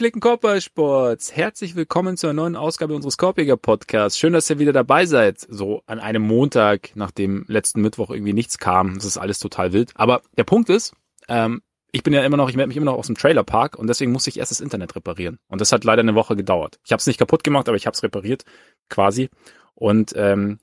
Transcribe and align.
Gepflegten 0.00 0.22
Körpersports, 0.22 1.36
herzlich 1.36 1.76
willkommen 1.76 2.16
zu 2.16 2.26
einer 2.26 2.32
neuen 2.32 2.56
Ausgabe 2.56 2.94
unseres 2.94 3.18
Korpiger 3.18 3.58
Podcasts. 3.58 4.18
Schön, 4.18 4.32
dass 4.32 4.48
ihr 4.48 4.58
wieder 4.58 4.72
dabei 4.72 5.04
seid. 5.04 5.40
So 5.40 5.82
an 5.84 6.00
einem 6.00 6.22
Montag, 6.22 6.92
nachdem 6.94 7.44
letzten 7.48 7.82
Mittwoch 7.82 8.08
irgendwie 8.08 8.32
nichts 8.32 8.56
kam. 8.56 8.94
Das 8.94 9.04
ist 9.04 9.18
alles 9.18 9.40
total 9.40 9.74
wild. 9.74 9.90
Aber 9.96 10.22
der 10.38 10.44
Punkt 10.44 10.70
ist, 10.70 10.94
ähm, 11.28 11.60
ich 11.92 12.02
bin 12.02 12.14
ja 12.14 12.24
immer 12.24 12.38
noch, 12.38 12.48
ich 12.48 12.56
melde 12.56 12.68
mich 12.68 12.78
immer 12.78 12.86
noch 12.86 12.96
aus 12.96 13.08
dem 13.08 13.14
Trailerpark 13.14 13.78
und 13.78 13.88
deswegen 13.88 14.10
musste 14.10 14.30
ich 14.30 14.38
erst 14.38 14.52
das 14.52 14.62
Internet 14.62 14.96
reparieren. 14.96 15.38
Und 15.48 15.60
das 15.60 15.70
hat 15.70 15.84
leider 15.84 16.00
eine 16.00 16.14
Woche 16.14 16.34
gedauert. 16.34 16.80
Ich 16.82 16.92
habe 16.92 17.00
es 17.00 17.06
nicht 17.06 17.18
kaputt 17.18 17.44
gemacht, 17.44 17.68
aber 17.68 17.76
ich 17.76 17.84
habe 17.84 17.94
es 17.94 18.02
repariert, 18.02 18.46
quasi. 18.88 19.28
Und 19.74 20.14
ähm, 20.16 20.60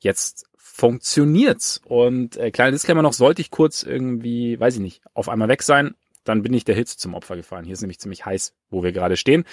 jetzt 0.00 0.46
funktioniert's. 0.56 1.80
Und 1.84 2.38
äh, 2.38 2.50
kleiner 2.50 2.72
Disclaimer 2.72 3.02
noch, 3.02 3.12
sollte 3.12 3.40
ich 3.40 3.52
kurz 3.52 3.84
irgendwie, 3.84 4.58
weiß 4.58 4.74
ich 4.74 4.80
nicht, 4.80 5.00
auf 5.14 5.28
einmal 5.28 5.46
weg 5.46 5.62
sein, 5.62 5.94
dann 6.30 6.42
bin 6.42 6.54
ich 6.54 6.64
der 6.64 6.74
Hitze 6.74 6.96
zum 6.96 7.14
Opfer 7.14 7.36
gefallen. 7.36 7.64
Hier 7.64 7.74
ist 7.74 7.80
nämlich 7.82 7.98
ziemlich 7.98 8.24
heiß, 8.24 8.54
wo 8.70 8.82
wir 8.82 8.92
gerade 8.92 9.16
stehen. 9.16 9.44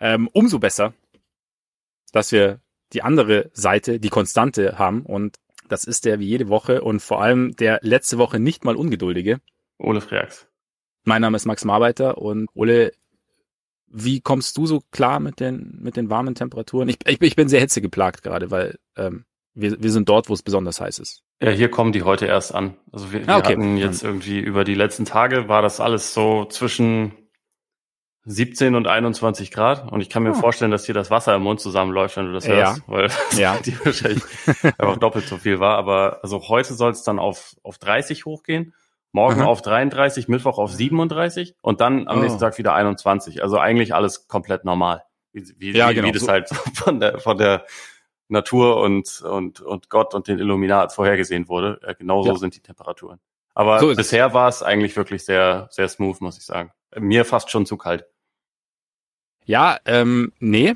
Ähm, 0.00 0.28
umso 0.32 0.58
besser, 0.58 0.94
dass 2.12 2.30
wir 2.32 2.60
die 2.92 3.02
andere 3.02 3.50
Seite, 3.52 3.98
die 3.98 4.10
Konstante 4.10 4.78
haben. 4.78 5.02
Und 5.02 5.36
das 5.68 5.84
ist 5.84 6.04
der 6.04 6.20
wie 6.20 6.26
jede 6.26 6.48
Woche 6.48 6.82
und 6.82 7.00
vor 7.00 7.22
allem 7.22 7.56
der 7.56 7.80
letzte 7.82 8.18
Woche 8.18 8.38
nicht 8.38 8.64
mal 8.64 8.76
ungeduldige. 8.76 9.40
Ole 9.78 10.00
Freaks. 10.00 10.46
Mein 11.04 11.22
Name 11.22 11.36
ist 11.36 11.46
Max 11.46 11.64
Marbeiter 11.64 12.18
und 12.18 12.48
Ole, 12.54 12.92
wie 13.86 14.20
kommst 14.20 14.56
du 14.56 14.66
so 14.66 14.82
klar 14.90 15.20
mit 15.20 15.40
den, 15.40 15.78
mit 15.80 15.96
den 15.96 16.10
warmen 16.10 16.34
Temperaturen? 16.34 16.88
Ich, 16.88 16.98
ich, 17.06 17.20
ich 17.20 17.36
bin 17.36 17.48
sehr 17.48 17.60
hitzegeplagt 17.60 18.22
gerade, 18.22 18.50
weil 18.50 18.78
ähm, 18.96 19.24
wir, 19.54 19.82
wir 19.82 19.90
sind 19.90 20.08
dort, 20.08 20.28
wo 20.28 20.34
es 20.34 20.42
besonders 20.42 20.80
heiß 20.80 20.98
ist. 20.98 21.22
Ja, 21.42 21.50
hier 21.50 21.70
kommen 21.70 21.92
die 21.92 22.02
heute 22.02 22.26
erst 22.26 22.54
an. 22.54 22.76
Also 22.92 23.12
wir, 23.12 23.28
ah, 23.28 23.36
okay. 23.38 23.50
wir 23.50 23.56
hatten 23.56 23.76
jetzt 23.76 24.02
irgendwie 24.02 24.40
über 24.40 24.64
die 24.64 24.74
letzten 24.74 25.04
Tage 25.04 25.48
war 25.48 25.60
das 25.60 25.80
alles 25.80 26.14
so 26.14 26.46
zwischen 26.46 27.12
17 28.24 28.74
und 28.74 28.86
21 28.86 29.50
Grad 29.50 29.90
und 29.92 30.00
ich 30.00 30.08
kann 30.08 30.22
mir 30.22 30.30
oh. 30.30 30.34
vorstellen, 30.34 30.70
dass 30.70 30.84
dir 30.84 30.94
das 30.94 31.10
Wasser 31.10 31.34
im 31.34 31.42
Mund 31.42 31.60
zusammenläuft, 31.60 32.16
wenn 32.16 32.26
du 32.26 32.32
das 32.32 32.46
ja. 32.46 32.54
hörst, 32.54 32.82
weil 32.86 33.10
ja. 33.38 33.56
die 33.64 33.78
wahrscheinlich 33.84 34.24
einfach 34.62 34.96
doppelt 34.96 35.26
so 35.26 35.36
viel 35.36 35.60
war. 35.60 35.76
Aber 35.76 36.20
also 36.22 36.48
heute 36.48 36.74
soll 36.74 36.90
es 36.90 37.02
dann 37.02 37.18
auf, 37.18 37.54
auf 37.62 37.78
30 37.78 38.24
hochgehen, 38.24 38.74
morgen 39.12 39.42
Aha. 39.42 39.46
auf 39.46 39.60
33, 39.60 40.28
Mittwoch 40.28 40.58
auf 40.58 40.72
37 40.72 41.54
und 41.60 41.80
dann 41.80 42.08
am 42.08 42.18
oh. 42.18 42.22
nächsten 42.22 42.40
Tag 42.40 42.56
wieder 42.58 42.74
21. 42.74 43.42
Also 43.42 43.58
eigentlich 43.58 43.94
alles 43.94 44.26
komplett 44.26 44.64
normal. 44.64 45.02
Wie, 45.32 45.44
wie, 45.58 45.72
ja, 45.72 45.90
wie, 45.90 45.94
genau. 45.94 46.08
wie 46.08 46.12
das 46.12 46.26
halt 46.26 46.48
von 46.74 46.98
der, 46.98 47.20
von 47.20 47.36
der 47.36 47.66
Natur 48.28 48.80
und, 48.80 49.22
und, 49.22 49.60
und 49.60 49.88
Gott 49.90 50.14
und 50.14 50.28
den 50.28 50.38
Illuminat 50.38 50.92
vorhergesehen 50.92 51.48
wurde. 51.48 51.80
Äh, 51.82 51.94
genauso 51.94 52.30
ja. 52.30 52.36
sind 52.36 52.56
die 52.56 52.60
Temperaturen. 52.60 53.20
Aber 53.54 53.80
so 53.80 53.94
bisher 53.94 54.34
war 54.34 54.48
es 54.48 54.62
eigentlich 54.62 54.96
wirklich 54.96 55.24
sehr, 55.24 55.68
sehr 55.70 55.88
smooth, 55.88 56.20
muss 56.20 56.36
ich 56.36 56.44
sagen. 56.44 56.72
Mir 56.98 57.24
fast 57.24 57.50
schon 57.50 57.64
zu 57.64 57.76
kalt. 57.76 58.06
Ja, 59.44 59.78
ähm, 59.86 60.32
nee. 60.40 60.74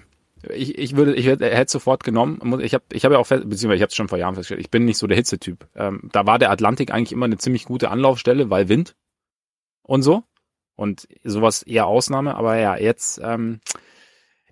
Ich, 0.48 0.78
ich 0.78 0.96
würde, 0.96 1.14
ich 1.14 1.26
hätte, 1.26 1.50
hätte 1.50 1.70
sofort 1.70 2.04
genommen. 2.04 2.60
Ich 2.60 2.72
habe, 2.72 2.84
ich 2.92 3.04
habe 3.04 3.14
ja 3.14 3.20
auch 3.20 3.26
fest, 3.26 3.42
beziehungsweise 3.48 3.76
ich 3.76 3.82
habe 3.82 3.90
es 3.90 3.96
schon 3.96 4.08
vor 4.08 4.16
Jahren 4.16 4.34
festgestellt. 4.34 4.62
Ich 4.62 4.70
bin 4.70 4.86
nicht 4.86 4.96
so 4.96 5.06
der 5.06 5.16
Hitzetyp. 5.16 5.66
Ähm, 5.74 6.08
da 6.12 6.26
war 6.26 6.38
der 6.38 6.50
Atlantik 6.50 6.90
eigentlich 6.90 7.12
immer 7.12 7.26
eine 7.26 7.36
ziemlich 7.36 7.66
gute 7.66 7.90
Anlaufstelle, 7.90 8.48
weil 8.48 8.70
Wind 8.70 8.96
und 9.82 10.02
so 10.02 10.22
und 10.76 11.06
sowas 11.22 11.62
eher 11.62 11.86
Ausnahme. 11.86 12.36
Aber 12.36 12.56
ja, 12.56 12.76
jetzt, 12.76 13.20
ähm, 13.22 13.60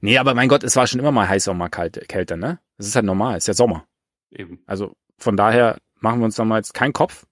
nee, 0.01 0.19
aber 0.19 0.35
mein 0.35 0.49
Gott, 0.49 0.65
es 0.65 0.77
war 0.77 0.87
schon 0.87 1.01
immer 1.01 1.13
mal 1.13 1.29
heißer 1.29 1.51
und 1.53 1.59
mal 1.59 1.69
kalt, 1.69 2.09
kälter, 2.09 2.37
ne? 2.37 2.61
Das 2.77 2.87
ist 2.87 2.95
halt 2.95 3.07
normal, 3.07 3.39
ist 3.39 3.49
ja 3.49 3.55
Sommer. 3.55 3.87
Eben. 4.31 4.63
Also 4.67 4.95
von 5.19 5.37
daher 5.37 5.79
machen 6.01 6.21
wir 6.21 6.27
uns 6.27 6.37
da 6.37 6.45
mal 6.45 6.59
jetzt 6.59 6.75
keinen 6.75 6.93
Kopf 6.93 7.27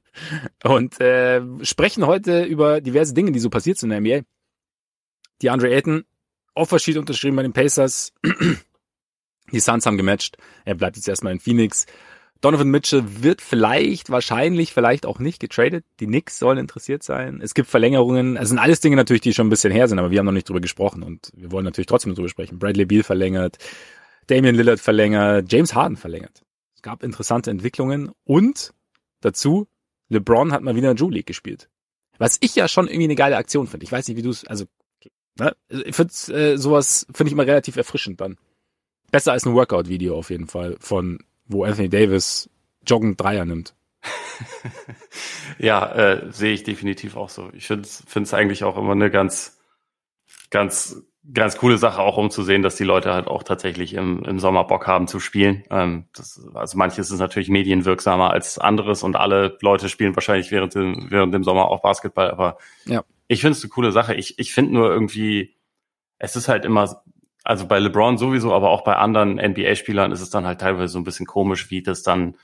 und 0.64 1.00
äh, 1.00 1.42
sprechen 1.62 2.06
heute 2.06 2.44
über 2.44 2.80
diverse 2.80 3.14
Dinge, 3.14 3.32
die 3.32 3.38
so 3.38 3.50
passiert 3.50 3.78
sind 3.78 3.90
in 3.90 4.02
der 4.02 4.18
NBA. 4.20 4.26
Die 5.42 5.50
Andre 5.50 5.70
Ayton, 5.70 6.04
Offersheet 6.54 6.96
unterschrieben 6.96 7.36
bei 7.36 7.42
den 7.42 7.52
Pacers. 7.52 8.12
Die 9.52 9.60
Suns 9.60 9.86
haben 9.86 9.96
gematcht. 9.96 10.36
Er 10.66 10.74
bleibt 10.74 10.96
jetzt 10.96 11.08
erstmal 11.08 11.32
in 11.32 11.40
Phoenix. 11.40 11.86
Donovan 12.40 12.68
Mitchell 12.68 13.22
wird 13.22 13.42
vielleicht, 13.42 14.10
wahrscheinlich, 14.10 14.72
vielleicht 14.72 15.06
auch 15.06 15.18
nicht 15.18 15.40
getradet. 15.40 15.84
Die 15.98 16.06
Knicks 16.06 16.38
sollen 16.38 16.58
interessiert 16.58 17.02
sein. 17.02 17.40
Es 17.42 17.52
gibt 17.52 17.68
Verlängerungen. 17.68 18.36
Es 18.36 18.48
sind 18.48 18.58
alles 18.58 18.80
Dinge 18.80 18.94
natürlich, 18.94 19.22
die 19.22 19.34
schon 19.34 19.48
ein 19.48 19.50
bisschen 19.50 19.72
her 19.72 19.88
sind, 19.88 19.98
aber 19.98 20.12
wir 20.12 20.20
haben 20.20 20.26
noch 20.26 20.32
nicht 20.32 20.48
drüber 20.48 20.60
gesprochen 20.60 21.02
und 21.02 21.32
wir 21.34 21.50
wollen 21.50 21.64
natürlich 21.64 21.86
trotzdem 21.86 22.14
drüber 22.14 22.28
sprechen. 22.28 22.58
Bradley 22.58 22.84
Beal 22.84 23.02
verlängert. 23.02 23.58
Damian 24.28 24.54
Lillard 24.54 24.78
verlängert, 24.78 25.50
James 25.52 25.74
Harden 25.74 25.96
verlängert. 25.96 26.44
Es 26.76 26.82
gab 26.82 27.02
interessante 27.02 27.50
Entwicklungen 27.50 28.12
und 28.24 28.72
dazu, 29.20 29.66
LeBron 30.10 30.52
hat 30.52 30.62
mal 30.62 30.76
wieder 30.76 30.94
Drew 30.94 31.10
League 31.10 31.26
gespielt. 31.26 31.68
Was 32.18 32.36
ich 32.40 32.54
ja 32.54 32.68
schon 32.68 32.86
irgendwie 32.86 33.04
eine 33.04 33.14
geile 33.14 33.36
Aktion 33.36 33.66
finde. 33.66 33.84
Ich 33.84 33.92
weiß 33.92 34.06
nicht, 34.06 34.16
wie 34.16 34.22
du 34.22 34.30
es, 34.30 34.46
also, 34.46 34.66
ne? 35.38 35.56
ich 35.68 35.96
finde 35.96 36.12
äh, 36.32 36.56
sowas, 36.56 37.06
finde 37.12 37.28
ich 37.28 37.32
immer 37.32 37.46
relativ 37.46 37.76
erfrischend 37.76 38.20
dann. 38.20 38.36
Besser 39.10 39.32
als 39.32 39.46
ein 39.46 39.54
Workout-Video 39.54 40.16
auf 40.16 40.30
jeden 40.30 40.46
Fall 40.46 40.76
von, 40.78 41.18
wo 41.48 41.64
Anthony 41.64 41.88
Davis 41.88 42.48
joggend 42.86 43.20
Dreier 43.20 43.44
nimmt. 43.44 43.74
ja, 45.58 45.92
äh, 45.92 46.32
sehe 46.32 46.54
ich 46.54 46.62
definitiv 46.62 47.16
auch 47.16 47.28
so. 47.28 47.50
Ich 47.52 47.66
finde 47.66 47.82
es 47.82 48.34
eigentlich 48.34 48.64
auch 48.64 48.76
immer 48.76 48.92
eine 48.92 49.10
ganz, 49.10 49.58
ganz 50.50 51.02
ganz 51.32 51.58
coole 51.58 51.78
Sache 51.78 52.00
auch, 52.00 52.16
um 52.16 52.30
zu 52.30 52.42
sehen, 52.42 52.62
dass 52.62 52.76
die 52.76 52.84
Leute 52.84 53.12
halt 53.12 53.26
auch 53.26 53.42
tatsächlich 53.42 53.94
im, 53.94 54.24
im 54.24 54.38
Sommer 54.38 54.64
Bock 54.64 54.86
haben 54.86 55.06
zu 55.08 55.20
spielen. 55.20 55.64
Ähm, 55.70 56.06
das, 56.14 56.40
also 56.54 56.78
manches 56.78 57.10
ist 57.10 57.18
natürlich 57.18 57.48
medienwirksamer 57.48 58.30
als 58.30 58.58
anderes 58.58 59.02
und 59.02 59.16
alle 59.16 59.58
Leute 59.60 59.88
spielen 59.88 60.16
wahrscheinlich 60.16 60.50
während 60.50 60.74
dem, 60.74 61.10
während 61.10 61.34
dem 61.34 61.44
Sommer 61.44 61.68
auch 61.68 61.82
Basketball, 61.82 62.30
aber 62.30 62.58
ja. 62.86 63.04
ich 63.26 63.40
finde 63.40 63.56
es 63.56 63.62
eine 63.62 63.70
coole 63.70 63.92
Sache. 63.92 64.14
Ich, 64.14 64.38
ich 64.38 64.52
finde 64.52 64.72
nur 64.72 64.90
irgendwie, 64.90 65.54
es 66.18 66.34
ist 66.36 66.48
halt 66.48 66.64
immer, 66.64 67.02
also 67.48 67.66
bei 67.66 67.78
LeBron 67.78 68.18
sowieso, 68.18 68.52
aber 68.52 68.68
auch 68.68 68.84
bei 68.84 68.96
anderen 68.96 69.36
NBA-Spielern 69.36 70.12
ist 70.12 70.20
es 70.20 70.28
dann 70.28 70.44
halt 70.44 70.60
teilweise 70.60 70.92
so 70.92 70.98
ein 70.98 71.04
bisschen 71.04 71.24
komisch, 71.24 71.70
wie 71.70 71.82
das 71.82 72.02
dann 72.02 72.36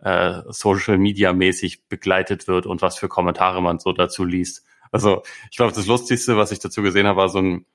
äh, 0.00 0.42
Social 0.48 0.98
Media 0.98 1.32
mäßig 1.32 1.86
begleitet 1.86 2.48
wird 2.48 2.66
und 2.66 2.82
was 2.82 2.98
für 2.98 3.06
Kommentare 3.06 3.62
man 3.62 3.78
so 3.78 3.92
dazu 3.92 4.24
liest. 4.24 4.66
Also 4.90 5.22
ich 5.52 5.56
glaube, 5.56 5.72
das 5.72 5.86
Lustigste, 5.86 6.36
was 6.36 6.50
ich 6.50 6.58
dazu 6.58 6.82
gesehen 6.82 7.06
habe, 7.06 7.20
war 7.20 7.28
so 7.28 7.38
ein 7.38 7.66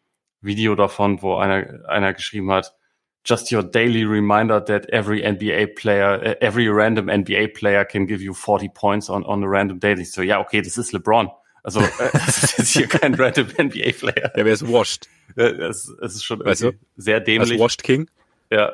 Video 0.42 0.76
davon, 0.76 1.22
wo 1.22 1.36
einer, 1.36 1.88
einer 1.88 2.14
geschrieben 2.14 2.52
hat, 2.52 2.76
just 3.24 3.50
your 3.54 3.64
daily 3.64 4.04
reminder 4.04 4.60
that 4.66 4.90
every 4.90 5.22
NBA 5.22 5.76
player, 5.78 6.22
uh, 6.22 6.46
every 6.46 6.68
random 6.68 7.06
NBA 7.06 7.54
player 7.54 7.86
can 7.86 8.08
give 8.08 8.22
you 8.22 8.34
40 8.34 8.68
points 8.74 9.10
on, 9.10 9.24
on 9.24 9.42
a 9.42 9.48
random 9.48 9.80
day. 9.80 9.94
Ich 9.94 10.12
so, 10.12 10.22
ja, 10.22 10.42
okay, 10.42 10.62
das 10.62 10.78
ist 10.78 10.92
LeBron. 10.92 11.30
Also, 11.64 11.80
äh, 11.80 11.86
das 12.14 12.44
ist 12.44 12.58
jetzt 12.58 12.70
hier 12.70 12.88
kein 12.88 13.16
random 13.16 13.48
NBA 13.48 13.92
player. 13.98 14.32
Ja, 14.36 14.46
wer 14.46 14.54
ist 14.54 14.68
washed? 14.68 15.08
Es, 15.36 15.90
es 15.90 16.16
ist 16.16 16.24
schon 16.24 16.44
weißt 16.44 16.64
du? 16.64 16.72
sehr 16.98 17.20
dämlich. 17.20 17.54
Als 17.54 17.60
washed 17.60 17.84
King? 17.84 18.10
Ja. 18.52 18.74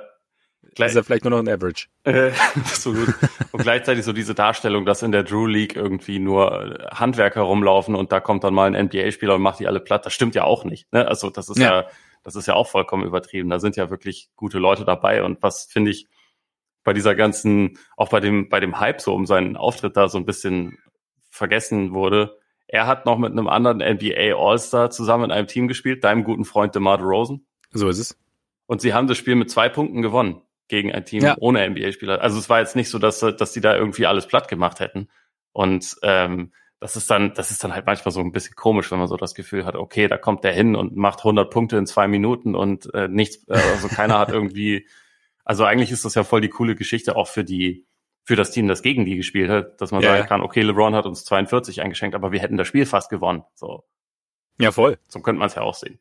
Gleich, 0.75 0.89
ist 0.89 0.95
er 0.95 1.03
vielleicht 1.03 1.23
nur 1.23 1.31
noch 1.31 1.39
ein 1.39 1.49
Average. 1.49 1.87
Äh, 2.03 2.31
absolut. 2.55 3.13
und 3.51 3.61
gleichzeitig 3.61 4.05
so 4.05 4.13
diese 4.13 4.35
Darstellung, 4.35 4.85
dass 4.85 5.01
in 5.01 5.11
der 5.11 5.23
Drew 5.23 5.45
League 5.45 5.75
irgendwie 5.75 6.19
nur 6.19 6.87
Handwerker 6.91 7.41
rumlaufen 7.41 7.95
und 7.95 8.11
da 8.11 8.19
kommt 8.19 8.43
dann 8.43 8.53
mal 8.53 8.73
ein 8.73 8.85
NBA-Spieler 8.85 9.35
und 9.35 9.41
macht 9.41 9.59
die 9.59 9.67
alle 9.67 9.79
platt. 9.79 10.05
Das 10.05 10.13
stimmt 10.13 10.35
ja 10.35 10.43
auch 10.43 10.65
nicht. 10.65 10.91
Ne? 10.93 11.07
Also 11.07 11.29
das 11.29 11.49
ist 11.49 11.57
ja. 11.57 11.81
ja, 11.81 11.87
das 12.23 12.35
ist 12.35 12.47
ja 12.47 12.53
auch 12.53 12.67
vollkommen 12.67 13.05
übertrieben. 13.05 13.49
Da 13.49 13.59
sind 13.59 13.75
ja 13.75 13.89
wirklich 13.89 14.29
gute 14.35 14.59
Leute 14.59 14.85
dabei 14.85 15.23
und 15.23 15.41
was 15.41 15.65
finde 15.65 15.91
ich 15.91 16.07
bei 16.83 16.93
dieser 16.93 17.15
ganzen, 17.15 17.77
auch 17.97 18.09
bei 18.09 18.19
dem, 18.19 18.49
bei 18.49 18.59
dem 18.59 18.79
Hype 18.79 19.01
so 19.01 19.13
um 19.13 19.25
seinen 19.25 19.57
Auftritt 19.57 19.97
da 19.97 20.07
so 20.07 20.17
ein 20.17 20.25
bisschen 20.25 20.77
vergessen 21.29 21.93
wurde. 21.93 22.38
Er 22.71 22.85
hat 22.85 23.07
noch 23.07 23.17
mit 23.17 23.31
einem 23.31 23.47
anderen 23.47 23.79
NBA 23.79 24.35
All-Star 24.35 24.91
zusammen 24.91 25.25
in 25.25 25.31
einem 25.31 25.47
Team 25.47 25.67
gespielt, 25.67 26.03
deinem 26.03 26.23
guten 26.23 26.45
Freund 26.45 26.75
DeMar 26.75 27.01
Rosen. 27.01 27.47
So 27.71 27.89
ist 27.89 27.97
es. 27.97 28.19
Und 28.67 28.79
sie 28.79 28.93
haben 28.93 29.07
das 29.07 29.17
Spiel 29.17 29.33
mit 29.33 29.49
zwei 29.49 29.69
Punkten 29.69 30.03
gewonnen 30.03 30.43
gegen 30.67 30.91
ein 30.91 31.03
Team 31.03 31.23
ja. 31.23 31.35
ohne 31.39 31.67
NBA-Spieler. 31.67 32.21
Also 32.21 32.37
es 32.37 32.47
war 32.47 32.59
jetzt 32.59 32.75
nicht 32.75 32.89
so, 32.89 32.99
dass, 32.99 33.21
dass 33.21 33.53
die 33.53 33.61
da 33.61 33.75
irgendwie 33.75 34.05
alles 34.05 34.27
platt 34.27 34.47
gemacht 34.47 34.79
hätten. 34.79 35.09
Und 35.51 35.95
ähm, 36.03 36.53
das 36.79 36.95
ist 36.95 37.09
dann, 37.09 37.33
das 37.33 37.49
ist 37.49 37.63
dann 37.63 37.73
halt 37.73 37.87
manchmal 37.87 38.11
so 38.11 38.19
ein 38.19 38.31
bisschen 38.31 38.55
komisch, 38.55 38.91
wenn 38.91 38.99
man 38.99 39.07
so 39.07 39.17
das 39.17 39.33
Gefühl 39.33 39.65
hat, 39.65 39.75
okay, 39.75 40.07
da 40.07 40.19
kommt 40.19 40.43
der 40.43 40.53
hin 40.53 40.75
und 40.75 40.95
macht 40.95 41.21
100 41.21 41.49
Punkte 41.49 41.77
in 41.77 41.87
zwei 41.87 42.07
Minuten 42.07 42.53
und 42.53 42.93
äh, 42.93 43.07
nichts, 43.07 43.47
äh, 43.47 43.53
also 43.53 43.87
keiner 43.87 44.19
hat 44.19 44.29
irgendwie, 44.31 44.87
also 45.43 45.65
eigentlich 45.65 45.89
ist 45.89 46.05
das 46.05 46.13
ja 46.13 46.23
voll 46.23 46.41
die 46.41 46.49
coole 46.49 46.75
Geschichte 46.75 47.15
auch 47.15 47.27
für 47.27 47.43
die, 47.43 47.87
für 48.23 48.35
das 48.35 48.51
Team, 48.51 48.67
das 48.67 48.81
gegen 48.81 49.05
die 49.05 49.15
gespielt 49.15 49.49
hat, 49.49 49.81
dass 49.81 49.91
man 49.91 50.01
ja, 50.01 50.15
sagen 50.15 50.27
kann, 50.27 50.41
okay, 50.41 50.61
LeBron 50.61 50.95
hat 50.95 51.05
uns 51.05 51.25
42 51.25 51.81
eingeschenkt, 51.81 52.15
aber 52.15 52.31
wir 52.31 52.39
hätten 52.39 52.57
das 52.57 52.67
Spiel 52.67 52.85
fast 52.85 53.09
gewonnen. 53.09 53.43
So. 53.55 53.83
Ja, 54.59 54.71
voll. 54.71 54.97
So 55.07 55.19
könnte 55.19 55.39
man 55.39 55.47
es 55.47 55.55
ja 55.55 55.61
auch 55.61 55.75
sehen. 55.75 55.99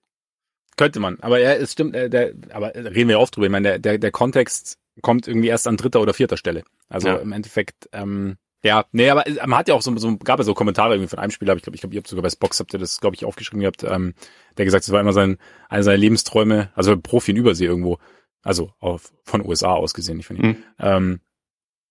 Könnte 0.77 1.01
man, 1.01 1.19
aber 1.21 1.41
ja, 1.41 1.55
es 1.55 1.73
stimmt, 1.73 1.97
äh, 1.97 2.09
der, 2.09 2.35
aber 2.53 2.75
reden 2.75 3.09
wir 3.09 3.19
oft 3.19 3.35
drüber. 3.35 3.47
Ich 3.47 3.53
meine, 3.53 3.69
der, 3.69 3.79
der, 3.79 3.99
der 3.99 4.11
Kontext 4.13 4.79
kommt 5.03 5.27
irgendwie 5.27 5.49
erst 5.49 5.67
an 5.67 5.77
dritter 5.77 6.01
oder 6.01 6.15
vierter 6.15 6.37
Stelle. 6.37 6.63
Also 6.89 7.09
ja. 7.09 7.17
im 7.17 7.33
Endeffekt, 7.33 7.89
ähm, 7.93 8.37
ja, 8.63 8.85
nee, 8.93 9.09
aber 9.11 9.25
man 9.47 9.59
hat 9.59 9.69
ja 9.69 9.75
auch 9.75 9.83
so, 9.83 9.97
so 9.97 10.17
gab 10.19 10.39
ja 10.39 10.45
so 10.45 10.55
Kommentare 10.55 10.95
irgendwie 10.95 11.09
von 11.09 11.19
einem 11.19 11.31
Spieler, 11.31 11.55
ich 11.57 11.63
glaube, 11.63 11.77
ich 11.77 11.81
glaube, 11.81 11.95
ihr 11.95 11.99
habt 11.99 12.09
sogar 12.09 12.23
bei 12.23 12.31
Spox 12.31 12.59
habt 12.61 12.73
ihr 12.73 12.79
das, 12.79 13.01
glaube 13.01 13.15
ich, 13.17 13.25
aufgeschrieben 13.25 13.61
gehabt, 13.61 13.85
ähm, 13.85 14.15
der 14.57 14.65
gesagt, 14.65 14.85
es 14.85 14.91
war 14.91 15.01
immer 15.01 15.13
sein, 15.13 15.39
einer 15.69 15.83
seiner 15.83 15.99
Lebensträume, 15.99 16.71
also 16.75 16.97
Profi 16.97 17.31
in 17.31 17.37
Übersee 17.37 17.67
irgendwo, 17.67 17.99
also 18.43 18.73
auf, 18.79 19.13
von 19.25 19.45
USA 19.47 19.75
aus 19.75 19.95
gesehen, 19.95 20.17
nicht 20.17 20.27
von 20.27 20.37
ihm. 20.37 20.47
Mhm. 20.47 20.57
Ähm, 20.79 21.21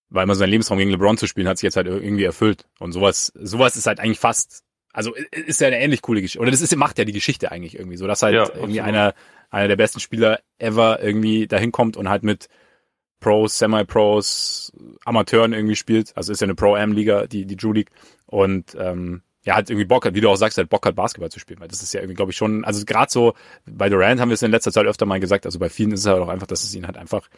war 0.10 0.24
immer 0.24 0.36
sein 0.36 0.50
Lebenstraum 0.50 0.78
gegen 0.78 0.92
LeBron 0.92 1.18
zu 1.18 1.28
spielen, 1.28 1.48
hat 1.48 1.58
sich 1.58 1.64
jetzt 1.64 1.78
halt 1.78 1.88
irgendwie 1.88 2.24
erfüllt. 2.24 2.66
Und 2.80 2.92
sowas, 2.92 3.32
sowas 3.36 3.76
ist 3.76 3.88
halt 3.88 4.00
eigentlich 4.00 4.20
fast 4.20 4.64
Also 4.94 5.14
ist 5.14 5.62
ja 5.62 5.68
eine 5.68 5.80
ähnlich 5.80 6.02
coole 6.02 6.22
Geschichte. 6.22 6.40
Oder 6.42 6.50
das 6.50 6.62
ist, 6.62 6.76
macht 6.76 6.98
ja 6.98 7.06
die 7.06 7.12
Geschichte 7.12 7.52
eigentlich 7.52 7.78
irgendwie 7.78 7.98
so, 7.98 8.08
dass 8.08 8.24
halt 8.24 8.34
Ja, 8.34 8.50
irgendwie 8.56 8.82
einer, 8.82 9.14
einer 9.50 9.68
der 9.68 9.76
besten 9.76 10.00
Spieler 10.00 10.40
ever 10.58 11.02
irgendwie 11.04 11.46
dahin 11.48 11.72
kommt 11.72 11.98
und 11.98 12.10
halt 12.10 12.24
mit 12.24 12.48
Pros, 13.20 13.58
Semi-Pros, 13.58 14.72
Amateuren 15.06 15.54
irgendwie 15.54 15.76
spielt. 15.76 16.16
Also 16.16 16.32
ist 16.32 16.42
ja 16.42 16.46
eine 16.46 16.56
Pro-Am-Liga, 16.56 17.28
die, 17.28 17.46
die 17.46 17.56
Drew 17.56 17.74
League. 17.74 17.92
Und 18.26 18.76
ähm, 18.80 19.22
ja, 19.44 19.56
halt 19.56 19.70
irgendwie 19.70 19.86
Bock 19.86 20.06
hat, 20.06 20.14
wie 20.16 20.22
du 20.22 20.30
auch 20.30 20.36
sagst, 20.36 20.58
halt 20.58 20.70
Bock 20.70 20.86
hat, 20.86 20.96
Basketball 20.96 21.32
zu 21.32 21.40
spielen. 21.40 21.60
Weil 21.60 21.68
das 21.68 21.82
ist 21.82 21.94
ja 21.94 22.02
irgendwie, 22.02 22.16
glaube 22.16 22.32
ich, 22.32 22.38
schon, 22.38 22.66
also 22.66 22.84
gerade 22.86 23.12
so, 23.12 23.34
bei 23.66 23.90
Durant 23.90 24.20
haben 24.20 24.30
wir 24.30 24.34
es 24.34 24.42
in 24.42 24.52
letzter 24.52 24.72
Zeit 24.72 24.86
öfter 24.86 25.06
mal 25.06 25.20
gesagt, 25.20 25.46
also 25.46 25.60
bei 25.60 25.70
vielen 25.70 25.92
ist 25.92 26.02
es 26.02 26.06
halt 26.06 26.22
auch 26.22 26.28
einfach, 26.28 26.48
dass 26.48 26.64
es 26.64 26.74
ihnen 26.76 26.88
halt 26.88 26.98
einfach, 26.98 27.30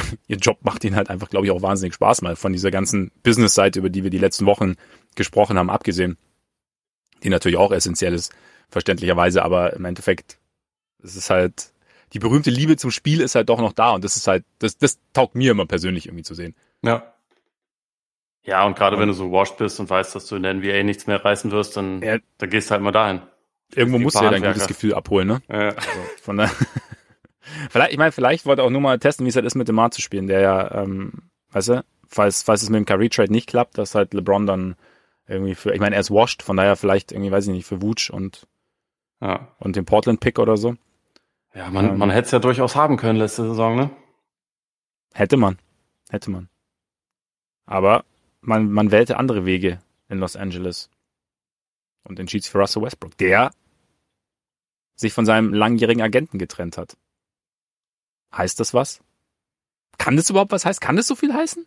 ihr 0.26 0.36
Job 0.36 0.58
macht 0.62 0.84
ihnen 0.84 0.96
halt 0.96 1.10
einfach, 1.10 1.30
glaube 1.30 1.46
ich, 1.46 1.52
auch 1.52 1.62
wahnsinnig 1.62 1.94
Spaß, 1.94 2.22
mal 2.22 2.36
von 2.36 2.52
dieser 2.52 2.70
ganzen 2.70 3.10
Business-Seite, 3.22 3.78
über 3.78 3.90
die 3.90 4.02
wir 4.02 4.10
die 4.10 4.18
letzten 4.18 4.46
Wochen 4.46 4.74
gesprochen 5.14 5.58
haben, 5.58 5.70
abgesehen, 5.70 6.16
die 7.22 7.30
natürlich 7.30 7.58
auch 7.58 7.72
essentiell 7.72 8.14
ist, 8.14 8.32
verständlicherweise, 8.70 9.42
aber 9.42 9.72
im 9.74 9.84
Endeffekt, 9.84 10.38
es 11.02 11.16
ist 11.16 11.30
halt, 11.30 11.72
die 12.12 12.18
berühmte 12.18 12.50
Liebe 12.50 12.76
zum 12.76 12.90
Spiel 12.90 13.20
ist 13.20 13.34
halt 13.34 13.48
doch 13.48 13.60
noch 13.60 13.72
da 13.72 13.90
und 13.90 14.04
das 14.04 14.16
ist 14.16 14.26
halt, 14.26 14.44
das, 14.58 14.78
das 14.78 14.98
taugt 15.12 15.34
mir 15.34 15.50
immer 15.52 15.66
persönlich 15.66 16.06
irgendwie 16.06 16.24
zu 16.24 16.34
sehen. 16.34 16.54
Ja. 16.82 17.12
Ja, 18.44 18.64
und 18.64 18.76
gerade 18.76 18.98
wenn 18.98 19.08
du 19.08 19.14
so 19.14 19.30
washed 19.30 19.58
bist 19.58 19.78
und 19.78 19.90
weißt, 19.90 20.14
dass 20.14 20.26
du 20.26 20.36
in 20.36 20.42
der 20.42 20.54
NBA 20.54 20.82
nichts 20.82 21.06
mehr 21.06 21.22
reißen 21.22 21.50
wirst, 21.50 21.76
dann, 21.76 22.00
Ja. 22.00 22.18
dann 22.38 22.48
gehst 22.50 22.70
du 22.70 22.72
halt 22.72 22.82
mal 22.82 22.92
dahin. 22.92 23.20
Irgendwo 23.74 23.98
musst 23.98 24.18
du 24.18 24.24
ja 24.24 24.30
dein 24.30 24.42
gutes 24.42 24.66
Gefühl 24.66 24.94
abholen, 24.94 25.28
ne? 25.28 25.42
Ja. 25.50 25.68
Also 25.74 26.00
von 26.22 26.38
der 26.38 26.50
vielleicht, 27.70 27.92
ich 27.92 27.98
meine, 27.98 28.12
vielleicht 28.12 28.46
wollte 28.46 28.62
er 28.62 28.66
auch 28.66 28.70
nur 28.70 28.80
mal 28.80 28.98
testen, 28.98 29.24
wie 29.24 29.30
es 29.30 29.36
halt 29.36 29.46
ist, 29.46 29.54
mit 29.54 29.68
dem 29.68 29.74
Mar 29.76 29.90
zu 29.90 30.00
spielen, 30.00 30.26
der 30.26 30.40
ja, 30.40 30.82
ähm, 30.82 31.12
weißt 31.50 31.68
du, 31.68 31.84
falls, 32.06 32.42
falls 32.42 32.62
es 32.62 32.70
mit 32.70 32.78
dem 32.78 32.86
Kyrie 32.86 33.08
Trade 33.08 33.32
nicht 33.32 33.48
klappt, 33.48 33.78
dass 33.78 33.94
halt 33.94 34.14
LeBron 34.14 34.46
dann 34.46 34.76
irgendwie 35.26 35.54
für, 35.54 35.72
ich 35.74 35.80
meine, 35.80 35.94
er 35.96 36.00
ist 36.00 36.10
washed, 36.10 36.42
von 36.42 36.56
daher 36.56 36.76
vielleicht 36.76 37.12
irgendwie, 37.12 37.30
weiß 37.30 37.46
ich 37.46 37.52
nicht, 37.52 37.66
für 37.66 37.82
Vooch 37.82 38.10
und, 38.12 38.46
Ja, 39.20 39.48
und 39.58 39.76
den 39.76 39.84
Portland 39.84 40.20
Pick 40.20 40.38
oder 40.38 40.56
so. 40.56 40.76
ja 41.54 41.70
man, 41.70 41.90
Ähm. 41.90 41.98
man 41.98 42.10
hätte 42.10 42.26
es 42.26 42.30
ja 42.32 42.38
durchaus 42.38 42.76
haben 42.76 42.96
können 42.96 43.18
letzte 43.18 43.44
Saison, 43.46 43.76
ne? 43.76 43.90
Hätte 45.14 45.36
man. 45.36 45.58
Hätte 46.10 46.30
man. 46.30 46.48
Aber 47.66 48.04
man, 48.40 48.70
man 48.70 48.90
wählte 48.90 49.16
andere 49.18 49.44
Wege 49.44 49.80
in 50.08 50.18
Los 50.18 50.36
Angeles 50.36 50.88
und 52.04 52.18
entschied 52.18 52.42
sich 52.42 52.52
für 52.52 52.58
Russell 52.58 52.82
Westbrook, 52.82 53.16
der 53.18 53.50
sich 54.94 55.12
von 55.12 55.26
seinem 55.26 55.52
langjährigen 55.52 56.02
Agenten 56.02 56.38
getrennt 56.38 56.78
hat. 56.78 56.96
Heißt 58.36 58.60
das 58.60 58.74
was? 58.74 59.00
Kann 59.98 60.16
das 60.16 60.30
überhaupt 60.30 60.52
was 60.52 60.64
heißen? 60.64 60.80
Kann 60.80 60.96
das 60.96 61.06
so 61.06 61.14
viel 61.16 61.32
heißen? 61.34 61.66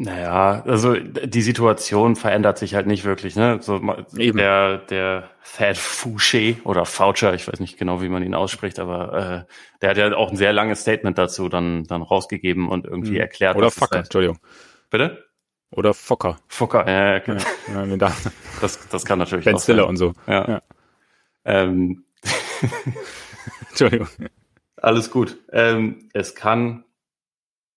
Naja, 0.00 0.62
also 0.64 0.94
die 0.94 1.42
Situation 1.42 2.14
verändert 2.14 2.56
sich 2.58 2.76
halt 2.76 2.86
nicht 2.86 3.04
wirklich, 3.04 3.34
ne? 3.34 3.58
So, 3.60 3.80
Eben. 4.16 4.38
Der, 4.38 4.78
der 4.78 5.28
Thad 5.56 5.76
Fouché 5.76 6.62
oder 6.62 6.84
Foucher, 6.84 7.34
ich 7.34 7.48
weiß 7.48 7.58
nicht 7.58 7.78
genau, 7.78 8.00
wie 8.00 8.08
man 8.08 8.22
ihn 8.22 8.34
ausspricht, 8.34 8.78
aber 8.78 9.46
äh, 9.48 9.52
der 9.82 9.90
hat 9.90 9.96
ja 9.96 10.14
auch 10.16 10.30
ein 10.30 10.36
sehr 10.36 10.52
langes 10.52 10.82
Statement 10.82 11.18
dazu 11.18 11.48
dann, 11.48 11.82
dann 11.84 12.02
rausgegeben 12.02 12.68
und 12.68 12.84
irgendwie 12.86 13.10
Mhm. 13.14 13.16
erklärt. 13.22 13.56
Oder 13.56 13.72
Focker, 13.72 13.96
heißt. 13.96 14.06
Entschuldigung. 14.06 14.38
Bitte? 14.88 15.24
Oder 15.72 15.92
Focker. 15.94 16.38
Fokker, 16.46 16.88
ja, 16.88 17.14
ja, 17.14 17.20
okay. 17.20 17.36
Ja, 17.74 17.84
ja, 17.84 18.12
das, 18.60 18.88
das 18.88 19.04
kann 19.04 19.18
natürlich 19.18 19.46
ben 19.46 19.56
auch 19.56 19.60
Stiller 19.60 19.82
sein. 19.82 19.88
und 19.90 19.96
so. 19.96 20.12
Ja. 20.28 20.48
Ja. 20.48 20.62
Ähm, 21.44 22.04
Entschuldigung. 23.70 24.08
Alles 24.82 25.10
gut. 25.10 25.38
Ähm, 25.52 26.08
es 26.12 26.34
kann, 26.34 26.84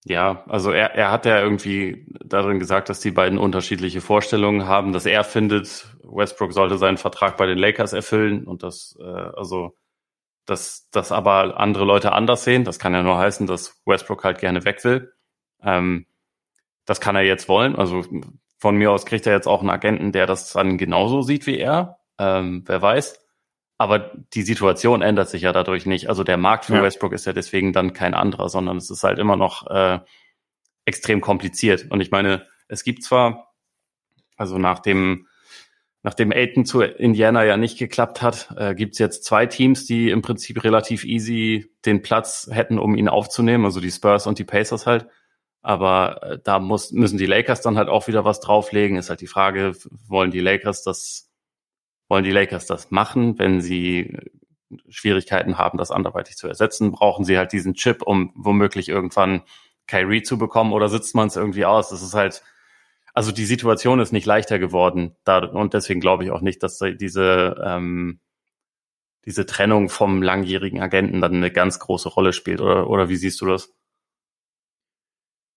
ja, 0.05 0.43
also 0.47 0.71
er, 0.71 0.95
er 0.95 1.11
hat 1.11 1.25
ja 1.25 1.39
irgendwie 1.41 2.05
darin 2.23 2.59
gesagt, 2.59 2.89
dass 2.89 2.99
die 2.99 3.11
beiden 3.11 3.37
unterschiedliche 3.37 4.01
Vorstellungen 4.01 4.67
haben, 4.67 4.93
dass 4.93 5.05
er 5.05 5.23
findet, 5.23 5.95
Westbrook 6.03 6.53
sollte 6.53 6.77
seinen 6.77 6.97
Vertrag 6.97 7.37
bei 7.37 7.45
den 7.45 7.57
Lakers 7.57 7.93
erfüllen 7.93 8.45
und 8.45 8.63
das, 8.63 8.97
äh, 8.99 9.03
also, 9.03 9.77
dass 10.45 10.89
das 10.91 11.11
aber 11.11 11.59
andere 11.59 11.85
Leute 11.85 12.13
anders 12.13 12.43
sehen. 12.43 12.63
Das 12.63 12.79
kann 12.79 12.93
ja 12.93 13.03
nur 13.03 13.17
heißen, 13.17 13.47
dass 13.47 13.81
Westbrook 13.85 14.23
halt 14.23 14.39
gerne 14.39 14.65
weg 14.65 14.83
will. 14.83 15.13
Ähm, 15.63 16.07
das 16.85 16.99
kann 16.99 17.15
er 17.15 17.23
jetzt 17.23 17.47
wollen. 17.47 17.75
Also 17.75 18.03
von 18.57 18.75
mir 18.75 18.91
aus 18.91 19.05
kriegt 19.05 19.27
er 19.27 19.33
jetzt 19.33 19.47
auch 19.47 19.61
einen 19.61 19.69
Agenten, 19.69 20.11
der 20.11 20.25
das 20.27 20.51
dann 20.53 20.77
genauso 20.77 21.21
sieht 21.21 21.47
wie 21.47 21.57
er. 21.57 21.99
Ähm, 22.19 22.63
wer 22.65 22.81
weiß. 22.81 23.19
Aber 23.81 24.11
die 24.35 24.43
Situation 24.43 25.01
ändert 25.01 25.29
sich 25.29 25.41
ja 25.41 25.53
dadurch 25.53 25.87
nicht. 25.87 26.07
Also 26.07 26.23
der 26.23 26.37
Markt 26.37 26.65
für 26.65 26.75
Ja. 26.75 26.83
Westbrook 26.83 27.13
ist 27.13 27.25
ja 27.25 27.33
deswegen 27.33 27.73
dann 27.73 27.93
kein 27.93 28.13
anderer, 28.13 28.47
sondern 28.47 28.77
es 28.77 28.91
ist 28.91 29.03
halt 29.03 29.17
immer 29.17 29.35
noch 29.35 29.65
äh, 29.71 29.97
extrem 30.85 31.19
kompliziert. 31.19 31.87
Und 31.89 31.99
ich 31.99 32.11
meine, 32.11 32.45
es 32.67 32.83
gibt 32.83 33.01
zwar, 33.03 33.55
also 34.37 34.59
nach 34.59 34.77
dem, 34.81 35.25
nachdem 36.03 36.31
Aiton 36.31 36.63
zu 36.63 36.81
Indiana 36.81 37.43
ja 37.43 37.57
nicht 37.57 37.79
geklappt 37.79 38.21
hat, 38.21 38.53
äh, 38.55 38.75
gibt's 38.75 38.99
jetzt 38.99 39.25
zwei 39.25 39.47
Teams, 39.47 39.87
die 39.87 40.11
im 40.11 40.21
Prinzip 40.21 40.63
relativ 40.63 41.03
easy 41.03 41.73
den 41.83 42.03
Platz 42.03 42.49
hätten, 42.51 42.77
um 42.77 42.95
ihn 42.95 43.09
aufzunehmen, 43.09 43.65
also 43.65 43.79
die 43.79 43.89
Spurs 43.89 44.27
und 44.27 44.37
die 44.37 44.43
Pacers 44.43 44.85
halt. 44.85 45.07
Aber 45.63 46.21
äh, 46.21 46.39
da 46.43 46.59
muss, 46.59 46.91
müssen 46.91 47.17
die 47.17 47.25
Lakers 47.25 47.61
dann 47.61 47.79
halt 47.79 47.89
auch 47.89 48.07
wieder 48.07 48.25
was 48.25 48.41
drauflegen. 48.41 48.97
Ist 48.97 49.09
halt 49.09 49.21
die 49.21 49.27
Frage, 49.27 49.73
wollen 50.07 50.29
die 50.29 50.39
Lakers 50.39 50.83
das 50.83 51.30
wollen 52.11 52.25
die 52.25 52.31
Lakers 52.31 52.65
das 52.65 52.91
machen, 52.91 53.39
wenn 53.39 53.61
sie 53.61 54.17
Schwierigkeiten 54.89 55.57
haben, 55.57 55.77
das 55.77 55.91
anderweitig 55.91 56.35
zu 56.35 56.45
ersetzen? 56.45 56.91
Brauchen 56.91 57.23
sie 57.23 57.37
halt 57.37 57.53
diesen 57.53 57.73
Chip, 57.73 58.01
um 58.01 58.33
womöglich 58.35 58.89
irgendwann 58.89 59.43
Kyrie 59.87 60.21
zu 60.21 60.37
bekommen 60.37 60.73
oder 60.73 60.89
sitzt 60.89 61.15
man 61.15 61.29
es 61.29 61.37
irgendwie 61.37 61.63
aus? 61.63 61.89
Das 61.89 62.01
ist 62.03 62.13
halt, 62.13 62.43
also 63.13 63.31
die 63.31 63.45
Situation 63.45 64.01
ist 64.01 64.11
nicht 64.11 64.25
leichter 64.25 64.59
geworden. 64.59 65.15
Da, 65.23 65.37
und 65.37 65.73
deswegen 65.73 66.01
glaube 66.01 66.25
ich 66.25 66.31
auch 66.31 66.41
nicht, 66.41 66.61
dass 66.63 66.79
diese, 66.99 67.55
ähm, 67.65 68.19
diese 69.23 69.45
Trennung 69.45 69.87
vom 69.87 70.21
langjährigen 70.21 70.81
Agenten 70.81 71.21
dann 71.21 71.35
eine 71.35 71.49
ganz 71.49 71.79
große 71.79 72.09
Rolle 72.09 72.33
spielt. 72.33 72.59
Oder, 72.59 72.89
oder 72.89 73.07
wie 73.07 73.15
siehst 73.15 73.39
du 73.39 73.45
das? 73.45 73.73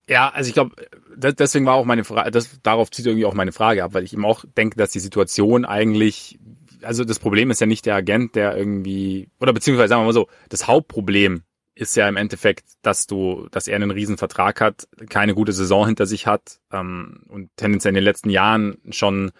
Ja, 0.08 0.28
also 0.28 0.48
ich 0.48 0.54
glaube, 0.54 0.74
deswegen 1.16 1.64
war 1.66 1.74
auch 1.74 1.86
meine 1.86 2.04
Frage, 2.04 2.30
das, 2.30 2.60
darauf 2.62 2.90
zieht 2.90 3.06
irgendwie 3.06 3.24
auch 3.24 3.34
meine 3.34 3.52
Frage 3.52 3.84
ab, 3.84 3.94
weil 3.94 4.04
ich 4.04 4.12
eben 4.12 4.26
auch 4.26 4.44
denke, 4.56 4.76
dass 4.76 4.90
die 4.90 5.00
Situation 5.00 5.64
eigentlich, 5.64 6.38
also 6.82 7.04
das 7.04 7.18
Problem 7.18 7.50
ist 7.50 7.60
ja 7.60 7.66
nicht 7.66 7.86
der 7.86 7.94
Agent, 7.94 8.34
der 8.34 8.56
irgendwie, 8.56 9.30
oder 9.40 9.52
beziehungsweise 9.54 9.88
sagen 9.88 10.02
wir 10.02 10.06
mal 10.06 10.12
so, 10.12 10.28
das 10.50 10.68
Hauptproblem 10.68 11.42
ist 11.74 11.96
ja 11.96 12.08
im 12.08 12.16
Endeffekt, 12.16 12.64
dass 12.82 13.06
du, 13.06 13.48
dass 13.50 13.66
er 13.66 13.76
einen 13.76 13.90
riesen 13.90 14.18
Vertrag 14.18 14.60
hat, 14.60 14.86
keine 15.08 15.34
gute 15.34 15.52
Saison 15.52 15.86
hinter 15.86 16.06
sich 16.06 16.26
hat 16.26 16.60
ähm, 16.70 17.22
und 17.28 17.50
tendenziell 17.56 17.90
in 17.90 17.96
den 17.96 18.04
letzten 18.04 18.30
Jahren 18.30 18.78
schon 18.90 19.32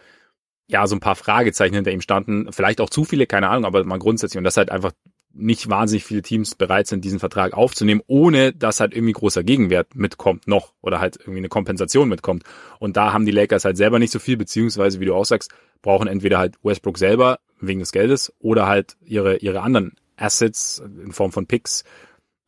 ja 0.67 0.87
so 0.87 0.97
ein 0.97 1.01
paar 1.01 1.15
Fragezeichen 1.15 1.75
hinter 1.75 1.93
ihm 1.93 2.01
standen, 2.01 2.51
vielleicht 2.53 2.81
auch 2.81 2.91
zu 2.91 3.05
viele, 3.05 3.27
keine 3.27 3.51
Ahnung, 3.51 3.67
aber 3.67 3.85
mal 3.85 3.99
grundsätzlich. 3.99 4.39
Und 4.39 4.45
das 4.45 4.57
halt 4.57 4.71
einfach 4.71 4.93
nicht 5.35 5.69
wahnsinnig 5.69 6.05
viele 6.05 6.23
Teams 6.23 6.55
bereit 6.55 6.87
sind, 6.87 7.05
diesen 7.05 7.19
Vertrag 7.19 7.55
aufzunehmen, 7.55 8.03
ohne 8.07 8.53
dass 8.53 8.81
halt 8.81 8.95
irgendwie 8.95 9.13
großer 9.13 9.43
Gegenwert 9.43 9.95
mitkommt 9.95 10.47
noch 10.47 10.73
oder 10.81 11.01
halt 11.01 11.17
irgendwie 11.17 11.39
eine 11.39 11.49
Kompensation 11.49 12.09
mitkommt. 12.09 12.45
Und 12.79 12.97
da 12.97 13.13
haben 13.13 13.27
die 13.27 13.33
Lakers 13.33 13.65
halt 13.65 13.77
selber 13.77 13.99
nicht 13.99 14.13
so 14.13 14.19
viel, 14.19 14.37
beziehungsweise, 14.37 15.01
wie 15.01 15.07
du 15.07 15.15
auch 15.15 15.25
sagst, 15.25 15.53
brauchen 15.83 16.09
entweder 16.09 16.39
halt 16.39 16.57
Westbrook 16.63 16.99
selber 16.99 17.41
wegen 17.61 17.81
des 17.81 17.93
Geldes 17.93 18.33
oder 18.39 18.67
halt 18.67 18.97
ihre, 19.05 19.37
ihre 19.37 19.63
anderen 19.63 19.93
Assets 20.17 20.83
in 21.05 21.13
Form 21.13 21.33
von 21.33 21.47
Picks, 21.47 21.85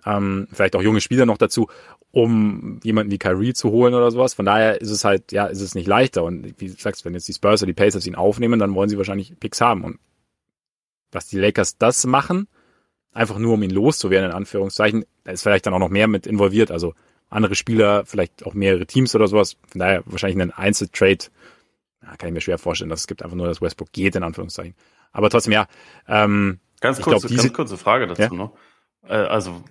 ähm, 0.04 0.46
vielleicht 0.52 0.76
auch 0.76 0.82
junge 0.82 1.00
Spieler 1.00 1.26
noch 1.26 1.38
dazu, 1.38 1.68
um 2.12 2.80
jemanden 2.82 3.12
wie 3.12 3.18
Kyrie 3.18 3.52
zu 3.52 3.70
holen 3.70 3.92
oder 3.92 4.10
sowas. 4.10 4.34
Von 4.34 4.46
daher 4.46 4.80
ist 4.80 4.90
es 4.90 5.04
halt, 5.04 5.32
ja, 5.32 5.46
ist 5.46 5.60
es 5.60 5.74
nicht 5.74 5.86
leichter. 5.86 6.24
Und 6.24 6.58
wie 6.60 6.68
du 6.68 6.74
sagst, 6.78 7.04
wenn 7.04 7.12
jetzt 7.14 7.28
die 7.28 7.34
Spurs 7.34 7.62
oder 7.62 7.72
die 7.72 7.74
Pacers 7.74 8.06
ihn 8.06 8.14
aufnehmen, 8.14 8.58
dann 8.58 8.74
wollen 8.74 8.88
sie 8.88 8.96
wahrscheinlich 8.96 9.38
Picks 9.38 9.60
haben. 9.60 9.84
Und 9.84 9.98
dass 11.10 11.26
die 11.26 11.38
Lakers 11.38 11.76
das 11.76 12.06
machen, 12.06 12.48
einfach 13.16 13.38
nur 13.38 13.54
um 13.54 13.62
ihn 13.62 13.70
loszuwerden, 13.70 14.30
in 14.30 14.36
Anführungszeichen, 14.36 15.04
da 15.24 15.32
ist 15.32 15.42
vielleicht 15.42 15.66
dann 15.66 15.74
auch 15.74 15.78
noch 15.78 15.88
mehr 15.88 16.06
mit 16.08 16.26
involviert. 16.26 16.70
Also 16.70 16.94
andere 17.30 17.54
Spieler, 17.54 18.04
vielleicht 18.06 18.46
auch 18.46 18.54
mehrere 18.54 18.86
Teams 18.86 19.14
oder 19.14 19.26
sowas. 19.26 19.56
Von 19.68 19.80
daher 19.80 20.02
wahrscheinlich 20.06 20.40
einen 20.40 20.52
Einzeltrade. 20.52 21.26
Ja, 22.02 22.16
kann 22.16 22.28
ich 22.28 22.34
mir 22.34 22.40
schwer 22.40 22.58
vorstellen, 22.58 22.90
dass 22.90 23.00
es 23.00 23.06
gibt 23.06 23.22
einfach 23.22 23.36
nur, 23.36 23.48
dass 23.48 23.60
Westbrook 23.60 23.90
geht, 23.92 24.14
in 24.14 24.22
Anführungszeichen. 24.22 24.74
Aber 25.12 25.30
trotzdem, 25.30 25.52
ja. 25.52 25.66
Ähm, 26.06 26.60
Ganz 26.80 27.00
kurze, 27.00 27.20
glaub, 27.26 27.30
diese- 27.30 27.42
ganz 27.48 27.54
kurze 27.54 27.76
Frage 27.78 28.06
dazu 28.06 28.22
Ja. 28.22 28.30
noch. 28.32 28.52
Äh, 29.08 29.14
Also 29.14 29.64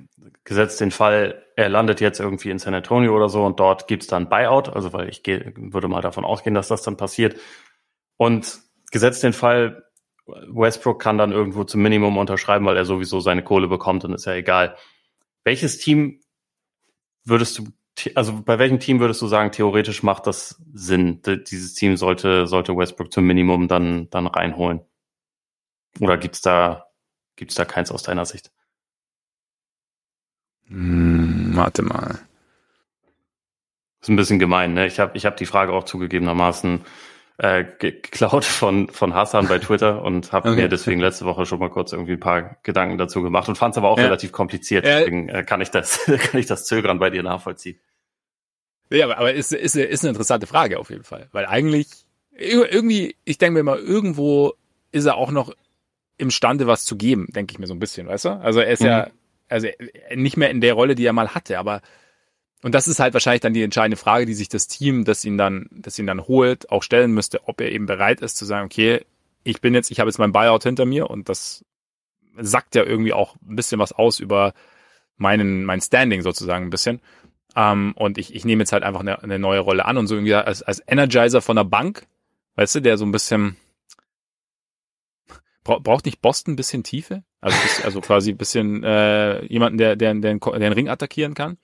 gesetzt 0.44 0.82
den 0.82 0.92
Fall, 0.92 1.44
er 1.56 1.70
landet 1.70 2.02
jetzt 2.02 2.20
irgendwie 2.20 2.50
in 2.50 2.60
San 2.60 2.74
Antonio 2.74 3.16
oder 3.16 3.30
so 3.30 3.44
und 3.46 3.60
dort 3.60 3.88
gibt's 3.88 4.08
dann 4.08 4.28
Buyout, 4.30 4.70
also 4.70 4.92
weil 4.92 5.08
ich 5.10 5.24
gehe, 5.24 5.54
würde 5.56 5.88
mal 5.88 6.02
davon 6.02 6.26
ausgehen, 6.26 6.56
dass 6.56 6.68
das 6.68 6.82
dann 6.84 6.98
passiert. 6.98 7.36
Und 8.18 8.60
gesetzt 8.92 9.24
den 9.24 9.34
Fall, 9.34 9.84
Westbrook 10.28 11.02
kann 11.02 11.18
dann 11.18 11.32
irgendwo 11.32 11.64
zum 11.64 11.82
Minimum 11.82 12.18
unterschreiben, 12.18 12.66
weil 12.66 12.78
er 12.78 12.86
sowieso 12.86 13.20
seine 13.20 13.44
Kohle 13.44 13.68
bekommt 13.68 14.06
und 14.06 14.14
ist 14.14 14.26
ja 14.26 14.34
egal. 14.34 14.76
Welches 15.44 15.78
Team 15.78 16.22
würdest 17.24 17.60
du, 17.60 17.68
also 18.16 18.42
bei 18.42 18.60
welchem 18.60 18.80
Team 18.80 19.00
würdest 19.00 19.22
du 19.22 19.28
sagen, 19.28 19.52
theoretisch 19.52 20.04
macht 20.04 20.28
das 20.28 20.62
Sinn? 20.74 21.22
Dieses 21.24 21.76
Team 21.76 21.98
sollte, 21.98 22.48
sollte 22.48 22.76
Westbrook 22.76 23.14
zum 23.14 23.26
Minimum 23.26 23.68
dann, 23.68 24.10
dann 24.10 24.28
reinholen. 24.28 24.82
Oder 26.00 26.18
gibt's 26.18 26.42
da, 26.42 26.88
gibt's 27.36 27.56
da 27.56 27.66
keins 27.66 27.92
aus 27.92 28.04
deiner 28.04 28.26
Sicht? 28.26 28.52
hm, 30.68 31.52
warte 31.56 31.84
mal. 31.84 32.20
ist 34.02 34.10
ein 34.10 34.16
bisschen 34.16 34.40
gemein, 34.40 34.74
ne? 34.74 34.88
Ich 34.88 35.00
habe 35.00 35.18
ich 35.18 35.26
hab 35.26 35.38
die 35.38 35.46
Frage 35.46 35.74
auch 35.74 35.84
zugegebenermaßen 35.84 36.82
äh, 37.38 37.66
geklaut 37.80 38.46
von, 38.46 38.90
von 38.90 39.14
Hassan 39.14 39.48
bei 39.48 39.60
Twitter 39.60 40.02
und 40.02 40.32
habe 40.32 40.50
okay. 40.50 40.62
mir 40.62 40.70
deswegen 40.70 41.02
letzte 41.02 41.26
Woche 41.26 41.46
schon 41.46 41.60
mal 41.60 41.70
kurz 41.70 41.92
irgendwie 41.92 42.14
ein 42.14 42.20
paar 42.20 42.58
Gedanken 42.64 42.98
dazu 42.98 43.22
gemacht 43.22 43.50
und 43.50 43.58
fand 43.58 43.74
es 43.74 43.78
aber 43.78 43.90
auch 43.90 43.98
ja. 43.98 44.06
relativ 44.06 44.32
kompliziert. 44.32 44.86
Deswegen 44.86 45.28
äh, 45.30 45.44
kann 45.44 45.60
ich 45.62 45.70
das, 45.70 46.06
kann 46.06 46.40
ich 46.40 46.46
das 46.46 46.66
Zögern 46.66 47.00
bei 47.00 47.10
dir 47.10 47.24
nachvollziehen. 47.24 47.80
Ja, 48.90 49.06
aber, 49.06 49.18
aber 49.18 49.34
ist, 49.34 49.52
ist, 49.52 49.76
ist 49.76 50.04
eine 50.04 50.10
interessante 50.10 50.48
Frage 50.48 50.80
auf 50.80 50.90
jeden 50.90 51.04
Fall. 51.04 51.28
Weil 51.32 51.46
eigentlich, 51.46 51.88
irgendwie, 52.32 53.16
ich 53.26 53.38
denke 53.38 53.60
mir 53.60 53.64
mal, 53.64 53.80
irgendwo 53.80 54.54
ist 54.92 55.06
er 55.06 55.16
auch 55.16 55.32
noch 55.32 55.54
imstande, 56.18 56.68
was 56.68 56.86
zu 56.86 56.96
geben, 56.96 57.28
denke 57.32 57.52
ich 57.52 57.60
mir 57.60 57.68
so 57.68 57.74
ein 57.74 57.80
bisschen, 57.80 58.08
weißt 58.08 58.26
du? 58.26 58.30
Also 58.30 58.62
er 58.62 58.72
ist 58.72 58.82
mhm. 58.82 58.88
ja, 58.88 59.08
also 59.50 59.68
nicht 60.14 60.38
mehr 60.38 60.50
in 60.50 60.62
der 60.62 60.74
Rolle, 60.74 60.96
die 60.96 61.06
er 61.06 61.14
mal 61.14 61.36
hatte, 61.36 61.60
aber 61.60 61.82
und 62.66 62.74
das 62.74 62.88
ist 62.88 63.00
halt 63.00 63.14
wahrscheinlich 63.14 63.42
dann 63.42 63.54
die 63.54 63.62
entscheidende 63.62 63.96
Frage, 63.96 64.26
die 64.26 64.34
sich 64.34 64.50
das 64.50 64.68
Team, 64.68 65.06
das 65.06 65.24
ihn 65.24 65.38
dann, 65.38 65.70
das 65.70 66.00
ihn 66.00 66.08
dann 66.08 66.22
holt, 66.22 66.72
auch 66.72 66.82
stellen 66.82 67.12
müsste, 67.12 67.48
ob 67.48 67.62
er 67.62 67.72
eben 67.72 67.86
bereit 67.86 68.22
ist 68.22 68.38
zu 68.38 68.46
sagen, 68.46 68.66
okay, 68.66 69.06
ich 69.44 69.62
bin 69.62 69.76
jetzt, 69.76 69.92
ich 69.92 70.00
habe 70.00 70.10
jetzt 70.10 70.18
mein 70.18 70.32
Buyout 70.32 70.64
hinter 70.64 70.86
mir 70.86 71.08
und 71.08 71.30
das 71.30 71.64
sagt 72.40 72.74
ja 72.74 72.84
irgendwie 72.84 73.14
auch 73.14 73.36
ein 73.48 73.56
bisschen 73.56 73.78
was 73.78 73.92
aus 73.92 74.20
über 74.20 74.56
meinen, 75.16 75.64
mein 75.64 75.80
Standing 75.80 76.24
sozusagen 76.24 76.66
ein 76.66 76.70
bisschen. 76.72 77.02
Ähm, 77.56 77.94
und 77.98 78.18
ich, 78.18 78.34
ich 78.34 78.46
nehme 78.46 78.64
jetzt 78.64 78.74
halt 78.74 78.82
einfach 78.82 79.02
eine, 79.02 79.22
eine 79.22 79.38
neue 79.38 79.60
Rolle 79.60 79.86
an 79.86 80.00
und 80.00 80.08
so 80.08 80.16
irgendwie 80.16 80.34
als, 80.34 80.64
als 80.64 80.82
Energizer 80.88 81.44
von 81.44 81.58
der 81.58 81.66
Bank, 81.66 82.08
weißt 82.56 82.74
du, 82.74 82.80
der 82.80 82.98
so 82.98 83.06
ein 83.06 83.12
bisschen, 83.12 83.58
braucht 85.64 86.06
nicht 86.06 86.20
Boston 86.20 86.54
ein 86.54 86.58
bisschen 86.58 86.82
Tiefe? 86.82 87.24
Also, 87.42 87.58
also 87.84 88.02
quasi 88.02 88.32
ein 88.32 88.38
bisschen 88.38 88.84
äh, 88.84 89.46
jemanden, 89.46 89.78
der, 89.78 89.96
der, 89.96 90.16
der, 90.16 90.34
der 90.40 90.60
den 90.60 90.74
Ring 90.74 90.90
attackieren 90.90 91.36
kann. 91.36 91.60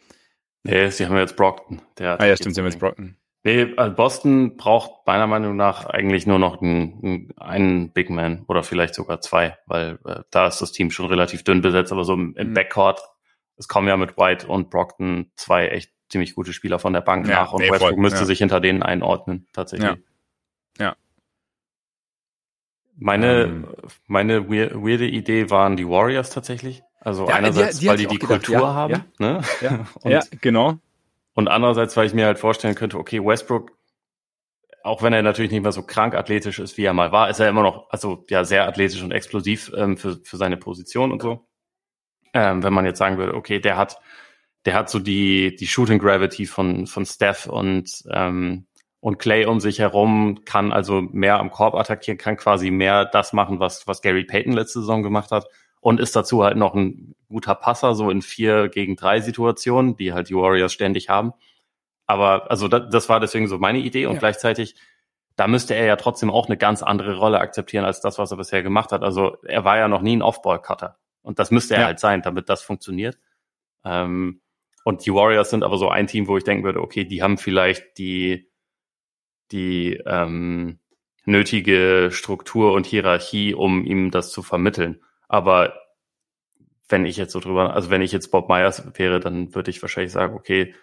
Nee, 0.64 0.90
sie 0.90 1.06
haben 1.06 1.18
jetzt 1.18 1.36
Brockton. 1.36 1.82
Der 1.98 2.20
ah 2.20 2.26
ja, 2.26 2.36
stimmt, 2.36 2.56
sie 2.56 2.62
haben 2.62 2.68
jetzt 2.68 2.80
Brockton. 2.80 3.18
Nee, 3.44 3.74
also 3.76 3.96
Boston 3.96 4.56
braucht 4.56 5.08
meiner 5.08 5.26
Meinung 5.26 5.56
nach 5.56 5.86
eigentlich 5.86 6.28
nur 6.28 6.38
noch 6.38 6.62
einen, 6.62 7.34
einen 7.38 7.92
Big 7.92 8.12
Man 8.12 8.46
oder 8.48 8.62
vielleicht 8.62 8.94
sogar 8.94 9.20
zwei, 9.20 9.58
weil 9.66 9.98
äh, 10.06 10.22
da 10.30 10.48
ist 10.48 10.62
das 10.62 10.72
Team 10.72 10.92
schon 10.92 11.08
relativ 11.08 11.44
dünn 11.44 11.62
besetzt, 11.62 11.92
aber 11.92 12.04
so 12.04 12.14
im, 12.14 12.36
im 12.36 12.50
mhm. 12.50 12.54
Backcourt, 12.54 13.02
es 13.58 13.68
kommen 13.68 13.88
ja 13.88 13.98
mit 13.98 14.16
White 14.18 14.48
und 14.48 14.70
Brockton 14.70 15.32
zwei 15.36 15.70
echt 15.70 15.92
ziemlich 16.10 16.36
gute 16.36 16.54
Spieler 16.54 16.78
von 16.78 16.94
der 16.94 17.02
Bank 17.02 17.28
ja, 17.28 17.42
nach 17.42 17.54
und 17.54 17.62
nee, 17.62 17.72
Westbrook 17.72 17.98
müsste 17.98 18.20
ja. 18.20 18.26
sich 18.26 18.38
hinter 18.38 18.60
denen 18.60 18.84
einordnen, 18.84 19.48
tatsächlich. 19.54 19.98
Ja. 20.78 20.86
ja. 20.86 20.96
Meine, 22.98 23.44
ähm. 23.44 23.68
meine 24.06 24.50
weirde 24.50 25.08
Idee 25.08 25.50
waren 25.50 25.78
die 25.78 25.88
Warriors 25.88 26.30
tatsächlich. 26.30 26.84
Also 27.04 27.28
ja, 27.28 27.36
einerseits, 27.36 27.80
die, 27.80 27.86
die 27.86 27.90
weil 27.90 27.98
die 27.98 28.08
die 28.08 28.20
gedacht, 28.20 28.46
Kultur 28.46 28.62
ja, 28.62 28.74
haben. 28.74 28.94
Ja, 28.94 29.04
ne? 29.18 29.42
ja, 29.62 29.86
und, 30.02 30.12
ja, 30.12 30.22
genau. 30.40 30.78
Und 31.34 31.48
andererseits, 31.48 31.98
weil 31.98 32.06
ich 32.06 32.14
mir 32.14 32.28
halt 32.28 32.38
vorstellen 32.38 32.76
könnte, 32.76 32.98
okay, 32.98 33.24
Westbrook, 33.24 33.72
auch 34.84 35.02
wenn 35.02 35.12
er 35.12 35.24
natürlich 35.24 35.52
nicht 35.52 35.64
mehr 35.64 35.72
so 35.72 35.84
krank 35.84 36.14
athletisch 36.14 36.60
ist, 36.60 36.78
wie 36.78 36.84
er 36.84 36.94
mal 36.94 37.12
war, 37.12 37.30
ist 37.30 37.40
er 37.40 37.50
immer 37.50 37.64
noch, 37.64 37.90
also 37.90 38.24
ja, 38.30 38.44
sehr 38.44 38.68
athletisch 38.68 39.02
und 39.02 39.12
explosiv 39.12 39.72
ähm, 39.76 39.98
für, 39.98 40.18
für 40.24 40.38
seine 40.38 40.58
Position 40.58 41.12
und 41.12 41.22
so. 41.22 41.48
Ähm, 42.34 42.64
wenn 42.64 42.74
man 42.74 42.86
jetzt 42.86 43.00
sagen 43.00 43.18
würde, 43.18 43.34
okay, 43.34 43.60
der 43.60 43.78
hat, 43.78 44.00
der 44.66 44.76
hat 44.76 44.90
so 44.90 45.00
die, 45.00 45.56
die 45.56 45.68
Shooting 45.68 46.00
Gravity 46.00 46.46
von, 46.46 46.86
von 46.86 47.06
Steph 47.06 47.48
und, 47.48 48.04
ähm, 48.12 48.68
und 49.00 49.18
Clay 49.18 49.46
um 49.46 49.60
sich 49.60 49.80
herum, 49.80 50.46
kann 50.46 50.72
also 50.72 51.02
mehr 51.02 51.40
am 51.40 51.50
Korb 51.50 51.74
attackieren, 51.74 52.20
kann 52.20 52.38
quasi 52.38 52.70
mehr 52.70 53.06
das 53.06 53.34
machen, 53.34 53.60
was, 53.60 53.88
was 53.88 54.04
Gary 54.04 54.24
Payton 54.24 54.54
letzte 54.54 54.82
Saison 54.82 55.02
gemacht 55.02 55.32
hat 55.32 55.48
und 55.82 56.00
ist 56.00 56.16
dazu 56.16 56.44
halt 56.44 56.56
noch 56.56 56.74
ein 56.74 57.16
guter 57.28 57.56
Passer, 57.56 57.96
so 57.96 58.10
in 58.10 58.22
vier 58.22 58.70
gegen 58.70 58.96
drei 58.96 59.20
Situationen, 59.20 59.98
die 59.98 60.14
halt 60.14 60.30
die 60.30 60.36
Warriors 60.36 60.72
ständig 60.72 61.10
haben. 61.10 61.34
Aber 62.06 62.50
also 62.50 62.68
das, 62.68 62.90
das 62.90 63.10
war 63.10 63.20
deswegen 63.20 63.48
so 63.48 63.58
meine 63.58 63.80
Idee 63.80 64.06
und 64.06 64.14
ja. 64.14 64.20
gleichzeitig, 64.20 64.76
da 65.36 65.48
müsste 65.48 65.76
er 65.76 65.86
ja 65.86 65.96
trotzdem 65.96 66.30
auch 66.30 66.48
eine 66.48 66.58
ganz 66.58 66.84
andere 66.84 67.18
Rolle 67.18 67.40
akzeptieren 67.40 67.84
als 67.84 68.00
das, 68.00 68.20
was 68.20 68.32
er 68.32 68.38
bisher 68.38 68.64
gemacht 68.64 68.92
hat. 68.92 69.04
Also 69.04 69.38
er 69.44 69.66
war 69.66 69.78
ja 69.78 69.88
noch 69.88 70.02
nie 70.02 70.16
ein 70.16 70.22
Off-Ball-Cutter 70.22 70.98
und 71.24 71.40
das 71.40 71.52
müsste 71.52 71.76
er 71.76 71.82
ja. 71.82 71.86
halt 71.88 72.00
sein, 72.00 72.22
damit 72.22 72.48
das 72.50 72.62
funktioniert. 72.62 73.18
Ähm, 73.84 74.42
und 74.84 75.06
die 75.06 75.14
Warriors 75.14 75.50
sind 75.50 75.64
aber 75.64 75.78
so 75.78 75.90
ein 75.90 76.08
Team, 76.08 76.28
wo 76.28 76.38
ich 76.38 76.44
denken 76.44 76.64
würde, 76.64 76.82
okay, 76.82 77.06
die 77.06 77.22
haben 77.22 77.38
vielleicht 77.38 77.98
die 77.98 78.52
die 79.52 80.02
ähm, 80.06 80.80
nötige 81.26 82.10
Struktur 82.12 82.74
und 82.74 82.86
Hierarchie, 82.86 83.54
um 83.54 83.84
ihm 83.84 84.12
das 84.12 84.32
zu 84.32 84.44
vermitteln. 84.44 85.02
Aber 85.32 85.80
wenn 86.90 87.06
ich 87.06 87.16
jetzt 87.16 87.32
so 87.32 87.40
drüber, 87.40 87.74
also 87.74 87.90
wenn 87.90 88.02
ich 88.02 88.12
jetzt 88.12 88.32
Bob 88.32 88.50
Myers 88.50 88.84
wäre, 88.96 89.22
dann 89.22 89.56
würde 89.56 89.72
ich 89.72 89.82
wahrscheinlich 89.82 90.12
sagen, 90.12 90.36
okay, 90.36 90.76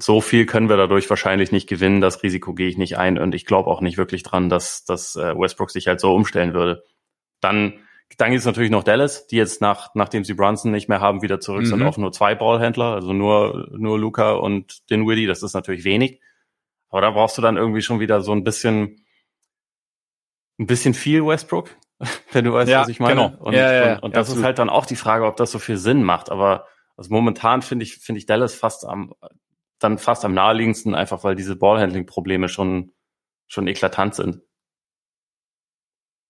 so 0.00 0.22
viel 0.22 0.46
können 0.46 0.70
wir 0.70 0.78
dadurch 0.78 1.10
wahrscheinlich 1.10 1.52
nicht 1.52 1.68
gewinnen, 1.68 2.00
das 2.00 2.22
Risiko 2.22 2.54
gehe 2.54 2.68
ich 2.68 2.78
nicht 2.78 2.96
ein 2.96 3.18
und 3.18 3.34
ich 3.34 3.44
glaube 3.44 3.68
auch 3.68 3.82
nicht 3.82 3.98
wirklich 3.98 4.22
dran, 4.22 4.48
dass, 4.48 4.86
dass 4.86 5.16
äh, 5.16 5.38
Westbrook 5.38 5.70
sich 5.70 5.86
halt 5.86 6.00
so 6.00 6.14
umstellen 6.14 6.54
würde. 6.54 6.82
Dann, 7.40 7.74
dann 8.16 8.30
gibt 8.30 8.40
es 8.40 8.46
natürlich 8.46 8.70
noch 8.70 8.84
Dallas, 8.84 9.26
die 9.26 9.36
jetzt 9.36 9.60
nach, 9.60 9.94
nachdem 9.94 10.24
sie 10.24 10.32
Brunson 10.32 10.72
nicht 10.72 10.88
mehr 10.88 11.00
haben, 11.00 11.20
wieder 11.20 11.38
zurück 11.38 11.64
mhm. 11.64 11.66
sind 11.66 11.82
auf 11.82 11.98
nur 11.98 12.12
zwei 12.12 12.34
Ballhändler, 12.34 12.94
also 12.94 13.12
nur, 13.12 13.68
nur 13.76 13.98
Luca 13.98 14.32
und 14.32 14.88
Dinwiddie, 14.88 15.26
das 15.26 15.42
ist 15.42 15.52
natürlich 15.52 15.84
wenig. 15.84 16.22
Aber 16.88 17.02
da 17.02 17.10
brauchst 17.10 17.36
du 17.36 17.42
dann 17.42 17.58
irgendwie 17.58 17.82
schon 17.82 18.00
wieder 18.00 18.22
so 18.22 18.32
ein 18.32 18.44
bisschen, 18.44 19.04
ein 20.58 20.66
bisschen 20.66 20.94
viel 20.94 21.26
Westbrook. 21.26 21.76
Wenn 22.32 22.44
du 22.44 22.52
weißt, 22.52 22.70
ja, 22.70 22.82
was 22.82 22.88
ich 22.88 23.00
meine. 23.00 23.14
Genau. 23.14 23.34
Und, 23.38 23.54
ja, 23.54 23.72
ja, 23.72 23.94
und, 23.94 24.04
und 24.04 24.16
das 24.16 24.28
ist 24.28 24.42
halt 24.42 24.58
dann 24.58 24.70
auch 24.70 24.86
die 24.86 24.96
Frage, 24.96 25.26
ob 25.26 25.36
das 25.36 25.50
so 25.50 25.58
viel 25.58 25.76
Sinn 25.76 26.02
macht. 26.02 26.30
Aber 26.30 26.66
also 26.96 27.12
momentan 27.12 27.62
finde 27.62 27.84
ich, 27.84 27.96
finde 27.96 28.18
ich 28.18 28.26
Dallas 28.26 28.54
fast 28.54 28.84
am, 28.84 29.14
dann 29.78 29.98
fast 29.98 30.24
am 30.24 30.34
naheliegendsten, 30.34 30.94
einfach 30.94 31.24
weil 31.24 31.34
diese 31.34 31.56
Ballhandling-Probleme 31.56 32.48
schon, 32.48 32.92
schon 33.46 33.66
eklatant 33.66 34.14
sind. 34.14 34.42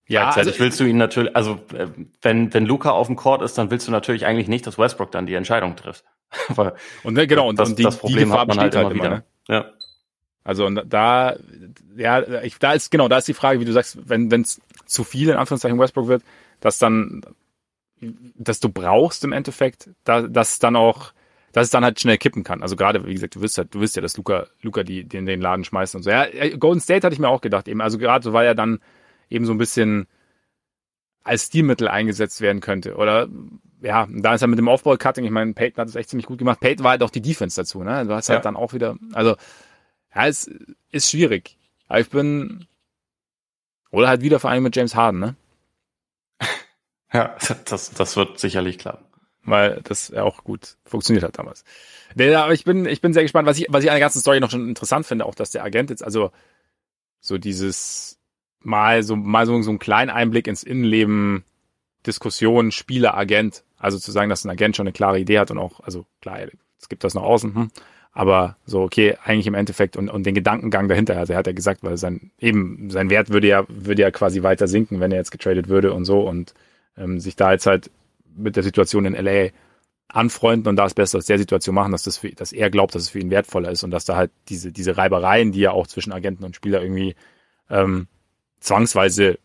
Ja, 0.08 0.30
also, 0.30 0.58
willst 0.58 0.80
du 0.80 0.84
ihn 0.84 0.96
natürlich, 0.96 1.36
also 1.36 1.60
äh, 1.74 1.88
wenn, 2.22 2.52
wenn 2.54 2.64
Luca 2.64 2.90
auf 2.90 3.08
dem 3.08 3.16
Court 3.16 3.42
ist, 3.42 3.58
dann 3.58 3.70
willst 3.70 3.86
du 3.86 3.92
natürlich 3.92 4.24
eigentlich 4.24 4.48
nicht, 4.48 4.66
dass 4.66 4.78
Westbrook 4.78 5.10
dann 5.10 5.26
die 5.26 5.34
Entscheidung 5.34 5.76
trifft. 5.76 6.04
Weil 6.48 6.74
und 7.02 7.14
ne, 7.14 7.26
genau, 7.26 7.48
und 7.48 7.58
das, 7.58 7.74
die, 7.74 7.82
das 7.82 7.98
Problem 7.98 8.32
hat 8.32 8.48
man 8.48 8.58
halt 8.58 8.74
immer 8.74 8.94
wieder. 8.94 9.08
Ne? 9.10 9.24
Ja. 9.48 9.70
Also 10.44 10.64
und 10.64 10.82
da, 10.86 11.36
ja, 11.96 12.42
ich, 12.42 12.58
da 12.58 12.72
ist 12.72 12.90
genau, 12.90 13.08
da 13.08 13.18
ist 13.18 13.28
die 13.28 13.34
Frage, 13.34 13.60
wie 13.60 13.66
du 13.66 13.72
sagst, 13.72 13.98
wenn 14.08 14.30
es 14.32 14.62
zu 14.88 15.04
viel 15.04 15.28
in 15.28 15.36
Anführungszeichen 15.36 15.78
Westbrook 15.78 16.08
wird, 16.08 16.22
dass 16.60 16.78
dann, 16.78 17.22
dass 18.00 18.60
du 18.60 18.68
brauchst 18.68 19.24
im 19.24 19.32
Endeffekt, 19.32 19.90
da, 20.04 20.22
dass 20.22 20.58
dann 20.58 20.76
auch, 20.76 21.12
dass 21.52 21.64
es 21.64 21.70
dann 21.70 21.84
halt 21.84 22.00
schnell 22.00 22.18
kippen 22.18 22.44
kann. 22.44 22.62
Also 22.62 22.76
gerade, 22.76 23.06
wie 23.06 23.14
gesagt, 23.14 23.36
du 23.36 23.40
wirst 23.40 23.58
halt, 23.58 23.74
du 23.74 23.80
wirst 23.80 23.96
ja, 23.96 24.02
dass 24.02 24.16
Luca, 24.16 24.46
Luca 24.62 24.82
die, 24.82 25.04
den, 25.04 25.26
den 25.26 25.40
Laden 25.40 25.64
schmeißt 25.64 25.94
und 25.94 26.02
so. 26.02 26.10
Ja, 26.10 26.26
Golden 26.56 26.80
State 26.80 27.06
hatte 27.06 27.14
ich 27.14 27.20
mir 27.20 27.28
auch 27.28 27.40
gedacht 27.40 27.68
eben. 27.68 27.80
Also 27.80 27.98
gerade, 27.98 28.32
weil 28.32 28.46
er 28.46 28.54
dann 28.54 28.80
eben 29.30 29.44
so 29.44 29.52
ein 29.52 29.58
bisschen 29.58 30.06
als 31.22 31.46
Stilmittel 31.46 31.88
eingesetzt 31.88 32.40
werden 32.40 32.60
könnte. 32.60 32.96
Oder 32.96 33.28
ja, 33.80 34.08
da 34.10 34.34
ist 34.34 34.42
er 34.42 34.48
mit 34.48 34.58
dem 34.58 34.68
Aufbau-Cutting, 34.68 35.24
ich 35.24 35.30
meine, 35.30 35.52
Peyton 35.52 35.82
hat 35.82 35.88
es 35.88 35.94
echt 35.94 36.08
ziemlich 36.08 36.26
gut 36.26 36.38
gemacht. 36.38 36.60
Peyton 36.60 36.84
war 36.84 36.92
halt 36.92 37.02
auch 37.02 37.10
die 37.10 37.22
Defense 37.22 37.60
dazu, 37.60 37.82
ne? 37.84 38.06
Du 38.06 38.14
hast 38.14 38.28
halt 38.28 38.38
ja. 38.38 38.42
dann 38.42 38.56
auch 38.56 38.72
wieder, 38.72 38.96
also 39.12 39.36
ja, 40.14 40.26
es 40.26 40.50
ist 40.90 41.10
schwierig. 41.10 41.58
Aber 41.86 42.00
ich 42.00 42.10
bin, 42.10 42.66
oder 43.90 44.08
halt 44.08 44.22
wieder 44.22 44.40
Vereinigung 44.40 44.64
mit 44.64 44.76
James 44.76 44.94
Harden, 44.94 45.20
ne? 45.20 45.36
Ja, 47.12 47.36
das, 47.64 47.90
das 47.94 48.16
wird 48.16 48.38
sicherlich 48.38 48.78
klappen. 48.78 49.06
Weil 49.42 49.80
das 49.84 50.08
ja 50.08 50.24
auch 50.24 50.44
gut 50.44 50.76
funktioniert 50.84 51.24
hat 51.24 51.38
damals. 51.38 51.64
aber 52.14 52.52
ich 52.52 52.64
bin, 52.64 52.84
ich 52.84 53.00
bin 53.00 53.14
sehr 53.14 53.22
gespannt, 53.22 53.48
was 53.48 53.58
ich, 53.58 53.66
was 53.70 53.82
ich 53.82 53.88
an 53.88 53.94
der 53.94 54.00
ganzen 54.00 54.20
Story 54.20 54.40
noch 54.40 54.50
schon 54.50 54.68
interessant 54.68 55.06
finde, 55.06 55.24
auch 55.24 55.34
dass 55.34 55.50
der 55.50 55.64
Agent 55.64 55.88
jetzt, 55.88 56.04
also 56.04 56.32
so 57.20 57.38
dieses 57.38 58.18
mal 58.60 59.02
so, 59.02 59.16
mal 59.16 59.46
so, 59.46 59.60
so 59.62 59.70
einen 59.70 59.78
kleinen 59.78 60.10
Einblick 60.10 60.46
ins 60.46 60.62
Innenleben, 60.62 61.44
Diskussion, 62.06 62.72
Spieler, 62.72 63.16
Agent, 63.16 63.64
also 63.78 63.98
zu 63.98 64.12
sagen, 64.12 64.28
dass 64.28 64.44
ein 64.44 64.50
Agent 64.50 64.76
schon 64.76 64.86
eine 64.86 64.92
klare 64.92 65.18
Idee 65.18 65.38
hat 65.38 65.50
und 65.50 65.58
auch, 65.58 65.80
also 65.80 66.06
klar, 66.20 66.40
es 66.78 66.88
gibt 66.88 67.04
das 67.04 67.14
nach 67.14 67.22
außen, 67.22 67.54
hm, 67.54 67.70
aber 68.18 68.56
so, 68.66 68.82
okay, 68.82 69.16
eigentlich 69.22 69.46
im 69.46 69.54
Endeffekt 69.54 69.96
und, 69.96 70.08
und 70.08 70.26
den 70.26 70.34
Gedankengang 70.34 70.88
dahinter, 70.88 71.16
also 71.16 71.34
er 71.34 71.38
hat 71.38 71.46
ja 71.46 71.52
gesagt, 71.52 71.84
weil 71.84 71.96
sein, 71.98 72.32
eben, 72.40 72.90
sein 72.90 73.10
Wert 73.10 73.30
würde 73.30 73.46
ja, 73.46 73.64
würde 73.68 74.02
ja 74.02 74.10
quasi 74.10 74.42
weiter 74.42 74.66
sinken, 74.66 74.98
wenn 74.98 75.12
er 75.12 75.18
jetzt 75.18 75.30
getradet 75.30 75.68
würde 75.68 75.92
und 75.92 76.04
so 76.04 76.22
und 76.22 76.52
ähm, 76.96 77.20
sich 77.20 77.36
da 77.36 77.52
jetzt 77.52 77.66
halt 77.66 77.92
mit 78.36 78.56
der 78.56 78.64
Situation 78.64 79.04
in 79.04 79.14
LA 79.14 79.50
anfreunden 80.08 80.68
und 80.68 80.74
das 80.74 80.94
Beste 80.94 81.16
aus 81.16 81.26
der 81.26 81.38
Situation 81.38 81.76
machen, 81.76 81.92
dass 81.92 82.02
das 82.02 82.16
für, 82.16 82.30
dass 82.30 82.50
er 82.50 82.70
glaubt, 82.70 82.96
dass 82.96 83.02
es 83.02 83.10
für 83.10 83.20
ihn 83.20 83.30
wertvoller 83.30 83.70
ist 83.70 83.84
und 83.84 83.92
dass 83.92 84.04
da 84.04 84.16
halt 84.16 84.32
diese, 84.48 84.72
diese 84.72 84.96
Reibereien, 84.96 85.52
die 85.52 85.60
ja 85.60 85.70
auch 85.70 85.86
zwischen 85.86 86.12
Agenten 86.12 86.42
und 86.42 86.56
Spieler 86.56 86.82
irgendwie 86.82 87.14
ähm, 87.70 88.08
zwangsweise, 88.58 89.38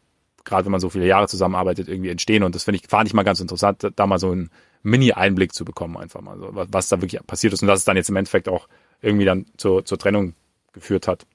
gerade 0.46 0.66
wenn 0.66 0.72
man 0.72 0.82
so 0.82 0.90
viele 0.90 1.06
Jahre 1.06 1.28
zusammenarbeitet, 1.28 1.90
irgendwie 1.90 2.10
entstehen. 2.10 2.42
Und 2.42 2.56
das 2.56 2.64
finde 2.64 2.80
ich, 2.82 2.90
fand 2.90 3.08
ich 3.08 3.14
mal 3.14 3.22
ganz 3.22 3.40
interessant, 3.40 3.88
da 3.96 4.08
mal 4.08 4.18
so 4.18 4.34
ein 4.34 4.50
Mini-Einblick 4.84 5.54
zu 5.54 5.66
bekommen, 5.66 5.98
einfach 5.98 6.22
mal 6.22 6.38
so, 6.38 6.50
was 6.52 6.90
da 6.90 7.02
wirklich 7.02 7.26
passiert 7.26 7.54
ist 7.54 7.62
und 7.62 7.68
dass 7.68 7.80
es 7.80 7.86
dann 7.86 7.98
jetzt 7.98 8.10
im 8.10 8.16
Endeffekt 8.18 8.48
auch 8.48 8.68
irgendwie 9.02 9.26
dann 9.26 9.46
zur, 9.58 9.86
zur 9.86 9.98
Trennung 9.98 10.36
geführt 10.74 11.08
hat. 11.08 11.26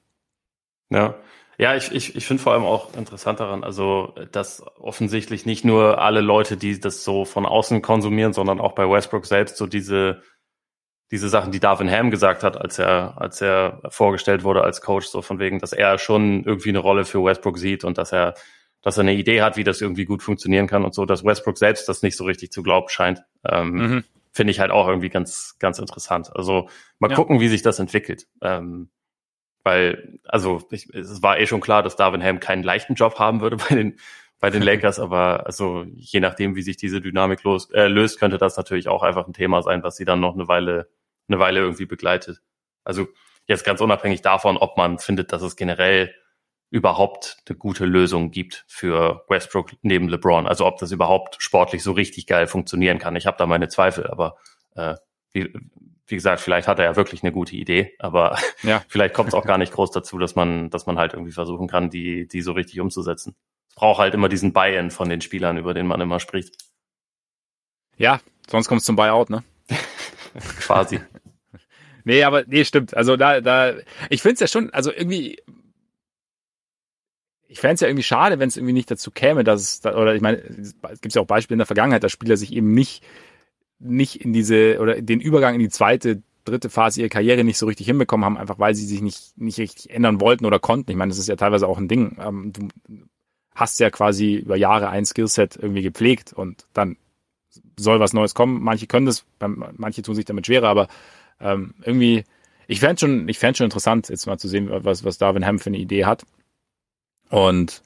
Ja. 0.89 1.15
Ja, 1.57 1.75
ich, 1.75 1.91
ich, 1.91 2.15
ich 2.15 2.25
finde 2.25 2.41
vor 2.41 2.53
allem 2.53 2.63
auch 2.63 2.95
interessant 2.95 3.41
daran, 3.41 3.65
also 3.65 4.15
dass 4.31 4.63
offensichtlich 4.79 5.45
nicht 5.45 5.65
nur 5.65 6.01
alle 6.01 6.21
Leute, 6.21 6.55
die 6.55 6.79
das 6.79 7.03
so 7.03 7.25
von 7.25 7.45
außen 7.45 7.81
konsumieren, 7.81 8.31
sondern 8.31 8.61
auch 8.61 8.71
bei 8.75 8.89
Westbrook 8.89 9.25
selbst 9.25 9.57
so 9.57 9.67
diese, 9.67 10.21
diese 11.11 11.27
Sachen, 11.27 11.51
die 11.51 11.59
Darvin 11.59 11.91
Ham 11.91 12.11
gesagt 12.11 12.43
hat, 12.43 12.55
als 12.55 12.79
er, 12.79 13.21
als 13.21 13.41
er 13.41 13.81
vorgestellt 13.89 14.45
wurde 14.45 14.63
als 14.63 14.79
Coach, 14.79 15.07
so 15.07 15.21
von 15.21 15.39
wegen, 15.39 15.59
dass 15.59 15.73
er 15.73 15.97
schon 15.97 16.45
irgendwie 16.45 16.69
eine 16.69 16.79
Rolle 16.79 17.03
für 17.03 17.21
Westbrook 17.21 17.57
sieht 17.57 17.83
und 17.83 17.97
dass 17.97 18.13
er, 18.13 18.35
dass 18.81 18.97
er 18.97 19.01
eine 19.01 19.13
Idee 19.13 19.41
hat, 19.41 19.57
wie 19.57 19.63
das 19.63 19.81
irgendwie 19.81 20.05
gut 20.05 20.23
funktionieren 20.23 20.67
kann 20.67 20.85
und 20.85 20.93
so, 20.93 21.05
dass 21.05 21.25
Westbrook 21.25 21.57
selbst 21.57 21.89
das 21.89 22.01
nicht 22.01 22.15
so 22.15 22.23
richtig 22.23 22.51
zu 22.51 22.63
glauben 22.63 22.89
scheint. 22.89 23.23
Ähm, 23.45 23.71
mhm. 23.71 24.03
Finde 24.31 24.51
ich 24.51 24.59
halt 24.59 24.71
auch 24.71 24.87
irgendwie 24.87 25.09
ganz, 25.09 25.57
ganz 25.59 25.79
interessant. 25.79 26.31
Also 26.35 26.69
mal 26.99 27.09
ja. 27.09 27.15
gucken, 27.15 27.39
wie 27.39 27.47
sich 27.47 27.61
das 27.61 27.79
entwickelt. 27.79 28.27
Ähm, 28.41 28.89
weil, 29.63 30.19
also 30.25 30.61
ich, 30.71 30.93
es 30.93 31.21
war 31.21 31.39
eh 31.39 31.47
schon 31.47 31.61
klar, 31.61 31.83
dass 31.83 31.95
Darvin 31.95 32.23
Ham 32.23 32.39
keinen 32.39 32.63
leichten 32.63 32.93
Job 32.93 33.19
haben 33.19 33.41
würde 33.41 33.57
bei 33.69 33.75
den, 33.75 33.99
bei 34.39 34.49
den 34.49 34.61
Lakers, 34.61 34.99
aber 34.99 35.45
also 35.45 35.85
je 35.95 36.19
nachdem, 36.19 36.55
wie 36.55 36.61
sich 36.61 36.77
diese 36.77 37.01
Dynamik 37.01 37.43
los, 37.43 37.69
äh, 37.71 37.87
löst, 37.87 38.19
könnte 38.19 38.37
das 38.37 38.55
natürlich 38.55 38.87
auch 38.87 39.03
einfach 39.03 39.27
ein 39.27 39.33
Thema 39.33 39.61
sein, 39.61 39.83
was 39.83 39.97
sie 39.97 40.05
dann 40.05 40.19
noch 40.19 40.35
eine 40.35 40.47
Weile 40.47 40.87
eine 41.29 41.39
Weile 41.39 41.59
irgendwie 41.61 41.85
begleitet. 41.85 42.41
Also 42.83 43.07
jetzt 43.47 43.63
ganz 43.63 43.81
unabhängig 43.81 44.21
davon, 44.21 44.57
ob 44.57 44.77
man 44.77 44.99
findet, 44.99 45.31
dass 45.31 45.41
es 45.41 45.55
generell 45.55 46.13
überhaupt 46.71 47.37
eine 47.47 47.57
gute 47.57 47.85
Lösung 47.85 48.31
gibt 48.31 48.63
für 48.67 49.25
Westbrook 49.27 49.71
neben 49.81 50.07
LeBron. 50.07 50.47
Also 50.47 50.65
ob 50.65 50.77
das 50.77 50.91
überhaupt 50.91 51.37
sportlich 51.39 51.83
so 51.83 51.93
richtig 51.93 52.27
geil 52.27 52.47
funktionieren 52.47 52.99
kann. 52.99 53.15
Ich 53.15 53.25
habe 53.25 53.37
da 53.37 53.45
meine 53.45 53.69
Zweifel, 53.69 54.07
aber 54.07 54.37
äh, 54.75 54.95
wie, 55.31 55.51
wie 56.05 56.15
gesagt, 56.15 56.41
vielleicht 56.41 56.67
hat 56.67 56.79
er 56.79 56.85
ja 56.85 56.95
wirklich 56.95 57.23
eine 57.23 57.31
gute 57.31 57.55
Idee, 57.55 57.95
aber 57.99 58.37
ja. 58.63 58.83
vielleicht 58.87 59.13
kommt 59.13 59.29
es 59.29 59.33
auch 59.33 59.45
gar 59.45 59.57
nicht 59.57 59.73
groß 59.73 59.91
dazu, 59.91 60.17
dass 60.17 60.35
man, 60.35 60.69
dass 60.69 60.85
man 60.85 60.97
halt 60.97 61.13
irgendwie 61.13 61.31
versuchen 61.31 61.67
kann, 61.67 61.89
die, 61.89 62.27
die 62.27 62.41
so 62.41 62.51
richtig 62.51 62.79
umzusetzen. 62.79 63.35
Es 63.69 63.75
braucht 63.75 63.99
halt 63.99 64.13
immer 64.13 64.29
diesen 64.29 64.53
Buy-in 64.53 64.91
von 64.91 65.09
den 65.09 65.21
Spielern, 65.21 65.57
über 65.57 65.73
den 65.73 65.87
man 65.87 66.01
immer 66.01 66.19
spricht. 66.19 66.55
Ja, 67.97 68.19
sonst 68.49 68.67
kommt 68.67 68.79
es 68.79 68.85
zum 68.85 68.95
Buyout, 68.95 69.29
ne? 69.29 69.43
Quasi. 70.59 70.99
Nee, 72.05 72.23
aber 72.23 72.43
nee, 72.47 72.63
stimmt. 72.63 72.95
Also 72.95 73.17
da, 73.17 73.41
da, 73.41 73.73
ich 74.09 74.21
finde 74.21 74.35
es 74.35 74.39
ja 74.39 74.47
schon, 74.47 74.71
also 74.71 74.91
irgendwie, 74.91 75.43
ich 77.49 77.59
fände 77.59 77.73
es 77.73 77.81
ja 77.81 77.87
irgendwie 77.87 78.03
schade, 78.03 78.39
wenn 78.39 78.47
es 78.47 78.57
irgendwie 78.57 78.73
nicht 78.73 78.91
dazu 78.91 79.09
käme, 79.09 79.43
dass 79.43 79.61
es, 79.61 79.85
oder 79.85 80.13
ich 80.13 80.21
meine, 80.21 80.37
es 80.37 81.01
gibt 81.01 81.15
ja 81.15 81.21
auch 81.21 81.27
Beispiele 81.27 81.55
in 81.55 81.59
der 81.59 81.65
Vergangenheit, 81.65 82.03
dass 82.03 82.11
Spieler 82.11 82.37
sich 82.37 82.53
eben 82.53 82.73
nicht, 82.73 83.03
nicht 83.79 84.23
in 84.23 84.33
diese, 84.33 84.79
oder 84.79 85.01
den 85.01 85.19
Übergang 85.19 85.55
in 85.55 85.59
die 85.59 85.69
zweite, 85.69 86.21
dritte 86.45 86.69
Phase 86.69 87.01
ihrer 87.01 87.09
Karriere 87.09 87.43
nicht 87.43 87.57
so 87.57 87.65
richtig 87.65 87.87
hinbekommen 87.87 88.23
haben, 88.23 88.37
einfach 88.37 88.59
weil 88.59 88.75
sie 88.75 88.85
sich 88.85 89.01
nicht, 89.01 89.35
nicht 89.37 89.57
richtig 89.57 89.89
ändern 89.89 90.21
wollten 90.21 90.45
oder 90.45 90.59
konnten. 90.59 90.91
Ich 90.91 90.97
meine, 90.97 91.09
das 91.09 91.17
ist 91.17 91.27
ja 91.27 91.35
teilweise 91.35 91.67
auch 91.67 91.79
ein 91.79 91.87
Ding. 91.87 92.17
Ähm, 92.19 92.53
du 92.53 92.67
hast 93.55 93.79
ja 93.79 93.89
quasi 93.89 94.35
über 94.35 94.55
Jahre 94.55 94.89
ein 94.89 95.05
Skillset 95.05 95.55
irgendwie 95.55 95.81
gepflegt 95.81 96.33
und 96.33 96.67
dann 96.73 96.97
soll 97.77 97.99
was 97.99 98.13
Neues 98.13 98.35
kommen. 98.35 98.61
Manche 98.61 98.85
können 98.85 99.07
das, 99.07 99.25
manche 99.39 100.03
tun 100.03 100.13
sich 100.13 100.25
damit 100.25 100.45
schwerer, 100.45 100.67
aber 100.67 100.87
ähm, 101.39 101.73
irgendwie, 101.83 102.25
ich 102.67 102.79
fände 102.79 102.99
schon, 102.99 103.27
ich 103.27 103.39
fände 103.39 103.57
schon 103.57 103.65
interessant, 103.65 104.09
jetzt 104.09 104.27
mal 104.27 104.37
zu 104.37 104.47
sehen, 104.47 104.69
was, 104.69 105.03
was 105.03 105.17
Darwin 105.17 105.45
Ham 105.45 105.57
für 105.57 105.71
eine 105.71 105.77
Idee 105.79 106.05
hat. 106.05 106.25
Und 107.29 107.83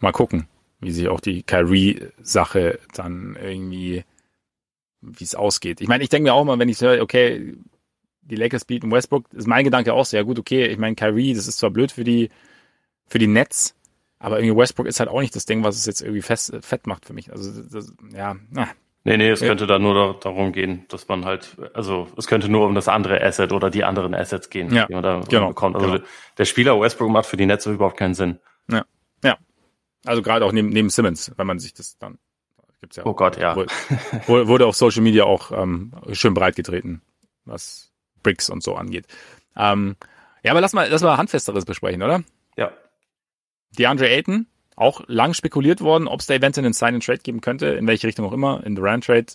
mal 0.00 0.12
gucken, 0.12 0.48
wie 0.80 0.92
sich 0.92 1.08
auch 1.08 1.20
die 1.20 1.42
Kyrie-Sache 1.42 2.78
dann 2.94 3.36
irgendwie, 3.40 4.04
wie 5.00 5.24
es 5.24 5.34
ausgeht. 5.34 5.80
Ich 5.80 5.88
meine, 5.88 6.02
ich 6.02 6.10
denke 6.10 6.24
mir 6.24 6.34
auch 6.34 6.44
mal, 6.44 6.58
wenn 6.58 6.68
ich 6.68 6.80
höre, 6.80 7.02
okay, 7.02 7.54
die 8.22 8.36
Lakers 8.36 8.64
bieten 8.64 8.90
Westbrook, 8.90 9.32
ist 9.32 9.46
mein 9.46 9.64
Gedanke 9.64 9.92
auch 9.92 10.06
sehr 10.06 10.24
gut, 10.24 10.38
okay, 10.38 10.66
ich 10.66 10.78
meine, 10.78 10.96
Kyrie, 10.96 11.34
das 11.34 11.46
ist 11.46 11.58
zwar 11.58 11.70
blöd 11.70 11.92
für 11.92 12.04
die, 12.04 12.30
für 13.06 13.18
die 13.18 13.26
Nets, 13.26 13.74
aber 14.18 14.38
irgendwie 14.38 14.56
Westbrook 14.56 14.86
ist 14.86 15.00
halt 15.00 15.10
auch 15.10 15.20
nicht 15.20 15.36
das 15.36 15.44
Ding, 15.44 15.62
was 15.62 15.76
es 15.76 15.84
jetzt 15.84 16.00
irgendwie 16.00 16.22
fest, 16.22 16.54
fett 16.62 16.86
macht 16.86 17.04
für 17.04 17.12
mich. 17.12 17.30
Also, 17.30 17.62
das, 17.62 17.92
ja, 18.14 18.36
na, 18.50 18.68
Nee, 19.06 19.18
nee, 19.18 19.28
es 19.28 19.40
ja. 19.40 19.48
könnte 19.48 19.66
da 19.66 19.78
nur 19.78 20.18
darum 20.18 20.52
gehen, 20.52 20.86
dass 20.88 21.08
man 21.08 21.26
halt, 21.26 21.56
also 21.74 22.08
es 22.16 22.26
könnte 22.26 22.48
nur 22.48 22.66
um 22.66 22.74
das 22.74 22.88
andere 22.88 23.22
Asset 23.22 23.52
oder 23.52 23.68
die 23.68 23.84
anderen 23.84 24.14
Assets 24.14 24.48
gehen, 24.48 24.74
ja. 24.74 24.86
die 24.86 24.94
man 24.94 25.02
da 25.02 25.20
genau, 25.28 25.48
bekommt. 25.48 25.76
Also 25.76 25.92
genau. 25.92 26.04
der 26.38 26.44
Spieler 26.46 26.80
Westbrook 26.80 27.10
macht 27.10 27.26
für 27.26 27.36
die 27.36 27.44
Netze 27.44 27.70
überhaupt 27.70 27.98
keinen 27.98 28.14
Sinn. 28.14 28.38
Ja, 28.70 28.84
ja. 29.22 29.36
Also 30.06 30.22
gerade 30.22 30.46
auch 30.46 30.52
neben, 30.52 30.70
neben 30.70 30.88
Simmons, 30.88 31.32
wenn 31.36 31.46
man 31.46 31.58
sich 31.58 31.74
das 31.74 31.98
dann 31.98 32.18
gibt's 32.84 32.96
ja. 32.96 33.06
Oh 33.06 33.14
Gott, 33.14 33.38
ja. 33.38 33.56
Wurde, 33.56 34.48
wurde 34.48 34.66
auf 34.66 34.76
Social 34.76 35.02
Media 35.02 35.24
auch 35.24 35.50
ähm, 35.52 35.92
schön 36.12 36.34
breit 36.34 36.56
getreten, 36.56 37.02
was 37.44 37.92
Bricks 38.22 38.50
und 38.50 38.62
so 38.62 38.74
angeht. 38.74 39.06
Ähm, 39.56 39.96
ja, 40.42 40.50
aber 40.50 40.60
lass 40.60 40.72
mal, 40.72 40.88
lass 40.90 41.02
mal 41.02 41.16
handfesteres 41.16 41.64
besprechen, 41.64 42.02
oder? 42.02 42.22
Ja. 42.56 42.72
DeAndre 43.78 44.08
Ayton, 44.08 44.46
auch 44.76 45.02
lang 45.06 45.34
spekuliert 45.34 45.80
worden, 45.80 46.08
ob 46.08 46.20
es 46.20 46.26
da 46.26 46.34
eventuell 46.34 46.64
einen 46.64 46.74
Sign-and-Trade 46.74 47.20
geben 47.22 47.40
könnte, 47.40 47.66
in 47.66 47.86
welche 47.86 48.06
Richtung 48.06 48.26
auch 48.26 48.32
immer, 48.32 48.64
in 48.64 48.74
Durant-Trade 48.74 49.26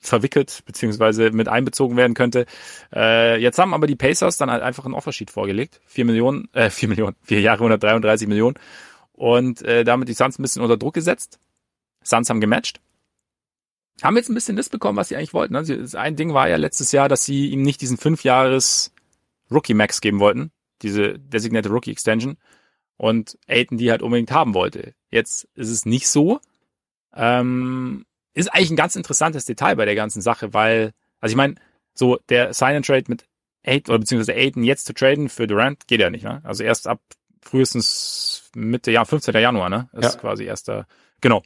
verwickelt 0.00 0.62
beziehungsweise 0.64 1.30
mit 1.30 1.48
einbezogen 1.48 1.96
werden 1.96 2.14
könnte. 2.14 2.46
Äh, 2.92 3.40
jetzt 3.40 3.58
haben 3.58 3.74
aber 3.74 3.86
die 3.86 3.96
Pacers 3.96 4.38
dann 4.38 4.50
halt 4.50 4.62
einfach 4.62 4.86
ein 4.86 4.94
Offersheet 4.94 5.30
vorgelegt. 5.30 5.80
Vier 5.86 6.04
Millionen, 6.04 6.48
äh, 6.52 6.70
vier 6.70 6.88
Millionen, 6.88 7.16
vier 7.22 7.40
Jahre 7.40 7.58
133 7.58 8.26
Millionen. 8.26 8.56
Und 9.12 9.62
äh, 9.62 9.84
damit 9.84 10.08
die 10.08 10.14
Suns 10.14 10.38
ein 10.38 10.42
bisschen 10.42 10.62
unter 10.62 10.78
Druck 10.78 10.94
gesetzt. 10.94 11.38
Suns 12.02 12.30
haben 12.30 12.40
gematcht. 12.40 12.80
Haben 14.02 14.16
jetzt 14.16 14.30
ein 14.30 14.34
bisschen 14.34 14.56
das 14.56 14.70
bekommen, 14.70 14.96
was 14.96 15.08
sie 15.08 15.16
eigentlich 15.16 15.34
wollten. 15.34 15.54
Also 15.54 15.74
ein 15.98 16.16
Ding 16.16 16.32
war 16.32 16.48
ja 16.48 16.56
letztes 16.56 16.90
Jahr, 16.92 17.10
dass 17.10 17.24
sie 17.24 17.48
ihm 17.48 17.60
nicht 17.60 17.82
diesen 17.82 17.98
fünf 17.98 18.24
Jahres 18.24 18.92
Rookie 19.50 19.74
Max 19.74 20.00
geben 20.00 20.20
wollten. 20.20 20.50
Diese 20.80 21.18
designierte 21.18 21.68
Rookie 21.68 21.90
Extension 21.90 22.38
und 23.00 23.38
Aiden 23.48 23.78
die 23.78 23.90
halt 23.90 24.02
unbedingt 24.02 24.30
haben 24.30 24.52
wollte. 24.52 24.92
Jetzt 25.10 25.48
ist 25.54 25.70
es 25.70 25.86
nicht 25.86 26.06
so. 26.06 26.38
Ähm, 27.14 28.04
ist 28.34 28.52
eigentlich 28.52 28.72
ein 28.72 28.76
ganz 28.76 28.94
interessantes 28.94 29.46
Detail 29.46 29.74
bei 29.76 29.86
der 29.86 29.94
ganzen 29.94 30.20
Sache, 30.20 30.52
weil, 30.52 30.92
also 31.18 31.32
ich 31.32 31.36
meine, 31.36 31.54
so 31.94 32.18
der 32.28 32.52
Sign 32.52 32.76
and 32.76 32.84
Trade 32.84 33.04
mit 33.08 33.26
Aiden 33.64 33.90
oder 33.90 34.00
beziehungsweise 34.00 34.38
Aiden 34.38 34.64
jetzt 34.64 34.84
zu 34.84 34.92
traden 34.92 35.30
für 35.30 35.46
Durant 35.46 35.88
geht 35.88 36.02
ja 36.02 36.10
nicht, 36.10 36.24
ne? 36.24 36.42
Also 36.44 36.62
erst 36.62 36.86
ab 36.86 37.00
frühestens 37.40 38.50
Mitte 38.54 38.90
Jahr, 38.90 39.06
15. 39.06 39.34
Januar, 39.34 39.70
ne? 39.70 39.88
Ist 39.94 40.16
ja. 40.16 40.20
quasi 40.20 40.44
erster, 40.44 40.86
genau. 41.22 41.42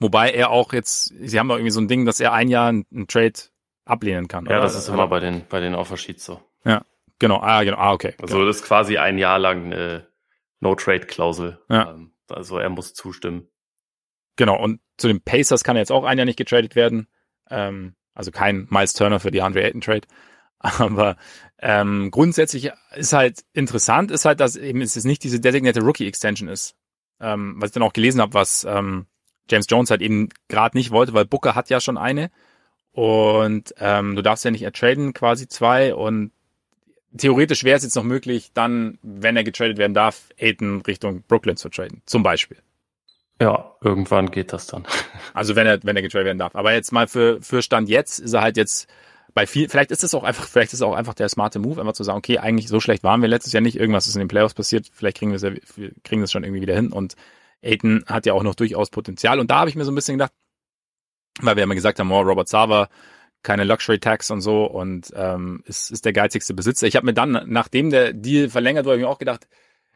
Wobei 0.00 0.32
er 0.32 0.50
auch 0.50 0.72
jetzt, 0.72 1.14
sie 1.20 1.38
haben 1.38 1.48
auch 1.52 1.56
irgendwie 1.56 1.70
so 1.70 1.80
ein 1.80 1.86
Ding, 1.86 2.06
dass 2.06 2.18
er 2.18 2.32
ein 2.32 2.48
Jahr 2.48 2.70
einen, 2.70 3.06
Trade 3.06 3.34
ablehnen 3.84 4.26
kann. 4.26 4.46
Ja, 4.46 4.56
oder? 4.56 4.62
das 4.62 4.74
ist 4.74 4.88
immer 4.88 5.06
bei 5.06 5.20
den, 5.20 5.46
bei 5.48 5.60
den 5.60 5.76
Offersheets 5.76 6.24
so. 6.24 6.40
Ja, 6.64 6.82
genau, 7.18 7.40
ah, 7.40 7.62
genau, 7.62 7.78
ah, 7.78 7.92
okay. 7.92 8.14
Also 8.20 8.36
genau. 8.36 8.46
das 8.46 8.56
ist 8.56 8.64
quasi 8.64 8.98
ein 8.98 9.18
Jahr 9.18 9.38
lang 9.38 9.66
eine 9.66 10.08
No-Trade-Klausel. 10.60 11.60
Ja. 11.68 11.90
Ähm, 11.90 12.12
also 12.28 12.58
er 12.58 12.68
muss 12.68 12.94
zustimmen. 12.94 13.48
Genau, 14.36 14.60
und 14.62 14.80
zu 14.96 15.08
den 15.08 15.20
Pacers 15.20 15.64
kann 15.64 15.76
er 15.76 15.80
jetzt 15.80 15.92
auch 15.92 16.04
ein 16.04 16.18
Jahr 16.18 16.24
nicht 16.24 16.38
getradet 16.38 16.76
werden. 16.76 17.08
Ähm, 17.50 17.94
also 18.14 18.30
kein 18.30 18.66
Miles 18.70 18.92
Turner 18.92 19.20
für 19.20 19.30
die 19.30 19.42
Andre 19.42 19.62
Ayton 19.62 19.80
Trade. 19.80 20.06
Aber 20.58 21.16
ähm, 21.60 22.10
grundsätzlich 22.10 22.72
ist 22.94 23.12
halt 23.12 23.44
interessant, 23.52 24.10
ist 24.10 24.24
halt, 24.24 24.40
dass 24.40 24.56
eben 24.56 24.80
es 24.80 25.02
nicht 25.04 25.22
diese 25.22 25.40
designated 25.40 25.82
Rookie 25.82 26.06
Extension 26.06 26.48
ist. 26.48 26.76
Ähm, 27.20 27.56
was 27.58 27.70
ich 27.70 27.74
dann 27.74 27.82
auch 27.82 27.92
gelesen 27.92 28.20
habe, 28.20 28.34
was 28.34 28.64
ähm, 28.64 29.06
James 29.50 29.66
Jones 29.68 29.90
halt 29.90 30.02
eben 30.02 30.28
gerade 30.48 30.76
nicht 30.76 30.90
wollte, 30.90 31.14
weil 31.14 31.24
Booker 31.24 31.54
hat 31.54 31.70
ja 31.70 31.80
schon 31.80 31.98
eine. 31.98 32.30
Und 32.92 33.74
ähm, 33.78 34.16
du 34.16 34.22
darfst 34.22 34.44
ja 34.44 34.50
nicht 34.50 34.62
ertraden, 34.62 35.12
quasi 35.12 35.48
zwei. 35.48 35.94
Und 35.94 36.32
theoretisch 37.16 37.64
wäre 37.64 37.76
es 37.76 37.84
jetzt 37.84 37.96
noch 37.96 38.04
möglich, 38.04 38.50
dann, 38.54 38.98
wenn 39.02 39.36
er 39.36 39.44
getradet 39.44 39.78
werden 39.78 39.94
darf, 39.94 40.28
Aiden 40.38 40.82
Richtung 40.82 41.22
Brooklyn 41.26 41.56
zu 41.56 41.68
traden, 41.68 42.02
zum 42.06 42.22
Beispiel. 42.22 42.58
Ja, 43.40 43.76
irgendwann 43.80 44.30
geht 44.30 44.52
das 44.52 44.66
dann. 44.66 44.84
Also 45.34 45.54
wenn 45.54 45.66
er, 45.66 45.82
wenn 45.84 45.94
er 45.94 46.02
getradet 46.02 46.26
werden 46.26 46.38
darf. 46.38 46.56
Aber 46.56 46.72
jetzt 46.72 46.90
mal 46.90 47.06
für, 47.06 47.40
für 47.42 47.62
Stand 47.62 47.88
jetzt 47.88 48.18
ist 48.18 48.32
er 48.32 48.42
halt 48.42 48.56
jetzt 48.56 48.88
bei 49.34 49.46
viel, 49.46 49.68
vielleicht 49.68 49.92
ist 49.92 50.02
es 50.02 50.14
auch 50.14 50.24
einfach, 50.24 50.48
vielleicht 50.48 50.72
ist 50.72 50.80
es 50.80 50.82
auch 50.82 50.94
einfach 50.94 51.14
der 51.14 51.28
smarte 51.28 51.60
Move, 51.60 51.80
einfach 51.80 51.92
zu 51.92 52.02
sagen, 52.02 52.18
okay, 52.18 52.38
eigentlich 52.38 52.68
so 52.68 52.80
schlecht 52.80 53.04
waren 53.04 53.22
wir 53.22 53.28
letztes 53.28 53.52
Jahr 53.52 53.60
nicht, 53.60 53.78
irgendwas 53.78 54.08
ist 54.08 54.16
in 54.16 54.20
den 54.20 54.28
Playoffs 54.28 54.54
passiert, 54.54 54.90
vielleicht 54.92 55.18
kriegen 55.18 55.30
wir 55.30 55.36
es 55.36 55.42
ja, 55.42 55.52
kriegen 56.02 56.22
das 56.22 56.32
schon 56.32 56.42
irgendwie 56.42 56.62
wieder 56.62 56.74
hin 56.74 56.92
und 56.92 57.14
Aiden 57.62 58.04
hat 58.06 58.26
ja 58.26 58.32
auch 58.32 58.42
noch 58.42 58.54
durchaus 58.54 58.90
Potenzial 58.90 59.38
und 59.38 59.50
da 59.50 59.60
habe 59.60 59.70
ich 59.70 59.76
mir 59.76 59.84
so 59.84 59.92
ein 59.92 59.94
bisschen 59.94 60.16
gedacht, 60.16 60.32
weil 61.40 61.54
wir 61.54 61.60
ja 61.60 61.64
immer 61.64 61.74
gesagt 61.74 62.00
haben, 62.00 62.10
oh, 62.10 62.20
Robert 62.20 62.48
Sava 62.48 62.88
keine 63.42 63.64
Luxury 63.64 63.98
Tax 63.98 64.30
und 64.30 64.40
so 64.40 64.64
und 64.64 65.12
ähm, 65.14 65.62
ist, 65.66 65.90
ist 65.90 66.04
der 66.04 66.12
geizigste 66.12 66.54
Besitzer. 66.54 66.86
Ich 66.86 66.96
habe 66.96 67.06
mir 67.06 67.14
dann, 67.14 67.44
nachdem 67.46 67.90
der 67.90 68.12
Deal 68.12 68.48
verlängert 68.48 68.84
wurde, 68.84 68.98
mir 68.98 69.08
auch 69.08 69.18
gedacht, 69.18 69.46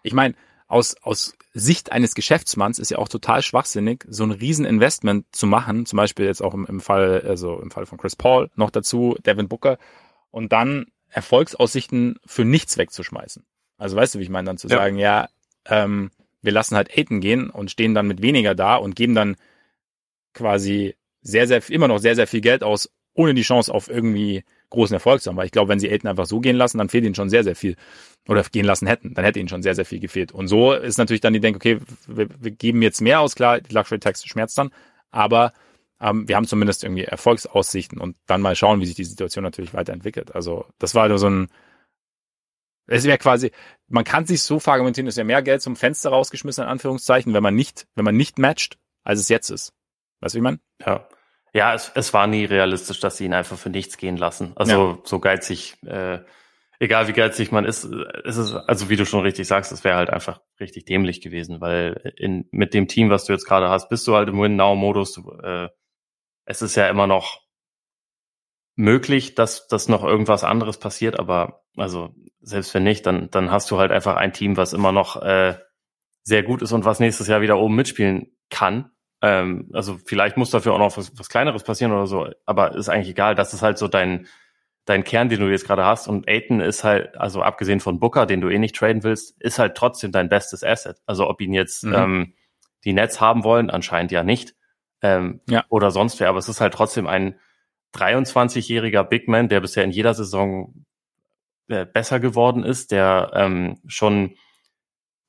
ich 0.02 0.12
meine, 0.12 0.34
aus, 0.68 0.96
aus 1.02 1.36
Sicht 1.52 1.92
eines 1.92 2.14
Geschäftsmanns 2.14 2.78
ist 2.78 2.90
ja 2.90 2.98
auch 2.98 3.08
total 3.08 3.42
schwachsinnig, 3.42 4.04
so 4.08 4.24
ein 4.24 4.30
Rieseninvestment 4.30 5.26
zu 5.30 5.46
machen, 5.46 5.84
zum 5.84 5.98
Beispiel 5.98 6.24
jetzt 6.24 6.42
auch 6.42 6.54
im, 6.54 6.64
im 6.66 6.80
Fall, 6.80 7.22
also 7.26 7.60
im 7.60 7.70
Fall 7.70 7.84
von 7.84 7.98
Chris 7.98 8.16
Paul 8.16 8.50
noch 8.54 8.70
dazu, 8.70 9.16
Devin 9.26 9.48
Booker, 9.48 9.78
und 10.30 10.52
dann 10.52 10.86
Erfolgsaussichten 11.10 12.18
für 12.24 12.44
nichts 12.44 12.78
wegzuschmeißen. 12.78 13.44
Also 13.76 13.96
weißt 13.96 14.14
du, 14.14 14.18
wie 14.18 14.22
ich 14.22 14.30
meine, 14.30 14.46
dann 14.46 14.56
zu 14.56 14.68
ja. 14.68 14.78
sagen, 14.78 14.96
ja, 14.96 15.28
ähm, 15.66 16.10
wir 16.40 16.52
lassen 16.52 16.74
halt 16.74 16.96
Aiden 16.96 17.20
gehen 17.20 17.50
und 17.50 17.70
stehen 17.70 17.94
dann 17.94 18.06
mit 18.06 18.22
weniger 18.22 18.54
da 18.54 18.76
und 18.76 18.96
geben 18.96 19.14
dann 19.14 19.36
quasi 20.32 20.96
sehr, 21.20 21.46
sehr, 21.46 21.68
immer 21.68 21.88
noch 21.88 21.98
sehr, 21.98 22.16
sehr 22.16 22.26
viel 22.26 22.40
Geld 22.40 22.62
aus, 22.62 22.90
ohne 23.14 23.34
die 23.34 23.42
Chance 23.42 23.72
auf 23.72 23.88
irgendwie 23.88 24.44
großen 24.70 24.94
Erfolg 24.94 25.22
zu 25.22 25.30
haben. 25.30 25.36
Weil 25.36 25.46
ich 25.46 25.52
glaube, 25.52 25.68
wenn 25.68 25.80
sie 25.80 25.88
Elton 25.88 26.08
einfach 26.08 26.26
so 26.26 26.40
gehen 26.40 26.56
lassen, 26.56 26.78
dann 26.78 26.88
fehlt 26.88 27.04
ihnen 27.04 27.14
schon 27.14 27.30
sehr, 27.30 27.44
sehr 27.44 27.56
viel. 27.56 27.76
Oder 28.28 28.42
gehen 28.44 28.64
lassen 28.64 28.86
hätten, 28.86 29.14
dann 29.14 29.24
hätte 29.24 29.38
ihnen 29.38 29.48
schon 29.48 29.62
sehr, 29.62 29.74
sehr 29.74 29.84
viel 29.84 30.00
gefehlt. 30.00 30.32
Und 30.32 30.48
so 30.48 30.72
ist 30.72 30.98
natürlich 30.98 31.20
dann 31.20 31.32
die 31.32 31.40
Denke, 31.40 31.56
okay, 31.56 31.78
wir, 32.06 32.28
wir 32.40 32.50
geben 32.50 32.82
jetzt 32.82 33.00
mehr 33.00 33.20
aus, 33.20 33.34
klar, 33.34 33.60
die 33.60 33.74
Luxury 33.74 33.98
Tax 33.98 34.24
schmerzt 34.24 34.56
dann, 34.58 34.70
aber 35.10 35.52
ähm, 36.00 36.28
wir 36.28 36.36
haben 36.36 36.46
zumindest 36.46 36.84
irgendwie 36.84 37.04
Erfolgsaussichten 37.04 38.00
und 38.00 38.16
dann 38.26 38.40
mal 38.40 38.54
schauen, 38.54 38.80
wie 38.80 38.86
sich 38.86 38.94
die 38.94 39.04
Situation 39.04 39.42
natürlich 39.42 39.74
weiterentwickelt. 39.74 40.34
Also 40.34 40.66
das 40.78 40.94
war 40.94 41.16
so 41.18 41.28
ein, 41.28 41.48
es 42.86 43.04
wäre 43.04 43.18
quasi, 43.18 43.50
man 43.88 44.04
kann 44.04 44.26
sich 44.26 44.42
so 44.42 44.58
verargumentieren, 44.58 45.06
es 45.08 45.16
wäre 45.16 45.24
mehr 45.24 45.42
Geld 45.42 45.62
zum 45.62 45.76
Fenster 45.76 46.10
rausgeschmissen, 46.10 46.64
in 46.64 46.70
Anführungszeichen, 46.70 47.34
wenn 47.34 47.42
man 47.42 47.54
nicht, 47.54 47.86
wenn 47.94 48.04
man 48.04 48.16
nicht 48.16 48.38
matcht, 48.38 48.78
als 49.04 49.20
es 49.20 49.28
jetzt 49.28 49.50
ist. 49.50 49.72
Weißt 50.20 50.34
du, 50.34 50.38
wie 50.38 50.42
man? 50.42 50.60
Ja. 50.84 51.08
Ja, 51.54 51.74
es, 51.74 51.92
es 51.94 52.14
war 52.14 52.26
nie 52.26 52.44
realistisch, 52.44 53.00
dass 53.00 53.16
sie 53.16 53.26
ihn 53.26 53.34
einfach 53.34 53.58
für 53.58 53.70
nichts 53.70 53.98
gehen 53.98 54.16
lassen. 54.16 54.52
Also 54.56 54.72
ja. 54.72 54.98
so 55.04 55.18
geizig, 55.18 55.76
äh, 55.84 56.20
egal 56.78 57.08
wie 57.08 57.12
geizig 57.12 57.52
man 57.52 57.64
ist, 57.64 57.84
ist 57.84 58.36
es, 58.36 58.54
also 58.54 58.88
wie 58.88 58.96
du 58.96 59.04
schon 59.04 59.20
richtig 59.20 59.46
sagst, 59.46 59.70
es 59.70 59.84
wäre 59.84 59.96
halt 59.96 60.10
einfach 60.10 60.40
richtig 60.58 60.86
dämlich 60.86 61.20
gewesen, 61.20 61.60
weil 61.60 62.14
in, 62.16 62.48
mit 62.52 62.72
dem 62.72 62.88
Team, 62.88 63.10
was 63.10 63.24
du 63.24 63.32
jetzt 63.32 63.46
gerade 63.46 63.68
hast, 63.68 63.88
bist 63.90 64.06
du 64.06 64.14
halt 64.14 64.28
im 64.28 64.40
Win-Now-Modus. 64.40 65.20
Äh, 65.42 65.68
es 66.44 66.62
ist 66.62 66.74
ja 66.74 66.88
immer 66.88 67.06
noch 67.06 67.42
möglich, 68.74 69.34
dass, 69.34 69.68
dass 69.68 69.88
noch 69.88 70.04
irgendwas 70.04 70.44
anderes 70.44 70.78
passiert, 70.78 71.18
aber 71.18 71.62
also 71.76 72.14
selbst 72.40 72.72
wenn 72.74 72.84
nicht, 72.84 73.06
dann, 73.06 73.30
dann 73.30 73.50
hast 73.50 73.70
du 73.70 73.78
halt 73.78 73.92
einfach 73.92 74.16
ein 74.16 74.32
Team, 74.32 74.56
was 74.56 74.72
immer 74.72 74.92
noch 74.92 75.20
äh, 75.22 75.56
sehr 76.22 76.42
gut 76.42 76.62
ist 76.62 76.72
und 76.72 76.84
was 76.84 77.00
nächstes 77.00 77.26
Jahr 77.26 77.40
wieder 77.40 77.58
oben 77.58 77.74
mitspielen 77.74 78.36
kann. 78.50 78.91
Ähm, 79.22 79.70
also 79.72 79.98
vielleicht 80.04 80.36
muss 80.36 80.50
dafür 80.50 80.74
auch 80.74 80.78
noch 80.78 80.96
was, 80.96 81.16
was 81.18 81.28
Kleineres 81.28 81.62
passieren 81.62 81.92
oder 81.92 82.06
so, 82.06 82.28
aber 82.44 82.74
ist 82.74 82.88
eigentlich 82.88 83.10
egal. 83.10 83.34
Das 83.36 83.54
ist 83.54 83.62
halt 83.62 83.78
so 83.78 83.86
dein, 83.86 84.26
dein 84.84 85.04
Kern, 85.04 85.28
den 85.28 85.40
du 85.40 85.48
jetzt 85.48 85.66
gerade 85.66 85.84
hast. 85.86 86.08
Und 86.08 86.28
Aiton 86.28 86.60
ist 86.60 86.82
halt, 86.82 87.16
also 87.16 87.40
abgesehen 87.40 87.78
von 87.80 88.00
Booker, 88.00 88.26
den 88.26 88.40
du 88.40 88.48
eh 88.48 88.58
nicht 88.58 88.74
traden 88.74 89.04
willst, 89.04 89.40
ist 89.40 89.60
halt 89.60 89.76
trotzdem 89.76 90.10
dein 90.10 90.28
bestes 90.28 90.64
Asset. 90.64 91.00
Also 91.06 91.28
ob 91.30 91.40
ihn 91.40 91.54
jetzt 91.54 91.84
mhm. 91.84 91.94
ähm, 91.94 92.34
die 92.84 92.92
Nets 92.92 93.20
haben 93.20 93.44
wollen, 93.44 93.70
anscheinend 93.70 94.10
ja 94.10 94.24
nicht. 94.24 94.56
Ähm, 95.02 95.40
ja. 95.48 95.64
Oder 95.68 95.92
sonst 95.92 96.18
wer, 96.18 96.28
aber 96.28 96.38
es 96.38 96.48
ist 96.48 96.60
halt 96.60 96.74
trotzdem 96.74 97.06
ein 97.06 97.36
23-jähriger 97.94 99.04
Big 99.04 99.28
Man, 99.28 99.48
der 99.48 99.60
bisher 99.60 99.84
in 99.84 99.90
jeder 99.90 100.14
Saison 100.14 100.84
äh, 101.68 101.86
besser 101.86 102.18
geworden 102.18 102.64
ist, 102.64 102.90
der 102.90 103.30
ähm, 103.34 103.80
schon 103.86 104.36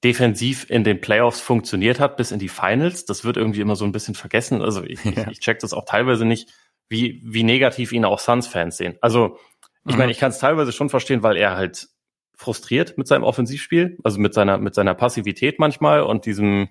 defensiv 0.04 0.70
in 0.70 0.84
den 0.84 1.00
Playoffs 1.00 1.39
funktioniert 1.39 2.00
hat 2.00 2.18
bis 2.18 2.32
in 2.32 2.39
die 2.39 2.50
Finals. 2.50 3.06
Das 3.06 3.24
wird 3.24 3.38
irgendwie 3.38 3.62
immer 3.62 3.76
so 3.76 3.86
ein 3.86 3.92
bisschen 3.92 4.16
vergessen. 4.16 4.62
Also 4.62 4.84
ich, 4.84 5.04
ja. 5.06 5.30
ich, 5.32 5.39
check 5.39 5.60
das 5.60 5.74
auch 5.74 5.86
teilweise 5.86 6.26
nicht, 6.26 6.50
wie, 6.89 7.22
wie 7.24 7.44
negativ 7.44 7.92
ihn 7.92 8.06
auch 8.06 8.20
Suns-Fans 8.20 8.78
sehen. 8.78 8.98
Also 9.02 9.38
ich 9.86 9.94
mhm. 9.94 10.00
meine, 10.00 10.12
ich 10.12 10.20
kann 10.20 10.32
es 10.32 10.39
teilweise 10.39 10.72
schon 10.72 10.89
verstehen, 10.89 11.24
weil 11.24 11.38
er 11.38 11.56
halt 11.56 11.88
frustriert 12.36 12.98
mit 12.98 13.08
seinem 13.08 13.24
Offensivspiel, 13.24 13.98
also 14.04 14.20
mit 14.20 14.34
seiner, 14.34 14.58
mit 14.58 14.76
seiner 14.76 14.94
Passivität 14.94 15.60
manchmal 15.60 16.02
und 16.02 16.26
diesem 16.26 16.70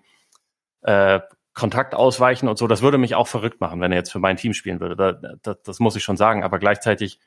äh, 0.82 1.20
Kontakt 1.54 1.94
ausweichen 1.94 2.48
und 2.48 2.58
so. 2.58 2.66
Das 2.66 2.82
würde 2.82 2.98
mich 2.98 3.14
auch 3.14 3.28
verrückt 3.28 3.60
machen, 3.60 3.80
wenn 3.80 3.92
er 3.92 3.98
jetzt 3.98 4.12
für 4.12 4.18
mein 4.18 4.36
Team 4.36 4.52
spielen 4.52 4.80
würde. 4.80 4.96
Da, 4.96 5.36
da, 5.42 5.54
das 5.54 5.80
muss 5.80 5.96
ich 5.96 6.02
schon 6.02 6.16
sagen. 6.16 6.44
Aber 6.44 6.58
gleichzeitig, 6.58 7.18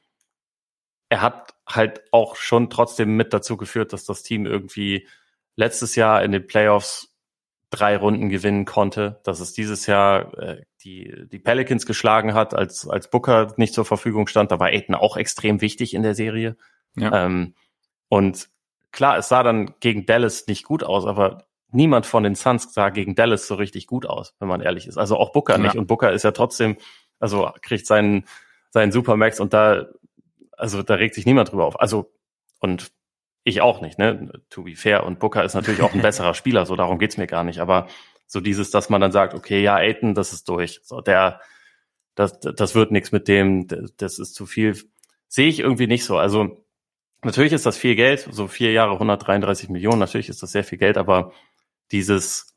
er 1.10 1.22
hat 1.22 1.56
halt 1.68 2.04
auch 2.12 2.36
schon 2.36 2.70
trotzdem 2.70 3.16
mit 3.16 3.34
dazu 3.34 3.58
geführt, 3.58 3.94
dass 3.94 4.06
das 4.06 4.24
Team 4.24 4.46
irgendwie 4.46 5.08
letztes 5.56 5.96
Jahr 5.96 6.24
in 6.24 6.32
den 6.32 6.46
Playoffs 6.48 7.16
drei 7.70 7.98
Runden 7.98 8.30
gewinnen 8.30 8.66
konnte, 8.66 9.20
dass 9.24 9.40
es 9.40 9.54
dieses 9.54 9.86
Jahr 9.86 10.38
äh, 10.38 10.62
die, 10.84 11.28
die 11.32 11.40
Pelicans 11.40 11.86
geschlagen 11.86 12.34
hat, 12.34 12.54
als, 12.54 12.88
als 12.88 13.10
Booker 13.10 13.54
nicht 13.58 13.74
zur 13.74 13.86
Verfügung 13.86 14.28
stand. 14.28 14.52
Da 14.52 14.60
war 14.60 14.68
Aiden 14.68 14.96
auch 14.96 15.18
extrem 15.18 15.62
wichtig 15.62 15.94
in 15.94 16.04
der 16.04 16.16
Serie. 16.16 16.56
Ja. 16.96 17.26
Ähm, 17.26 17.56
und 18.08 18.50
klar, 18.92 19.18
es 19.18 19.28
sah 19.28 19.44
dann 19.44 19.74
gegen 19.80 20.06
Dallas 20.06 20.48
nicht 20.48 20.64
gut 20.64 20.84
aus, 20.84 21.06
aber 21.06 21.48
niemand 21.72 22.06
von 22.06 22.24
den 22.24 22.36
Suns 22.36 22.74
sah 22.74 22.90
gegen 22.90 23.16
Dallas 23.16 23.48
so 23.48 23.56
richtig 23.56 23.88
gut 23.88 24.06
aus, 24.06 24.36
wenn 24.40 24.48
man 24.48 24.62
ehrlich 24.62 24.88
ist. 24.88 24.98
Also 24.98 25.18
auch 25.18 25.32
Booker 25.32 25.58
nicht. 25.58 25.76
Und 25.76 25.88
Booker 25.88 26.12
ist 26.14 26.24
ja 26.24 26.32
trotzdem, 26.32 26.78
also 27.20 27.52
kriegt 27.62 27.88
seinen, 27.88 28.26
seinen 28.70 28.92
Supermax 28.92 29.40
und 29.40 29.54
da, 29.54 29.88
also 30.52 30.84
da 30.84 30.96
regt 30.96 31.16
sich 31.16 31.26
niemand 31.26 31.52
drüber 31.52 31.66
auf. 31.66 31.80
Also, 31.80 32.12
und 32.60 32.92
ich 33.46 33.62
auch 33.62 33.80
nicht, 33.80 33.98
ne? 33.98 34.32
To 34.50 34.64
be 34.64 34.76
fair. 34.76 35.06
Und 35.06 35.20
Booker 35.20 35.44
ist 35.44 35.54
natürlich 35.54 35.82
auch 35.82 35.94
ein 35.94 36.02
besserer 36.04 36.34
Spieler, 36.34 36.66
so 36.66 36.76
darum 36.76 37.00
geht's 37.00 37.16
mir 37.16 37.28
gar 37.28 37.46
nicht. 37.46 37.60
Aber 37.60 37.88
so 38.28 38.42
dieses, 38.42 38.72
dass 38.72 38.90
man 38.90 39.00
dann 39.00 39.12
sagt, 39.12 39.34
okay, 39.34 39.62
ja, 39.62 39.76
Aiton, 39.76 40.16
das 40.16 40.34
ist 40.34 40.50
durch. 40.50 40.82
So, 40.84 41.00
der, 41.00 41.40
das, 42.16 42.40
das 42.40 42.76
wird 42.76 42.92
nichts 42.92 43.12
mit 43.12 43.28
dem, 43.28 43.68
das 43.98 44.20
ist 44.20 44.34
zu 44.34 44.46
viel. 44.46 44.76
Sehe 45.28 45.48
ich 45.48 45.60
irgendwie 45.60 45.88
nicht 45.88 46.06
so. 46.06 46.18
Also 46.18 46.66
natürlich 47.24 47.54
ist 47.54 47.68
das 47.68 47.78
viel 47.78 47.96
Geld, 47.96 48.28
so 48.32 48.48
vier 48.48 48.72
Jahre 48.72 48.94
133 48.94 49.70
Millionen, 49.70 50.00
natürlich 50.00 50.30
ist 50.30 50.42
das 50.42 50.52
sehr 50.52 50.64
viel 50.64 50.78
Geld, 50.78 50.98
aber 50.98 51.32
dieses 51.92 52.56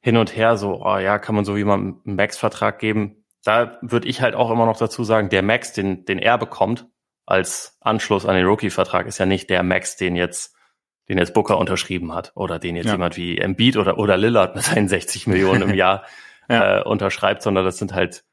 hin 0.00 0.16
und 0.16 0.36
her, 0.36 0.56
so, 0.56 0.82
oh 0.84 0.98
ja, 0.98 1.18
kann 1.18 1.34
man 1.34 1.44
so 1.44 1.56
jemandem 1.56 2.00
einen 2.06 2.16
Max-Vertrag 2.16 2.78
geben, 2.78 3.24
da 3.44 3.78
würde 3.82 4.08
ich 4.08 4.20
halt 4.22 4.34
auch 4.34 4.50
immer 4.50 4.66
noch 4.66 4.78
dazu 4.78 5.04
sagen, 5.04 5.28
der 5.28 5.42
Max, 5.42 5.72
den, 5.72 6.04
den 6.04 6.18
er 6.18 6.38
bekommt, 6.38 6.86
als 7.28 7.76
Anschluss 7.80 8.24
an 8.24 8.36
den 8.36 8.46
Rookie-Vertrag 8.46 9.06
ist 9.06 9.18
ja 9.18 9.26
nicht 9.26 9.50
der 9.50 9.62
Max, 9.62 9.96
den 9.96 10.16
jetzt, 10.16 10.54
den 11.08 11.18
jetzt 11.18 11.34
Booker 11.34 11.58
unterschrieben 11.58 12.14
hat 12.14 12.32
oder 12.34 12.58
den 12.58 12.74
jetzt 12.74 12.86
ja. 12.86 12.92
jemand 12.92 13.18
wie 13.18 13.36
Embiid 13.38 13.76
oder, 13.76 13.98
oder 13.98 14.16
Lillard 14.16 14.54
mit 14.54 14.64
seinen 14.64 14.88
60 14.88 15.26
Millionen 15.26 15.62
im 15.62 15.74
Jahr 15.74 16.04
ja. 16.48 16.78
äh, 16.78 16.82
unterschreibt, 16.84 17.42
sondern 17.42 17.66
das 17.66 17.76
sind 17.76 17.92
halt 17.92 18.24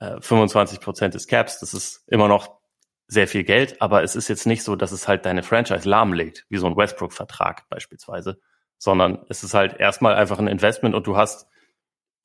äh, 0.00 0.20
25 0.20 0.80
Prozent 0.80 1.14
des 1.14 1.28
Caps. 1.28 1.60
Das 1.60 1.72
ist 1.72 2.02
immer 2.08 2.26
noch 2.26 2.58
sehr 3.06 3.28
viel 3.28 3.44
Geld, 3.44 3.80
aber 3.80 4.02
es 4.02 4.16
ist 4.16 4.26
jetzt 4.28 4.46
nicht 4.46 4.64
so, 4.64 4.74
dass 4.74 4.90
es 4.90 5.06
halt 5.06 5.24
deine 5.24 5.44
Franchise 5.44 5.88
lahmlegt, 5.88 6.46
wie 6.48 6.56
so 6.56 6.66
ein 6.66 6.76
Westbrook-Vertrag 6.76 7.68
beispielsweise, 7.68 8.40
sondern 8.76 9.24
es 9.28 9.44
ist 9.44 9.54
halt 9.54 9.78
erstmal 9.78 10.14
einfach 10.16 10.40
ein 10.40 10.48
Investment 10.48 10.96
und 10.96 11.06
du 11.06 11.16
hast, 11.16 11.46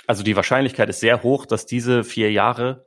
also 0.08 0.24
die 0.24 0.36
Wahrscheinlichkeit 0.36 0.90
ist 0.90 1.00
sehr 1.00 1.22
hoch, 1.22 1.46
dass 1.46 1.68
diese 1.68 2.04
vier 2.04 2.32
Jahre 2.32 2.87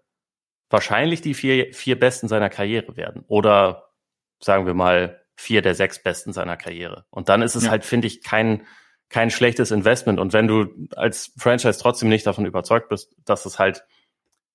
wahrscheinlich 0.71 1.21
die 1.21 1.35
vier, 1.35 1.75
vier 1.75 1.99
besten 1.99 2.29
seiner 2.29 2.49
Karriere 2.49 2.97
werden. 2.97 3.25
Oder 3.27 3.91
sagen 4.39 4.67
wir 4.67 4.75
mal 4.75 5.21
vier 5.37 5.63
der 5.63 5.75
sechs 5.75 6.03
besten 6.03 6.33
seiner 6.33 6.57
Karriere. 6.57 7.05
Und 7.11 7.29
dann 7.29 7.43
ist 7.43 7.57
es 7.57 7.65
ja. 7.65 7.71
halt, 7.71 7.85
finde 7.85 8.07
ich, 8.07 8.23
kein, 8.23 8.67
kein 9.09 9.31
schlechtes 9.31 9.71
Investment. 9.71 10.21
Und 10.21 10.33
wenn 10.33 10.47
du 10.47 10.89
als 10.95 11.33
Franchise 11.37 11.79
trotzdem 11.81 12.09
nicht 12.09 12.27
davon 12.27 12.47
überzeugt 12.47 12.89
bist, 12.89 13.15
dass 13.25 13.47
es 13.47 13.59
halt 13.59 13.85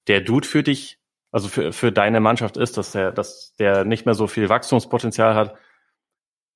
der 0.08 0.22
Dude 0.22 0.48
für 0.48 0.64
dich, 0.64 1.00
also 1.32 1.50
für, 1.50 1.74
für 1.74 1.92
deine 1.92 2.22
Mannschaft 2.22 2.56
ist, 2.56 2.78
dass 2.78 2.92
der, 2.92 3.12
dass 3.12 3.56
der 3.56 3.84
nicht 3.84 4.06
mehr 4.06 4.16
so 4.16 4.28
viel 4.28 4.48
Wachstumspotenzial 4.48 5.36
hat, 5.36 5.56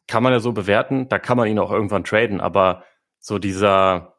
kann 0.07 0.23
man 0.23 0.31
ja 0.31 0.39
so 0.39 0.53
bewerten. 0.53 1.09
Da 1.09 1.19
kann 1.19 1.37
man 1.37 1.47
ihn 1.47 1.59
auch 1.59 1.71
irgendwann 1.71 2.03
traden. 2.03 2.39
Aber 2.39 2.83
so 3.19 3.39
dieser, 3.39 4.18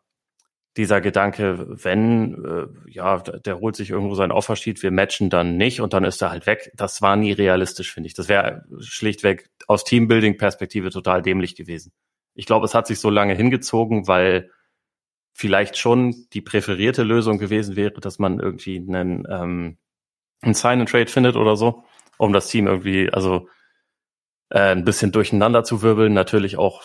dieser 0.76 1.00
Gedanke, 1.00 1.66
wenn, 1.68 2.44
äh, 2.44 2.90
ja, 2.90 3.18
der 3.18 3.58
holt 3.58 3.74
sich 3.74 3.90
irgendwo 3.90 4.14
sein 4.14 4.30
Offersheet, 4.30 4.82
wir 4.82 4.92
matchen 4.92 5.28
dann 5.28 5.56
nicht 5.56 5.80
und 5.80 5.92
dann 5.92 6.04
ist 6.04 6.22
er 6.22 6.30
halt 6.30 6.46
weg. 6.46 6.70
Das 6.76 7.02
war 7.02 7.16
nie 7.16 7.32
realistisch, 7.32 7.92
finde 7.92 8.06
ich. 8.06 8.14
Das 8.14 8.28
wäre 8.28 8.64
schlichtweg 8.78 9.50
aus 9.66 9.84
Teambuilding-Perspektive 9.84 10.90
total 10.90 11.22
dämlich 11.22 11.56
gewesen. 11.56 11.92
Ich 12.34 12.46
glaube, 12.46 12.66
es 12.66 12.74
hat 12.74 12.86
sich 12.86 13.00
so 13.00 13.10
lange 13.10 13.34
hingezogen, 13.34 14.06
weil 14.06 14.50
vielleicht 15.32 15.76
schon 15.76 16.26
die 16.32 16.40
präferierte 16.40 17.02
Lösung 17.02 17.38
gewesen 17.38 17.74
wäre, 17.74 18.00
dass 18.00 18.18
man 18.18 18.38
irgendwie 18.38 18.76
einen, 18.76 19.26
ähm, 19.28 19.78
einen 20.40 20.54
Sign-and-Trade 20.54 21.06
findet 21.06 21.36
oder 21.36 21.56
so, 21.56 21.84
um 22.16 22.32
das 22.32 22.48
Team 22.48 22.66
irgendwie, 22.66 23.10
also 23.12 23.48
äh, 24.50 24.72
ein 24.72 24.84
bisschen 24.84 25.10
durcheinander 25.10 25.64
zu 25.64 25.82
wirbeln, 25.82 26.12
natürlich 26.12 26.58
auch 26.58 26.84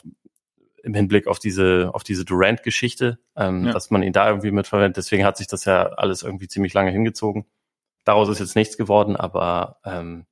im 0.86 0.93
Hinblick 0.93 1.28
auf 1.28 1.39
diese, 1.39 1.89
auf 1.93 2.04
diese 2.04 2.26
Durant-Geschichte, 2.26 3.17
ähm, 3.36 3.65
ja. 3.65 3.74
dass 3.74 3.89
man 3.89 4.04
ihn 4.04 4.13
da 4.13 4.28
irgendwie 4.28 4.52
mitverwendet. 4.52 4.98
Deswegen 4.98 5.26
hat 5.26 5.36
sich 5.36 5.48
das 5.48 5.65
ja 5.65 5.88
alles 5.88 6.21
irgendwie 6.21 6.48
ziemlich 6.48 6.74
lange 6.74 6.91
hingezogen. 6.91 7.45
Daraus 8.04 8.30
ist 8.30 8.39
jetzt 8.39 8.56
nichts 8.56 8.78
geworden, 8.78 9.15
aber 9.15 9.80
ähm, 9.84 10.28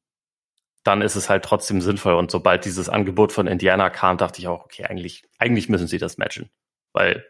dann 0.84 1.02
ist 1.02 1.16
es 1.16 1.30
halt 1.30 1.44
trotzdem 1.44 1.82
sinnvoll. 1.82 2.14
Und 2.14 2.30
sobald 2.30 2.66
dieses 2.66 2.88
Angebot 2.88 3.32
von 3.32 3.48
Indiana 3.48 3.90
kam, 3.90 4.18
dachte 4.18 4.40
ich 4.40 4.48
auch, 4.48 4.64
okay, 4.64 4.86
eigentlich, 4.86 5.24
eigentlich 5.40 5.70
müssen 5.70 5.88
sie 5.88 5.98
das 5.98 6.20
matchen. 6.20 6.52
Weil, 6.94 7.26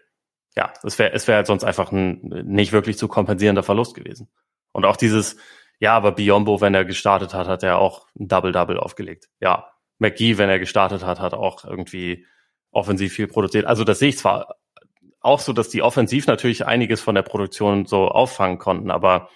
ja, 0.57 0.73
es 0.83 0.99
wäre 0.99 1.13
es 1.13 1.25
wäre 1.27 1.38
halt 1.38 1.47
sonst 1.47 1.63
einfach 1.63 1.93
ein 1.93 2.19
nicht 2.45 2.73
wirklich 2.73 2.97
zu 2.97 3.07
kompensierender 3.07 3.63
Verlust 3.63 3.95
gewesen. 3.95 4.27
Und 4.73 4.83
auch 4.83 4.97
dieses, 4.97 5.38
ja, 5.79 5.95
aber 5.95 6.12
Biombo, 6.12 6.59
wenn 6.59 6.73
er 6.73 6.83
gestartet 6.83 7.33
hat, 7.33 7.47
hat 7.47 7.63
er 7.63 7.77
auch 7.77 8.07
ein 8.19 8.27
Double-Double 8.27 8.77
aufgelegt. 8.77 9.29
Ja, 9.39 9.69
McGee, 9.99 10.38
wenn 10.38 10.49
er 10.49 10.59
gestartet 10.59 11.05
hat, 11.05 11.21
hat 11.21 11.33
auch 11.33 11.63
irgendwie 11.63 12.25
offensiv 12.73 13.13
viel 13.13 13.27
produziert. 13.27 13.65
Also 13.65 13.83
das 13.83 13.99
sehe 13.99 14.09
ich 14.09 14.17
zwar 14.17 14.55
auch 15.21 15.39
so, 15.39 15.53
dass 15.53 15.69
die 15.69 15.81
offensiv 15.81 16.27
natürlich 16.27 16.65
einiges 16.65 17.01
von 17.01 17.15
der 17.15 17.21
Produktion 17.21 17.86
so 17.86 18.09
auffangen 18.09 18.57
konnten, 18.57 18.91
aber 18.91 19.29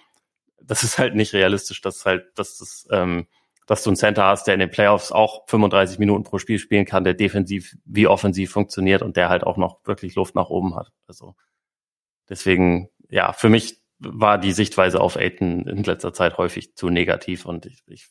das 0.62 0.84
ist 0.84 0.98
halt 0.98 1.16
nicht 1.16 1.34
realistisch, 1.34 1.82
dass 1.82 2.06
halt, 2.06 2.38
dass 2.38 2.58
das, 2.58 2.88
ähm, 2.92 3.28
dass 3.68 3.84
du 3.84 3.90
einen 3.90 3.98
Center 3.98 4.26
hast, 4.26 4.48
der 4.48 4.54
in 4.54 4.60
den 4.60 4.70
Playoffs 4.70 5.12
auch 5.12 5.48
35 5.48 5.98
Minuten 5.98 6.24
pro 6.24 6.40
Spiel 6.40 6.60
spielen 6.60 6.86
kann, 6.86 7.06
der 7.06 7.14
defensiv 7.14 7.78
wie 7.86 8.08
offensiv 8.08 8.52
funktioniert 8.52 9.02
und 9.02 9.16
der 9.16 9.30
halt 9.30 9.44
auch 9.44 9.58
noch 9.58 9.80
wirklich 9.86 10.16
Luft 10.16 10.36
nach 10.36 10.50
oben 10.50 10.76
hat. 10.76 10.92
Also 11.08 11.36
deswegen, 12.30 12.90
ja, 13.10 13.32
für 13.32 13.50
mich 13.50 13.82
war 14.00 14.38
die 14.38 14.52
Sichtweise 14.52 15.00
auf 15.00 15.16
Aiton 15.16 15.68
in 15.68 15.84
letzter 15.84 16.14
Zeit 16.14 16.38
häufig 16.38 16.76
zu 16.76 16.90
negativ 16.90 17.46
und 17.46 17.66
ich, 17.66 17.82
ich, 17.88 18.08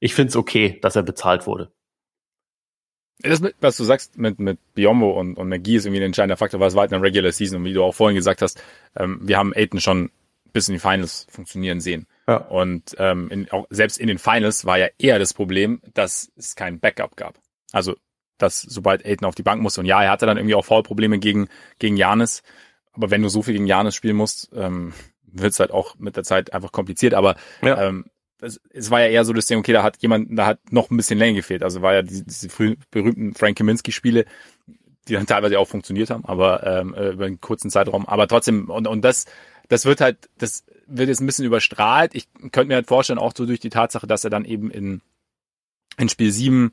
ich 0.00 0.14
finde 0.14 0.30
es 0.30 0.36
okay, 0.36 0.78
dass 0.80 0.96
er 0.96 1.02
bezahlt 1.02 1.46
wurde. 1.46 1.72
Das, 3.22 3.42
was 3.60 3.76
du 3.76 3.84
sagst 3.84 4.18
mit, 4.18 4.38
mit 4.38 4.58
Biombo 4.74 5.10
und, 5.18 5.36
und 5.36 5.48
McGee 5.48 5.76
ist 5.76 5.86
irgendwie 5.86 6.00
ein 6.02 6.06
entscheidender 6.06 6.36
Faktor, 6.36 6.60
weil 6.60 6.68
es 6.68 6.74
war 6.74 6.82
halt 6.82 6.92
eine 6.92 7.02
Regular 7.02 7.32
Season 7.32 7.58
und 7.58 7.64
wie 7.64 7.72
du 7.72 7.82
auch 7.82 7.94
vorhin 7.94 8.16
gesagt 8.16 8.42
hast, 8.42 8.62
ähm, 8.96 9.20
wir 9.22 9.36
haben 9.36 9.52
Aiden 9.54 9.80
schon 9.80 10.10
bis 10.52 10.68
in 10.68 10.74
die 10.74 10.80
Finals 10.80 11.26
funktionieren 11.30 11.80
sehen. 11.80 12.06
Ja. 12.26 12.36
Und 12.38 12.96
ähm, 12.98 13.28
in, 13.30 13.50
auch 13.50 13.66
selbst 13.70 13.98
in 13.98 14.08
den 14.08 14.18
Finals 14.18 14.64
war 14.64 14.78
ja 14.78 14.88
eher 14.98 15.18
das 15.18 15.34
Problem, 15.34 15.80
dass 15.94 16.32
es 16.36 16.56
kein 16.56 16.80
Backup 16.80 17.16
gab. 17.16 17.38
Also, 17.72 17.96
dass 18.38 18.62
sobald 18.62 19.04
Aiden 19.04 19.26
auf 19.26 19.34
die 19.34 19.42
Bank 19.42 19.62
musste, 19.62 19.80
und 19.80 19.86
ja, 19.86 20.02
er 20.02 20.10
hatte 20.10 20.26
dann 20.26 20.38
irgendwie 20.38 20.54
auch 20.54 20.64
Foulprobleme 20.64 21.18
gegen, 21.18 21.48
gegen 21.78 21.96
Janis, 21.96 22.42
aber 22.92 23.10
wenn 23.10 23.22
du 23.22 23.28
so 23.28 23.42
viel 23.42 23.54
gegen 23.54 23.66
Janis 23.66 23.94
spielen 23.94 24.16
musst, 24.16 24.50
ähm, 24.54 24.92
wird 25.22 25.52
es 25.52 25.60
halt 25.60 25.70
auch 25.70 25.96
mit 25.98 26.16
der 26.16 26.24
Zeit 26.24 26.52
einfach 26.52 26.72
kompliziert. 26.72 27.14
Aber 27.14 27.36
Ja. 27.62 27.80
ähm, 27.86 28.06
das, 28.40 28.60
es 28.70 28.90
war 28.90 29.00
ja 29.00 29.08
eher 29.08 29.24
so 29.24 29.32
das 29.32 29.46
Ding, 29.46 29.58
okay, 29.58 29.72
da 29.72 29.82
hat 29.82 29.98
jemand, 29.98 30.38
da 30.38 30.46
hat 30.46 30.72
noch 30.72 30.90
ein 30.90 30.96
bisschen 30.96 31.18
länger 31.18 31.36
gefehlt. 31.36 31.62
Also 31.62 31.82
war 31.82 31.94
ja 31.94 32.02
diese, 32.02 32.24
diese 32.24 32.48
früh, 32.48 32.76
berühmten 32.90 33.34
Frank 33.34 33.58
Kaminsky-Spiele, 33.58 34.24
die 35.08 35.12
dann 35.12 35.26
teilweise 35.26 35.58
auch 35.58 35.68
funktioniert 35.68 36.10
haben, 36.10 36.24
aber 36.24 36.66
ähm, 36.66 36.94
äh, 36.94 37.10
über 37.10 37.26
einen 37.26 37.40
kurzen 37.40 37.70
Zeitraum. 37.70 38.06
Aber 38.06 38.28
trotzdem, 38.28 38.70
und, 38.70 38.86
und 38.86 39.02
das, 39.02 39.26
das 39.68 39.84
wird 39.84 40.00
halt, 40.00 40.30
das 40.38 40.64
wird 40.86 41.08
jetzt 41.08 41.20
ein 41.20 41.26
bisschen 41.26 41.44
überstrahlt. 41.44 42.14
Ich 42.14 42.28
könnte 42.50 42.66
mir 42.66 42.74
halt 42.74 42.86
vorstellen, 42.86 43.18
auch 43.18 43.32
so 43.36 43.46
durch 43.46 43.60
die 43.60 43.70
Tatsache, 43.70 44.06
dass 44.06 44.24
er 44.24 44.30
dann 44.30 44.44
eben 44.44 44.70
in, 44.70 45.02
in 45.98 46.08
Spiel 46.08 46.32
7 46.32 46.72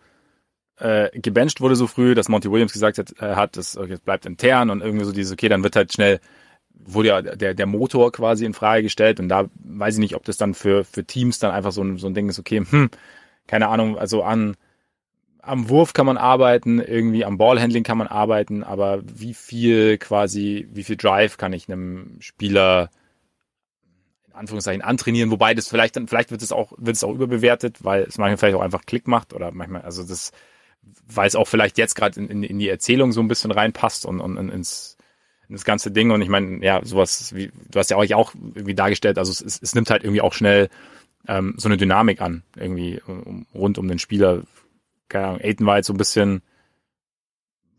äh, 0.78 1.10
gebencht 1.20 1.60
wurde 1.60 1.76
so 1.76 1.88
früh, 1.88 2.16
dass 2.16 2.30
Monty 2.30 2.52
Williams 2.52 2.74
gesagt 2.74 2.98
hat, 2.98 3.14
äh, 3.20 3.36
hat 3.36 3.58
das 3.58 3.78
okay, 3.78 3.94
es 3.94 4.00
bleibt 4.00 4.26
intern 4.26 4.70
und 4.70 4.82
irgendwie 4.82 5.06
so 5.06 5.12
dieses, 5.12 5.34
okay, 5.34 5.50
dann 5.50 5.64
wird 5.64 5.76
halt 5.76 5.92
schnell, 5.92 6.20
wurde 6.86 7.10
ja 7.10 7.22
der, 7.22 7.54
der 7.54 7.66
Motor 7.66 8.12
quasi 8.12 8.46
in 8.46 8.54
Frage 8.54 8.84
gestellt 8.84 9.20
und 9.20 9.30
da 9.30 9.50
weiß 9.56 9.96
ich 9.96 10.00
nicht, 10.00 10.16
ob 10.16 10.24
das 10.24 10.38
dann 10.38 10.54
für, 10.54 10.84
für 10.84 11.04
Teams 11.04 11.40
dann 11.40 11.52
einfach 11.52 11.72
so 11.72 11.84
ein, 11.84 11.98
so 11.98 12.08
ein 12.08 12.14
Ding 12.14 12.30
ist, 12.30 12.40
okay, 12.40 12.64
hm, 12.68 12.90
keine 13.48 13.68
Ahnung, 13.68 13.98
also 13.98 14.24
an, 14.24 14.56
am 15.42 15.70
Wurf 15.70 15.94
kann 15.94 16.06
man 16.06 16.18
arbeiten, 16.18 16.80
irgendwie 16.80 17.26
am 17.26 17.38
Ballhandling 17.38 17.84
kann 17.84 17.98
man 17.98 18.08
arbeiten, 18.08 18.64
aber 18.64 19.02
wie 19.04 19.34
viel 19.34 19.98
quasi, 19.98 20.68
wie 20.72 20.84
viel 20.84 20.98
Drive 20.98 21.38
kann 21.38 21.54
ich 21.54 21.70
einem 21.70 22.18
Spieler 22.20 22.90
in 24.28 24.34
Anführungszeichen 24.34 24.82
antrainieren, 24.82 25.32
wobei 25.32 25.54
das 25.54 25.68
vielleicht 25.68 25.96
dann, 25.96 26.08
vielleicht 26.08 26.32
wird 26.32 26.42
es 26.42 26.52
auch, 26.52 26.74
wird 26.78 26.96
es 26.96 27.04
auch 27.04 27.14
überbewertet, 27.14 27.84
weil 27.84 28.04
es 28.04 28.18
manchmal 28.18 28.38
vielleicht 28.38 28.56
auch 28.58 28.62
einfach 28.62 28.86
Klick 28.86 29.08
macht 29.08 29.34
oder 29.34 29.52
manchmal, 29.52 29.82
also 29.82 30.04
das, 30.04 30.32
weil 31.08 31.28
es 31.28 31.36
auch 31.36 31.48
vielleicht 31.48 31.78
jetzt 31.78 31.96
gerade 31.96 32.20
in, 32.20 32.30
in, 32.30 32.44
in 32.44 32.60
die 32.60 32.70
Erzählung 32.70 33.12
so 33.12 33.22
ein 33.22 33.28
bisschen 33.28 33.52
reinpasst 33.52 34.06
und, 34.06 34.20
und, 34.20 34.38
und 34.38 34.50
ins, 34.50 34.97
in 34.97 34.97
das 35.50 35.66
ganze 35.66 35.92
Ding. 35.92 36.12
Und 36.12 36.22
ich 36.22 36.30
meine, 36.30 36.64
ja, 36.64 36.84
sowas 36.84 37.34
wie, 37.36 37.52
du 37.70 37.80
hast 37.80 37.90
ja 37.90 37.98
euch 37.98 38.14
auch 38.14 38.34
irgendwie 38.36 38.76
dargestellt, 38.76 39.18
also 39.18 39.32
es, 39.32 39.60
es, 39.62 39.76
nimmt 39.76 39.90
halt 39.90 40.04
irgendwie 40.04 40.22
auch 40.22 40.34
schnell 40.34 40.70
ähm, 41.28 41.56
so 41.58 41.70
eine 41.70 41.78
Dynamik 41.78 42.22
an, 42.22 42.44
irgendwie 42.56 43.02
um, 43.06 43.46
rund 43.54 43.78
um 43.78 43.88
den 43.88 44.00
Spieler. 44.00 44.44
Keine 45.10 45.28
Ahnung, 45.28 45.42
Aiden 45.42 45.66
war 45.66 45.78
jetzt 45.78 45.88
so 45.88 45.94
ein 45.94 45.98
bisschen, 45.98 46.42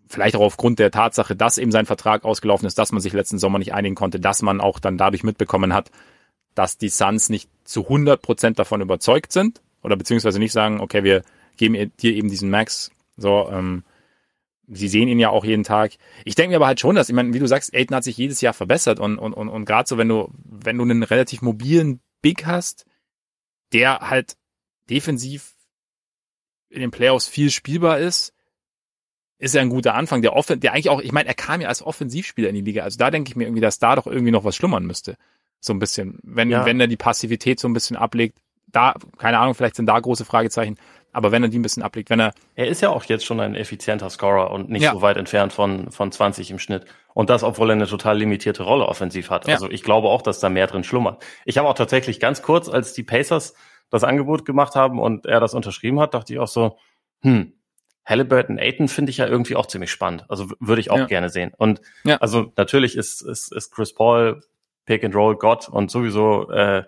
vielleicht 0.07 0.37
auch 0.37 0.43
aufgrund 0.43 0.79
der 0.79 0.91
Tatsache, 0.91 1.37
dass 1.37 1.59
eben 1.59 1.73
sein 1.73 1.87
Vertrag 1.87 2.25
ausgelaufen 2.25 2.67
ist, 2.67 2.79
dass 2.79 2.93
man 2.93 3.01
sich 3.01 3.13
letzten 3.13 3.39
Sommer 3.39 3.59
nicht 3.59 3.75
einigen 3.75 3.95
konnte, 3.95 4.21
dass 4.21 4.43
man 4.43 4.61
auch 4.61 4.79
dann 4.79 4.97
dadurch 4.97 5.25
mitbekommen 5.25 5.75
hat, 5.75 5.91
dass 6.55 6.79
die 6.79 6.89
Suns 6.89 7.29
nicht 7.29 7.51
zu 7.65 7.85
100 7.85 8.21
Prozent 8.21 8.59
davon 8.59 8.81
überzeugt 8.81 9.33
sind 9.33 9.61
oder 9.83 9.97
beziehungsweise 9.97 10.39
nicht 10.39 10.53
sagen, 10.53 10.81
okay, 10.81 11.05
wir 11.05 11.23
geben 11.57 11.93
dir 12.01 12.15
eben 12.15 12.31
diesen 12.31 12.51
Max. 12.51 12.91
So, 13.17 13.49
ähm, 13.51 13.85
sie 14.71 14.89
sehen 14.89 15.09
ihn 15.09 15.19
ja 15.19 15.31
auch 15.31 15.45
jeden 15.45 15.65
Tag. 15.65 15.93
Ich 16.25 16.35
denke 16.35 16.51
mir 16.51 16.57
aber 16.57 16.67
halt 16.67 16.81
schon, 16.81 16.95
dass, 16.95 17.09
ich 17.09 17.15
meine, 17.15 17.33
wie 17.33 17.39
du 17.39 17.47
sagst, 17.47 17.75
Aiden 17.75 17.97
hat 17.97 18.05
sich 18.05 18.17
jedes 18.17 18.41
Jahr 18.41 18.53
verbessert 18.55 19.01
und, 19.01 19.19
und, 19.19 19.33
und, 19.33 19.49
und 19.49 19.65
gerade 19.65 19.89
so, 19.89 19.99
wenn 19.99 20.09
du, 20.09 20.31
wenn 20.45 20.77
du 20.77 20.85
einen 20.85 21.03
relativ 21.03 21.43
mobilen 21.43 22.01
Big 22.23 22.47
hast, 22.47 22.85
der 23.73 23.99
halt 24.01 24.37
defensiv 24.91 25.55
in 26.71 26.81
den 26.81 26.91
Playoffs 26.91 27.29
viel 27.29 27.51
spielbar 27.51 27.99
ist, 27.99 28.35
ist 29.39 29.55
er 29.55 29.63
ein 29.63 29.71
guter 29.71 29.95
Anfang. 29.95 30.21
Der, 30.23 30.35
Offen 30.35 30.61
der 30.61 30.73
eigentlich 30.73 30.91
auch, 30.91 31.01
ich 31.01 31.13
meine, 31.13 31.29
er 31.29 31.35
kam 31.35 31.61
ja 31.61 31.69
als 31.69 31.83
Offensivspieler 31.83 32.49
in 32.49 32.57
die 32.57 32.61
Liga. 32.63 32.83
Also 32.83 32.99
da 32.99 33.11
denke 33.11 33.31
ich 33.31 33.37
mir 33.37 33.45
irgendwie, 33.45 33.61
dass 33.61 33.79
da 33.79 33.95
doch 33.97 34.07
irgendwie 34.07 34.33
noch 34.33 34.45
was 34.45 34.57
schlummern 34.57 34.85
müsste. 34.85 35.17
So 35.61 35.73
ein 35.73 35.79
bisschen. 35.79 36.19
Wenn, 36.23 36.51
Ja. 36.51 36.67
wenn 36.67 36.81
er 36.81 36.89
die 36.89 36.97
Passivität 36.97 37.61
so 37.61 37.69
ein 37.69 37.73
bisschen 37.73 37.97
ablegt, 37.97 38.39
da, 38.67 38.95
keine 39.17 39.39
Ahnung, 39.39 39.55
vielleicht 39.55 39.77
sind 39.77 39.87
da 39.87 39.99
große 39.99 40.25
Fragezeichen, 40.25 40.77
aber 41.13 41.33
wenn 41.33 41.43
er 41.43 41.49
die 41.49 41.59
ein 41.59 41.63
bisschen 41.63 41.83
ablegt, 41.83 42.11
wenn 42.11 42.21
er, 42.21 42.33
Er 42.55 42.69
ist 42.69 42.81
ja 42.83 42.91
auch 42.91 43.05
jetzt 43.05 43.25
schon 43.25 43.41
ein 43.41 43.55
effizienter 43.55 44.11
Scorer 44.11 44.51
und 44.51 44.71
nicht 44.71 44.83
Ja. 44.83 44.93
so 44.93 45.03
weit 45.03 45.17
entfernt 45.17 45.53
von, 45.53 45.91
von 45.91 46.13
20 46.13 46.51
im 46.51 46.59
Schnitt. 46.59 46.85
Und 47.15 47.31
das, 47.31 47.43
obwohl 47.43 47.71
er 47.71 47.73
eine 47.75 47.87
total 47.87 48.19
limitierte 48.19 48.63
Rolle 48.63 48.87
offensiv 48.87 49.31
hat. 49.31 49.47
Ja. 49.49 49.55
Also 49.55 49.71
ich 49.71 49.83
glaube 49.83 50.09
auch, 50.09 50.23
dass 50.23 50.39
da 50.41 50.49
mehr 50.49 50.67
drin 50.67 50.85
schlummert. 50.85 51.25
Ich 51.45 51.59
habe 51.59 51.69
auch 51.69 51.75
tatsächlich 51.75 52.21
ganz 52.21 52.43
kurz, 52.43 52.69
als 52.69 52.93
die 52.93 53.03
Pacers 53.03 53.55
das 53.91 54.05
Angebot 54.05 54.45
gemacht 54.45 54.75
haben 54.75 55.01
und 55.01 55.25
er 55.27 55.41
das 55.41 55.55
unterschrieben 55.55 55.99
hat, 55.99 56.13
dachte 56.15 56.33
ich 56.33 56.39
auch 56.39 56.47
so, 56.49 56.77
hm, 57.23 57.55
Halliburton, 58.05 58.59
Aiton 58.59 58.89
finde 58.89 59.11
ich 59.11 59.19
ja 59.19 59.27
irgendwie 59.27 59.57
auch 59.57 59.67
ziemlich 59.67 59.91
spannend. 59.91 60.25
Also 60.29 60.47
würde 60.61 60.81
ich 60.81 60.91
auch 60.91 60.99
Ja. 60.99 61.07
gerne 61.07 61.29
sehen. 61.31 61.53
Und 61.57 61.81
Ja. 62.05 62.17
also 62.19 62.53
natürlich 62.57 62.97
ist, 62.97 63.21
ist, 63.23 63.53
ist 63.53 63.71
Chris 63.75 63.93
Paul 63.95 64.43
Pick 64.87 65.05
and 65.05 65.15
Roll 65.15 65.37
Gott 65.37 65.69
und 65.69 65.91
sowieso 65.91 66.51
äh, 66.51 66.85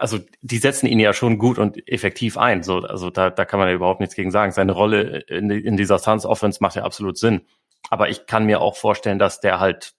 also 0.00 0.18
die 0.42 0.58
setzen 0.58 0.86
ihn 0.86 0.98
ja 1.00 1.12
schon 1.12 1.38
gut 1.38 1.58
und 1.58 1.86
effektiv 1.88 2.36
ein. 2.38 2.62
So, 2.62 2.78
also 2.78 3.10
da, 3.10 3.30
da 3.30 3.44
kann 3.44 3.58
man 3.58 3.68
ja 3.68 3.74
überhaupt 3.74 4.00
nichts 4.00 4.14
gegen 4.14 4.30
sagen. 4.30 4.52
Seine 4.52 4.72
Rolle 4.72 5.20
in, 5.28 5.50
in 5.50 5.76
dieser 5.76 5.98
Suns 5.98 6.26
Offense 6.26 6.58
macht 6.60 6.76
ja 6.76 6.82
absolut 6.84 7.18
Sinn. 7.18 7.42
Aber 7.90 8.08
ich 8.08 8.26
kann 8.26 8.46
mir 8.46 8.60
auch 8.60 8.76
vorstellen, 8.76 9.18
dass 9.18 9.40
der 9.40 9.60
halt 9.60 9.94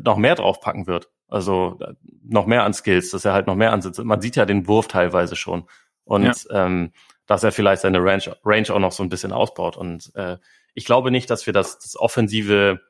noch 0.00 0.16
mehr 0.16 0.34
draufpacken 0.34 0.86
wird. 0.86 1.10
Also 1.28 1.78
noch 2.22 2.46
mehr 2.46 2.64
an 2.64 2.74
Skills, 2.74 3.10
dass 3.10 3.24
er 3.24 3.32
halt 3.32 3.46
noch 3.46 3.54
mehr 3.56 3.72
ansitzt. 3.72 4.02
Man 4.04 4.20
sieht 4.20 4.36
ja 4.36 4.44
den 4.46 4.66
Wurf 4.68 4.88
teilweise 4.88 5.36
schon. 5.36 5.68
Und 6.04 6.24
Ja. 6.24 6.66
ähm, 6.66 6.92
dass 7.26 7.42
er 7.42 7.50
vielleicht 7.50 7.82
seine 7.82 7.98
Range, 7.98 8.36
Range 8.44 8.70
auch 8.72 8.78
noch 8.78 8.92
so 8.92 9.02
ein 9.02 9.08
bisschen 9.08 9.32
ausbaut. 9.32 9.76
Und 9.76 10.12
äh, 10.14 10.36
ich 10.74 10.84
glaube 10.84 11.10
nicht, 11.10 11.28
dass 11.30 11.46
wir 11.46 11.52
das, 11.52 11.78
das 11.80 11.96
offensive 11.96 12.80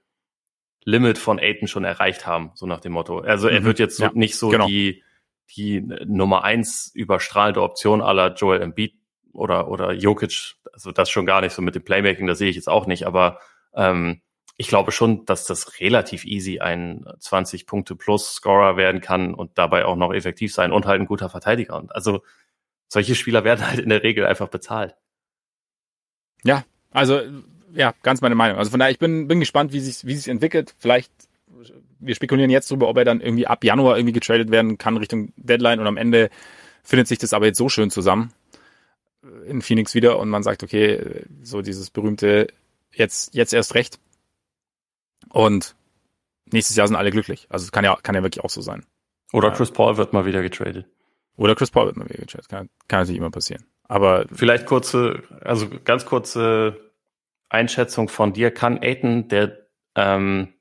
Limit 0.84 1.18
von 1.18 1.38
Aiton 1.40 1.68
schon 1.68 1.84
erreicht 1.84 2.26
haben, 2.26 2.52
so 2.54 2.66
nach 2.66 2.80
dem 2.80 2.92
Motto. 2.92 3.20
Also 3.20 3.48
er 3.48 3.60
Mhm. 3.60 3.64
wird 3.64 3.78
jetzt 3.78 3.96
so, 3.96 4.04
Ja, 4.04 4.10
nicht 4.14 4.36
so 4.36 4.48
genau. 4.50 4.66
die, 4.66 5.02
die 5.54 5.80
Nummer 5.80 6.44
eins 6.44 6.90
überstrahlende 6.94 7.62
Option 7.62 8.02
aller 8.02 8.34
Joel 8.34 8.62
Embiid 8.62 8.94
oder, 9.32 9.68
oder 9.68 9.92
Jokic. 9.92 10.56
Also 10.72 10.92
das 10.92 11.10
schon 11.10 11.26
gar 11.26 11.40
nicht 11.40 11.52
so 11.52 11.62
mit 11.62 11.74
dem 11.74 11.84
Playmaking, 11.84 12.26
das 12.26 12.38
sehe 12.38 12.50
ich 12.50 12.56
jetzt 12.56 12.68
auch 12.68 12.86
nicht, 12.86 13.06
aber 13.06 13.38
ähm, 13.74 14.22
ich 14.58 14.68
glaube 14.68 14.90
schon, 14.92 15.24
dass 15.26 15.44
das 15.44 15.80
relativ 15.80 16.24
easy 16.24 16.60
ein 16.60 17.04
20 17.20 17.66
Punkte 17.66 17.94
plus 17.94 18.34
Scorer 18.34 18.76
werden 18.76 19.00
kann 19.00 19.34
und 19.34 19.58
dabei 19.58 19.84
auch 19.84 19.96
noch 19.96 20.12
effektiv 20.14 20.52
sein 20.54 20.72
und 20.72 20.86
halt 20.86 21.00
ein 21.00 21.06
guter 21.06 21.28
Verteidiger. 21.28 21.76
Und 21.76 21.94
also 21.94 22.22
solche 22.88 23.14
Spieler 23.14 23.44
werden 23.44 23.66
halt 23.66 23.78
in 23.78 23.90
der 23.90 24.02
Regel 24.02 24.24
einfach 24.24 24.48
bezahlt. 24.48 24.96
also, 26.90 27.20
ja, 27.74 27.92
ganz 28.02 28.22
meine 28.22 28.34
Meinung. 28.34 28.58
Also 28.58 28.70
von 28.70 28.80
daher, 28.80 28.92
ich 28.92 28.98
bin, 28.98 29.28
bin 29.28 29.40
gespannt, 29.40 29.72
wie 29.72 29.80
sich, 29.80 30.06
wie 30.06 30.14
sich 30.14 30.28
entwickelt. 30.28 30.74
Vielleicht, 30.78 31.12
wir 31.98 32.14
spekulieren 32.14 32.50
jetzt 32.50 32.70
drüber, 32.70 32.88
ob 32.88 32.96
er 32.96 33.04
dann 33.04 33.20
irgendwie 33.20 33.46
ab 33.46 33.64
Januar 33.64 33.96
irgendwie 33.96 34.12
getradet 34.12 34.50
werden 34.50 34.78
kann 34.78 34.96
Richtung 34.96 35.32
Deadline 35.36 35.80
und 35.80 35.86
am 35.86 35.96
Ende 35.96 36.30
findet 36.82 37.08
sich 37.08 37.18
das 37.18 37.32
aber 37.32 37.46
jetzt 37.46 37.58
so 37.58 37.68
schön 37.68 37.90
zusammen 37.90 38.32
äh, 39.22 39.50
in 39.50 39.62
Phoenix 39.62 39.94
wieder 39.94 40.18
und 40.18 40.28
man 40.28 40.42
sagt, 40.42 40.62
okay, 40.62 41.24
so 41.42 41.62
dieses 41.62 41.90
berühmte 41.90 42.48
jetzt, 42.92 43.34
jetzt 43.34 43.52
erst 43.52 43.74
recht. 43.74 43.98
Und 45.30 45.76
nächstes 46.50 46.76
Jahr 46.76 46.86
sind 46.86 46.96
alle 46.96 47.10
glücklich. 47.10 47.46
Also 47.50 47.64
es 47.64 47.72
kann 47.72 47.84
ja, 47.84 47.96
kann 48.02 48.14
ja 48.14 48.22
wirklich 48.22 48.44
auch 48.44 48.50
so 48.50 48.60
sein. 48.60 48.84
Oder. 49.32 49.50
Chris 49.50 49.70
Paul 49.70 49.96
wird 49.96 50.12
mal 50.12 50.24
wieder 50.24 50.42
getradet. 50.42 50.86
Oder 51.36 51.54
Chris 51.54 51.70
Paul 51.70 51.86
wird 51.86 51.96
mal 51.96 52.08
wieder 52.08 52.20
getradet. 52.20 52.48
Kann, 52.48 52.70
kann 52.88 53.00
natürlich 53.00 53.18
immer 53.18 53.30
passieren. 53.30 53.64
Aber 53.84 54.26
Vielleicht 54.32 54.66
kurze, 54.66 55.22
also 55.42 55.68
ganz 55.84 56.06
kurze 56.06 56.92
Einschätzung 57.48 58.08
von 58.08 58.32
dir. 58.32 58.50
Kann 58.50 58.78
Aiton 58.82 59.28
der 59.28 59.66
ähm, 59.94 60.52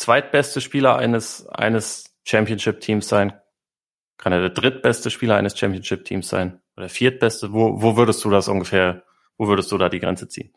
zweitbeste 0.00 0.60
Spieler 0.60 0.96
eines, 0.96 1.46
eines 1.46 2.16
Championship-Teams 2.24 3.06
sein? 3.06 3.34
Kann 4.16 4.32
er 4.32 4.40
der 4.40 4.50
drittbeste 4.50 5.10
Spieler 5.10 5.36
eines 5.36 5.58
Championship-Teams 5.58 6.28
sein? 6.28 6.60
Oder 6.76 6.86
der 6.86 6.90
viertbeste? 6.90 7.52
Wo, 7.52 7.82
wo 7.82 7.96
würdest 7.96 8.24
du 8.24 8.30
das 8.30 8.48
ungefähr, 8.48 9.04
wo 9.36 9.46
würdest 9.46 9.70
du 9.70 9.78
da 9.78 9.88
die 9.88 10.00
Grenze 10.00 10.26
ziehen? 10.26 10.52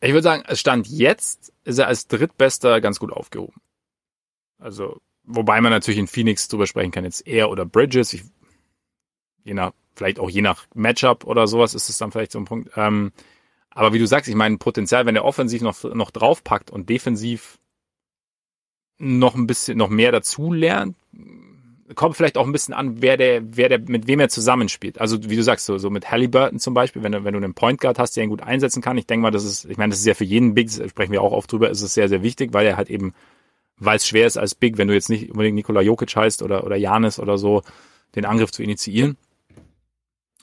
Ich 0.00 0.12
würde 0.12 0.22
sagen, 0.22 0.44
es 0.46 0.60
stand 0.60 0.86
jetzt, 0.86 1.52
ist 1.64 1.78
er 1.78 1.88
als 1.88 2.06
Drittbester 2.08 2.80
ganz 2.80 3.00
gut 3.00 3.12
aufgehoben. 3.12 3.60
Also, 4.58 5.00
wobei 5.24 5.60
man 5.60 5.72
natürlich 5.72 5.98
in 5.98 6.06
Phoenix 6.06 6.48
drüber 6.48 6.66
sprechen 6.66 6.92
kann, 6.92 7.04
jetzt 7.04 7.26
er 7.26 7.50
oder 7.50 7.64
Bridges, 7.64 8.12
ich, 8.12 8.22
je 9.44 9.54
nach, 9.54 9.72
vielleicht 9.96 10.18
auch 10.18 10.30
je 10.30 10.42
nach 10.42 10.66
Matchup 10.74 11.24
oder 11.24 11.46
sowas 11.46 11.74
ist 11.74 11.88
es 11.88 11.98
dann 11.98 12.12
vielleicht 12.12 12.32
so 12.32 12.38
ein 12.38 12.44
Punkt. 12.44 12.70
Ähm, 12.76 13.12
aber 13.70 13.92
wie 13.92 13.98
du 13.98 14.06
sagst, 14.06 14.28
ich 14.28 14.34
meine, 14.34 14.58
Potenzial, 14.58 15.06
wenn 15.06 15.16
er 15.16 15.24
offensiv 15.24 15.62
noch, 15.62 15.82
noch 15.84 16.10
draufpackt 16.10 16.70
und 16.70 16.88
defensiv 16.88 17.58
noch 18.98 19.34
ein 19.34 19.46
bisschen, 19.46 19.78
noch 19.78 19.88
mehr 19.88 20.12
dazu 20.12 20.52
lernt, 20.52 20.96
kommt 21.94 22.16
vielleicht 22.16 22.36
auch 22.36 22.46
ein 22.46 22.52
bisschen 22.52 22.74
an, 22.74 23.00
wer 23.00 23.16
der, 23.16 23.56
wer 23.56 23.68
der, 23.68 23.78
mit 23.78 24.06
wem 24.06 24.20
er 24.20 24.28
zusammenspielt. 24.28 25.00
Also 25.00 25.30
wie 25.30 25.36
du 25.36 25.42
sagst, 25.42 25.66
so, 25.66 25.78
so 25.78 25.90
mit 25.90 26.10
Halliburton 26.10 26.58
zum 26.58 26.74
Beispiel, 26.74 27.02
wenn 27.02 27.12
du, 27.12 27.24
wenn 27.24 27.32
du 27.32 27.38
einen 27.38 27.54
Point 27.54 27.80
Guard 27.80 27.98
hast, 27.98 28.16
der 28.16 28.24
ihn 28.24 28.30
gut 28.30 28.42
einsetzen 28.42 28.82
kann. 28.82 28.98
Ich 28.98 29.06
denke 29.06 29.22
mal, 29.22 29.30
das 29.30 29.44
ist, 29.44 29.64
ich 29.64 29.78
meine, 29.78 29.90
das 29.90 30.00
ist 30.00 30.06
ja 30.06 30.14
für 30.14 30.24
jeden 30.24 30.54
Big, 30.54 30.70
sprechen 30.70 31.12
wir 31.12 31.22
auch 31.22 31.32
oft 31.32 31.50
drüber, 31.50 31.70
ist 31.70 31.82
es 31.82 31.94
sehr, 31.94 32.08
sehr 32.08 32.22
wichtig, 32.22 32.52
weil 32.52 32.66
er 32.66 32.76
halt 32.76 32.90
eben, 32.90 33.14
weil 33.78 33.96
es 33.96 34.06
schwer 34.06 34.26
ist 34.26 34.36
als 34.36 34.54
Big, 34.54 34.76
wenn 34.76 34.88
du 34.88 34.94
jetzt 34.94 35.08
nicht 35.08 35.30
unbedingt 35.30 35.54
Nikola 35.54 35.80
Jokic 35.80 36.14
heißt 36.14 36.42
oder, 36.42 36.64
oder 36.64 36.76
Janis 36.76 37.18
oder 37.18 37.38
so, 37.38 37.62
den 38.14 38.24
Angriff 38.24 38.50
zu 38.50 38.62
initiieren. 38.62 39.16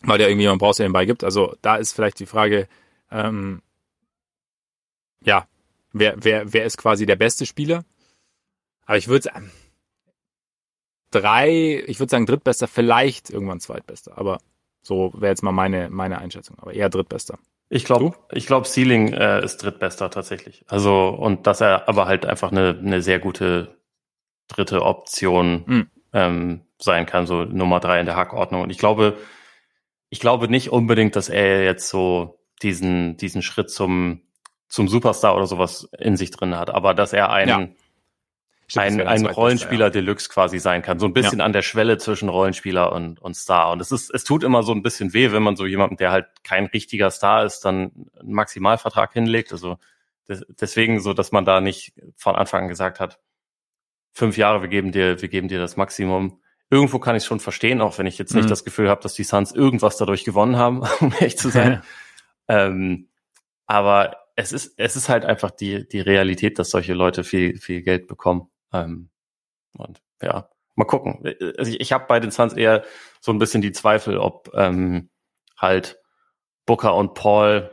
Weil 0.01 0.17
der 0.17 0.29
irgendwie 0.29 0.43
jemand 0.43 0.61
brauchst, 0.61 0.79
der 0.79 0.87
den 0.87 0.93
Ball 0.93 1.05
gibt. 1.05 1.23
Also 1.23 1.55
da 1.61 1.75
ist 1.75 1.93
vielleicht 1.93 2.19
die 2.19 2.25
Frage, 2.25 2.67
ähm, 3.11 3.61
ja, 5.23 5.47
wer, 5.93 6.15
wer, 6.17 6.53
wer 6.53 6.65
ist 6.65 6.77
quasi 6.77 7.05
der 7.05 7.15
beste 7.15 7.45
Spieler? 7.45 7.83
Aber 8.85 8.97
ich 8.97 9.07
würde 9.07 9.29
drei, 11.11 11.83
ich 11.87 11.99
würde 11.99 12.11
sagen 12.11 12.25
drittbester, 12.25 12.67
vielleicht 12.67 13.29
irgendwann 13.29 13.59
zweitbester. 13.59 14.17
Aber 14.17 14.39
so 14.81 15.11
wäre 15.15 15.31
jetzt 15.31 15.43
mal 15.43 15.51
meine, 15.51 15.89
meine 15.89 16.19
Einschätzung. 16.19 16.57
Aber 16.59 16.73
eher 16.73 16.89
drittbester. 16.89 17.39
Ich 17.69 17.85
glaube, 17.85 18.13
ich 18.31 18.45
glaube, 18.45 18.67
Ceiling 18.67 19.11
äh, 19.13 19.43
ist 19.43 19.57
drittbester 19.57 20.11
tatsächlich. 20.11 20.63
Also 20.67 21.09
und 21.09 21.47
dass 21.47 21.61
er 21.61 21.89
aber 21.89 22.05
halt 22.05 22.25
einfach 22.25 22.51
eine, 22.51 22.77
eine 22.77 23.01
sehr 23.01 23.19
gute 23.19 23.75
dritte 24.47 24.83
Option 24.83 25.63
mhm. 25.65 25.87
ähm, 26.13 26.61
sein 26.79 27.07
kann, 27.07 27.25
so 27.25 27.43
Nummer 27.43 27.79
drei 27.79 27.99
in 27.99 28.05
der 28.05 28.15
Hackordnung. 28.15 28.61
Und 28.61 28.69
ich 28.69 28.77
glaube, 28.77 29.17
ich 30.09 30.19
glaube 30.19 30.47
nicht 30.47 30.69
unbedingt, 30.69 31.15
dass 31.15 31.29
er 31.29 31.63
jetzt 31.63 31.89
so 31.89 32.39
diesen 32.61 33.17
diesen 33.17 33.41
Schritt 33.41 33.71
zum 33.71 34.21
zum 34.67 34.87
Superstar 34.87 35.35
oder 35.35 35.47
sowas 35.47 35.89
in 35.97 36.17
sich 36.17 36.29
drin 36.29 36.55
hat, 36.55 36.69
aber 36.69 36.93
dass 36.93 37.13
er 37.13 37.31
ein 37.31 37.49
ja. 37.49 37.67
Stimmt, 38.67 39.01
ein, 39.01 39.07
ein 39.07 39.25
Rollenspieler 39.27 39.85
ja. 39.85 39.89
Deluxe 39.91 40.29
quasi 40.29 40.57
sein 40.57 40.81
kann. 40.81 40.97
So 40.99 41.05
ein 41.05 41.13
bisschen 41.13 41.39
ja. 41.39 41.45
an 41.45 41.53
der 41.53 41.61
Schwelle 41.61 41.97
zwischen 41.99 42.29
Rollenspieler 42.29 42.91
und, 42.91 43.21
und 43.21 43.35
Star. 43.35 43.71
Und 43.71 43.79
es 43.79 43.91
ist, 43.91 44.11
es 44.13 44.23
tut 44.23 44.43
immer 44.43 44.63
so 44.63 44.71
ein 44.71 44.81
bisschen 44.81 45.13
weh, 45.13 45.31
wenn 45.31 45.43
man 45.43 45.55
so 45.55 45.65
jemanden, 45.67 45.97
der 45.97 46.11
halt 46.11 46.27
kein 46.43 46.65
richtiger 46.65 47.11
Star 47.11 47.45
ist, 47.45 47.63
dann 47.63 47.91
einen 48.19 48.33
Maximalvertrag 48.33 49.13
hinlegt. 49.13 49.51
Also 49.51 49.77
des, 50.27 50.43
deswegen 50.49 50.99
so, 50.99 51.13
dass 51.13 51.31
man 51.31 51.45
da 51.45 51.61
nicht 51.61 51.93
von 52.15 52.35
Anfang 52.35 52.63
an 52.63 52.69
gesagt 52.69 52.99
hat, 52.99 53.19
fünf 54.13 54.37
Jahre, 54.37 54.61
wir 54.61 54.69
geben 54.69 54.91
dir, 54.91 55.21
wir 55.21 55.29
geben 55.29 55.47
dir 55.47 55.59
das 55.59 55.77
Maximum. 55.77 56.39
Irgendwo 56.71 56.97
kann 56.97 57.15
ich 57.15 57.23
es 57.23 57.27
schon 57.27 57.39
verstehen, 57.39 57.81
auch 57.81 57.99
wenn 57.99 58.07
ich 58.07 58.17
jetzt 58.17 58.33
nicht 58.33 58.45
mhm. 58.45 58.49
das 58.49 58.63
Gefühl 58.65 58.89
habe, 58.89 59.01
dass 59.01 59.13
die 59.13 59.23
Suns 59.23 59.51
irgendwas 59.51 59.97
dadurch 59.97 60.23
gewonnen 60.23 60.57
haben, 60.57 60.81
um 60.99 61.13
echt 61.19 61.37
zu 61.37 61.49
sein. 61.49 61.83
ähm, 62.47 63.09
aber 63.67 64.17
es 64.35 64.51
ist, 64.51 64.73
es 64.77 64.95
ist 64.95 65.09
halt 65.09 65.25
einfach 65.25 65.51
die, 65.51 65.87
die 65.87 66.01
Realität, 66.01 66.59
dass 66.59 66.71
solche 66.71 66.93
Leute 66.93 67.23
viel, 67.23 67.57
viel 67.57 67.81
Geld 67.81 68.07
bekommen. 68.07 68.49
Ähm, 68.83 69.09
und 69.77 70.01
ja, 70.21 70.49
mal 70.75 70.85
gucken. 70.85 71.23
Also 71.57 71.71
ich, 71.71 71.79
ich 71.79 71.93
habe 71.93 72.05
bei 72.07 72.19
den 72.19 72.31
Suns 72.31 72.53
eher 72.53 72.83
so 73.19 73.31
ein 73.31 73.39
bisschen 73.39 73.61
die 73.61 73.71
Zweifel, 73.71 74.17
ob 74.17 74.51
ähm, 74.53 75.09
halt 75.57 75.99
Booker 76.65 76.95
und 76.95 77.13
Paul, 77.13 77.71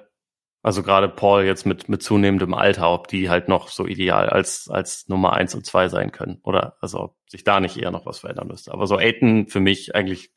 also 0.63 0.83
gerade 0.83 1.09
Paul 1.09 1.45
jetzt 1.45 1.67
mit, 1.67 1.89
mit 1.89 2.03
zunehmendem 2.03 2.55
Alter, 2.55 2.91
ob 2.91 3.09
die 3.09 3.31
halt 3.31 3.49
noch 3.49 3.69
so 3.69 3.87
ideal 3.87 4.29
als, 4.29 4.69
als 4.69 5.09
Nummer 5.09 5.33
eins 5.33 5.55
und 5.55 5.67
zwei 5.67 5.89
sein 5.89 6.13
können. 6.13 6.41
Oder 6.45 6.77
also 6.81 7.01
ob 7.01 7.17
sich 7.29 7.45
da 7.45 7.61
nicht 7.61 7.77
eher 7.77 7.91
noch 7.91 8.07
was 8.07 8.21
verändern 8.21 8.49
müsste. 8.49 8.73
Aber 8.73 8.87
so 8.87 8.97
Aiton 8.97 9.49
für 9.49 9.61
mich 9.61 9.95
eigentlich 9.95 10.33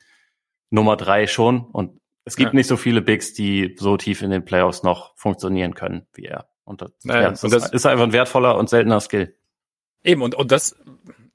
Nummer 0.70 0.98
drei 0.98 1.28
schon. 1.28 1.66
Und 1.66 2.00
es 2.24 2.36
gibt 2.36 2.54
ja. 2.54 2.56
nicht 2.56 2.68
so 2.68 2.78
viele 2.78 3.02
Bigs, 3.02 3.34
die 3.34 3.76
so 3.78 3.98
tief 3.98 4.22
in 4.22 4.32
den 4.32 4.46
Playoffs 4.46 4.84
noch 4.84 5.16
funktionieren 5.16 5.76
können 5.76 6.08
wie 6.14 6.26
er. 6.26 6.50
Und 6.64 6.82
das, 6.82 6.92
naja, 7.04 7.22
ja, 7.22 7.30
das, 7.30 7.44
und 7.44 7.54
das 7.54 7.72
ist 7.72 7.86
einfach 7.86 8.06
ein 8.06 8.14
wertvoller 8.14 8.58
und 8.58 8.70
seltener 8.70 9.00
Skill. 9.00 9.36
Eben, 10.06 10.22
und, 10.22 10.36
und 10.36 10.52
das 10.52 10.76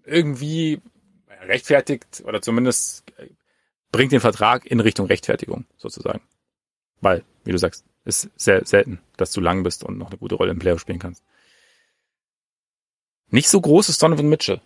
irgendwie 0.04 0.80
rechtfertigt 1.42 2.22
oder 2.24 2.40
zumindest 2.40 3.04
bringt 3.90 4.12
den 4.12 4.20
Vertrag 4.20 4.64
in 4.64 4.78
Richtung 4.80 5.06
Rechtfertigung 5.06 5.66
sozusagen. 5.76 6.22
Weil, 7.00 7.24
wie 7.44 7.52
du 7.52 7.58
sagst, 7.58 7.84
ist 8.04 8.30
sehr 8.36 8.64
selten, 8.64 9.00
dass 9.16 9.32
du 9.32 9.40
lang 9.40 9.64
bist 9.64 9.84
und 9.84 9.98
noch 9.98 10.10
eine 10.10 10.18
gute 10.18 10.36
Rolle 10.36 10.52
im 10.52 10.60
Playoff 10.60 10.80
spielen 10.80 11.00
kannst. 11.00 11.24
Nicht 13.28 13.48
so 13.48 13.60
groß 13.60 13.88
ist 13.88 14.02
Donovan 14.02 14.28
Mitchell. 14.28 14.60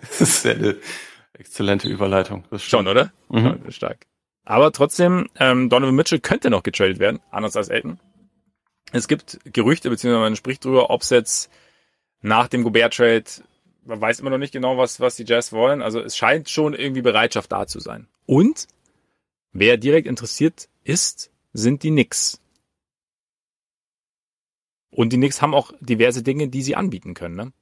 das 0.00 0.20
ist 0.20 0.46
eine 0.46 0.76
exzellente 1.34 1.88
Überleitung. 1.88 2.44
Schon, 2.56 2.88
oder? 2.88 3.12
Mhm. 3.28 3.60
Ja, 3.64 3.70
stark. 3.70 4.06
Aber 4.44 4.72
trotzdem, 4.72 5.28
ähm, 5.38 5.68
Donovan 5.68 5.94
Mitchell 5.94 6.20
könnte 6.20 6.48
noch 6.48 6.62
getradet 6.62 6.98
werden, 6.98 7.20
anders 7.30 7.56
als 7.56 7.68
Elton. 7.68 7.98
Es 8.92 9.08
gibt 9.08 9.40
Gerüchte, 9.44 9.90
beziehungsweise 9.90 10.20
man 10.20 10.36
spricht 10.36 10.64
drüber, 10.64 10.90
ob 10.90 11.02
es 11.02 11.10
jetzt 11.10 11.50
nach 12.24 12.48
dem 12.48 12.62
Gobert-Trade, 12.62 13.24
man 13.84 14.00
weiß 14.00 14.20
immer 14.20 14.30
noch 14.30 14.38
nicht 14.38 14.52
genau, 14.52 14.78
was, 14.78 14.98
was 14.98 15.16
die 15.16 15.24
Jazz 15.24 15.52
wollen. 15.52 15.82
Also 15.82 16.00
es 16.00 16.16
scheint 16.16 16.48
schon 16.48 16.72
irgendwie 16.72 17.02
Bereitschaft 17.02 17.52
da 17.52 17.66
zu 17.66 17.80
sein. 17.80 18.08
Und 18.24 18.66
wer 19.52 19.76
direkt 19.76 20.08
interessiert 20.08 20.70
ist, 20.84 21.30
sind 21.52 21.82
die 21.82 21.90
Knicks. 21.90 22.40
Und 24.90 25.12
die 25.12 25.18
Knicks 25.18 25.42
haben 25.42 25.54
auch 25.54 25.72
diverse 25.80 26.22
Dinge, 26.22 26.48
die 26.48 26.62
sie 26.62 26.76
anbieten 26.76 27.12
können. 27.12 27.36
Ne? 27.36 27.52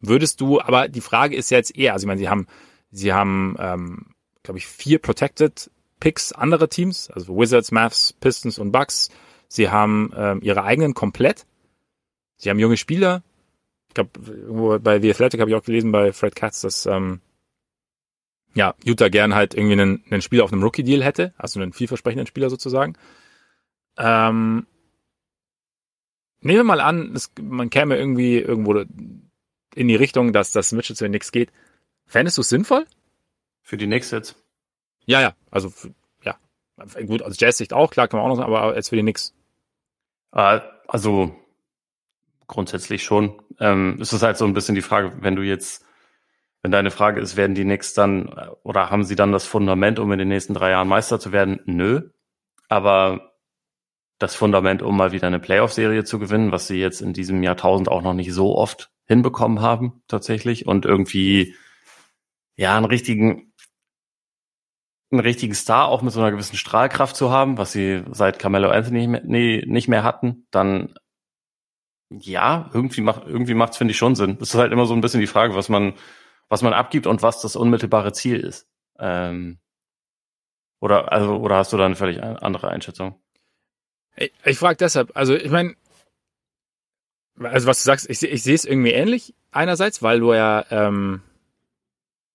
Würdest 0.00 0.40
du, 0.40 0.62
aber 0.62 0.88
die 0.88 1.02
Frage 1.02 1.36
ist 1.36 1.50
jetzt 1.50 1.76
eher, 1.76 1.92
also 1.92 2.04
ich 2.04 2.08
meine, 2.08 2.20
sie 2.20 2.30
haben, 2.30 2.46
sie 2.90 3.12
haben, 3.12 3.54
ähm, 3.58 4.14
glaube 4.42 4.58
ich, 4.58 4.66
vier 4.66 4.98
Protected 4.98 5.70
Picks 6.00 6.32
anderer 6.32 6.70
Teams, 6.70 7.10
also 7.10 7.36
Wizards, 7.36 7.70
Mavs, 7.70 8.14
Pistons 8.14 8.58
und 8.58 8.72
Bucks. 8.72 9.10
Sie 9.48 9.68
haben 9.68 10.10
ähm, 10.16 10.40
ihre 10.42 10.64
eigenen 10.64 10.94
komplett. 10.94 11.44
Sie 12.38 12.48
haben 12.48 12.58
junge 12.58 12.78
Spieler, 12.78 13.22
glaube, 13.96 14.20
irgendwo 14.24 14.78
bei 14.78 15.00
The 15.00 15.10
Athletic 15.10 15.40
habe 15.40 15.50
ich 15.50 15.56
auch 15.56 15.64
gelesen 15.64 15.90
bei 15.90 16.12
Fred 16.12 16.36
Katz, 16.36 16.60
dass 16.60 16.86
ähm, 16.86 17.20
ja, 18.54 18.74
Utah 18.84 19.08
gern 19.08 19.34
halt 19.34 19.54
irgendwie 19.54 19.74
einen, 19.74 20.04
einen 20.10 20.22
Spieler 20.22 20.44
auf 20.44 20.52
einem 20.52 20.62
Rookie-Deal 20.62 21.04
hätte, 21.04 21.34
also 21.36 21.60
einen 21.60 21.72
vielversprechenden 21.72 22.26
Spieler 22.26 22.48
sozusagen. 22.48 22.96
Ähm, 23.98 24.66
nehmen 26.40 26.58
wir 26.60 26.64
mal 26.64 26.80
an, 26.80 27.14
es, 27.14 27.30
man 27.40 27.68
käme 27.68 27.96
irgendwie 27.98 28.38
irgendwo 28.38 28.74
in 28.74 29.88
die 29.88 29.96
Richtung, 29.96 30.32
dass 30.32 30.52
das 30.52 30.72
Mitchell 30.72 30.96
zu 30.96 31.04
den 31.04 31.12
Knicks 31.12 31.32
geht. 31.32 31.52
Fändest 32.06 32.38
du 32.38 32.40
es 32.40 32.48
sinnvoll? 32.48 32.86
Für 33.62 33.76
die 33.76 33.86
Knicks 33.86 34.10
jetzt? 34.10 34.36
Ja, 35.04 35.20
ja, 35.20 35.34
also 35.50 35.72
ja. 36.22 36.38
Gut, 37.06 37.22
aus 37.22 37.38
Jazz-Sicht 37.38 37.74
auch, 37.74 37.90
klar, 37.90 38.08
kann 38.08 38.18
man 38.18 38.24
auch 38.24 38.30
noch 38.30 38.42
sagen, 38.42 38.54
aber 38.54 38.74
jetzt 38.74 38.88
für 38.88 38.96
die 38.96 39.02
Knicks. 39.02 39.34
Äh, 40.32 40.60
also 40.88 41.36
grundsätzlich 42.46 43.02
schon. 43.02 43.40
Ähm, 43.60 43.98
es 44.00 44.12
ist 44.12 44.22
halt 44.22 44.36
so 44.36 44.44
ein 44.44 44.54
bisschen 44.54 44.74
die 44.74 44.82
Frage, 44.82 45.12
wenn 45.20 45.36
du 45.36 45.42
jetzt, 45.42 45.84
wenn 46.62 46.70
deine 46.70 46.90
Frage 46.90 47.20
ist, 47.20 47.36
werden 47.36 47.54
die 47.54 47.64
Knicks 47.64 47.94
dann 47.94 48.28
oder 48.62 48.90
haben 48.90 49.04
sie 49.04 49.16
dann 49.16 49.32
das 49.32 49.46
Fundament, 49.46 49.98
um 49.98 50.12
in 50.12 50.18
den 50.18 50.28
nächsten 50.28 50.54
drei 50.54 50.70
Jahren 50.70 50.88
Meister 50.88 51.20
zu 51.20 51.32
werden? 51.32 51.60
Nö. 51.64 52.10
Aber 52.68 53.32
das 54.18 54.34
Fundament, 54.34 54.82
um 54.82 54.96
mal 54.96 55.12
wieder 55.12 55.26
eine 55.26 55.38
Playoff-Serie 55.38 56.04
zu 56.04 56.18
gewinnen, 56.18 56.52
was 56.52 56.66
sie 56.66 56.78
jetzt 56.80 57.02
in 57.02 57.12
diesem 57.12 57.42
Jahrtausend 57.42 57.88
auch 57.88 58.02
noch 58.02 58.14
nicht 58.14 58.32
so 58.32 58.56
oft 58.56 58.90
hinbekommen 59.06 59.60
haben, 59.60 60.02
tatsächlich. 60.08 60.66
Und 60.66 60.84
irgendwie, 60.84 61.54
ja, 62.56 62.76
einen 62.76 62.86
richtigen, 62.86 63.52
einen 65.10 65.20
richtigen 65.20 65.54
Star 65.54 65.88
auch 65.88 66.02
mit 66.02 66.12
so 66.12 66.20
einer 66.20 66.30
gewissen 66.30 66.56
Strahlkraft 66.56 67.14
zu 67.14 67.30
haben, 67.30 67.58
was 67.58 67.72
sie 67.72 68.02
seit 68.10 68.38
Carmelo 68.38 68.70
Anthony 68.70 69.06
nicht 69.66 69.88
mehr 69.88 70.02
hatten, 70.02 70.46
dann 70.50 70.94
ja, 72.10 72.70
irgendwie 72.72 73.00
macht 73.00 73.26
irgendwie 73.26 73.54
macht's 73.54 73.76
finde 73.76 73.92
ich 73.92 73.98
schon 73.98 74.14
Sinn. 74.14 74.38
Es 74.40 74.50
ist 74.50 74.60
halt 74.60 74.72
immer 74.72 74.86
so 74.86 74.94
ein 74.94 75.00
bisschen 75.00 75.20
die 75.20 75.26
Frage, 75.26 75.54
was 75.54 75.68
man 75.68 75.94
was 76.48 76.62
man 76.62 76.72
abgibt 76.72 77.06
und 77.06 77.22
was 77.22 77.40
das 77.40 77.56
unmittelbare 77.56 78.12
Ziel 78.12 78.38
ist. 78.40 78.68
Ähm, 78.98 79.58
oder 80.80 81.12
also 81.12 81.36
oder 81.36 81.56
hast 81.56 81.72
du 81.72 81.76
da 81.76 81.86
eine 81.86 81.96
völlig 81.96 82.22
andere 82.22 82.68
Einschätzung? 82.68 83.20
Ich, 84.16 84.32
ich 84.44 84.58
frage 84.58 84.76
deshalb, 84.76 85.16
also 85.16 85.34
ich 85.34 85.50
meine, 85.50 85.74
also 87.38 87.66
was 87.66 87.82
du 87.82 87.84
sagst, 87.84 88.08
ich, 88.08 88.22
ich 88.22 88.42
sehe 88.42 88.54
es 88.54 88.64
irgendwie 88.64 88.92
ähnlich 88.92 89.34
einerseits, 89.50 90.02
weil 90.02 90.20
du 90.20 90.32
ja 90.32 90.64
ähm, 90.70 91.22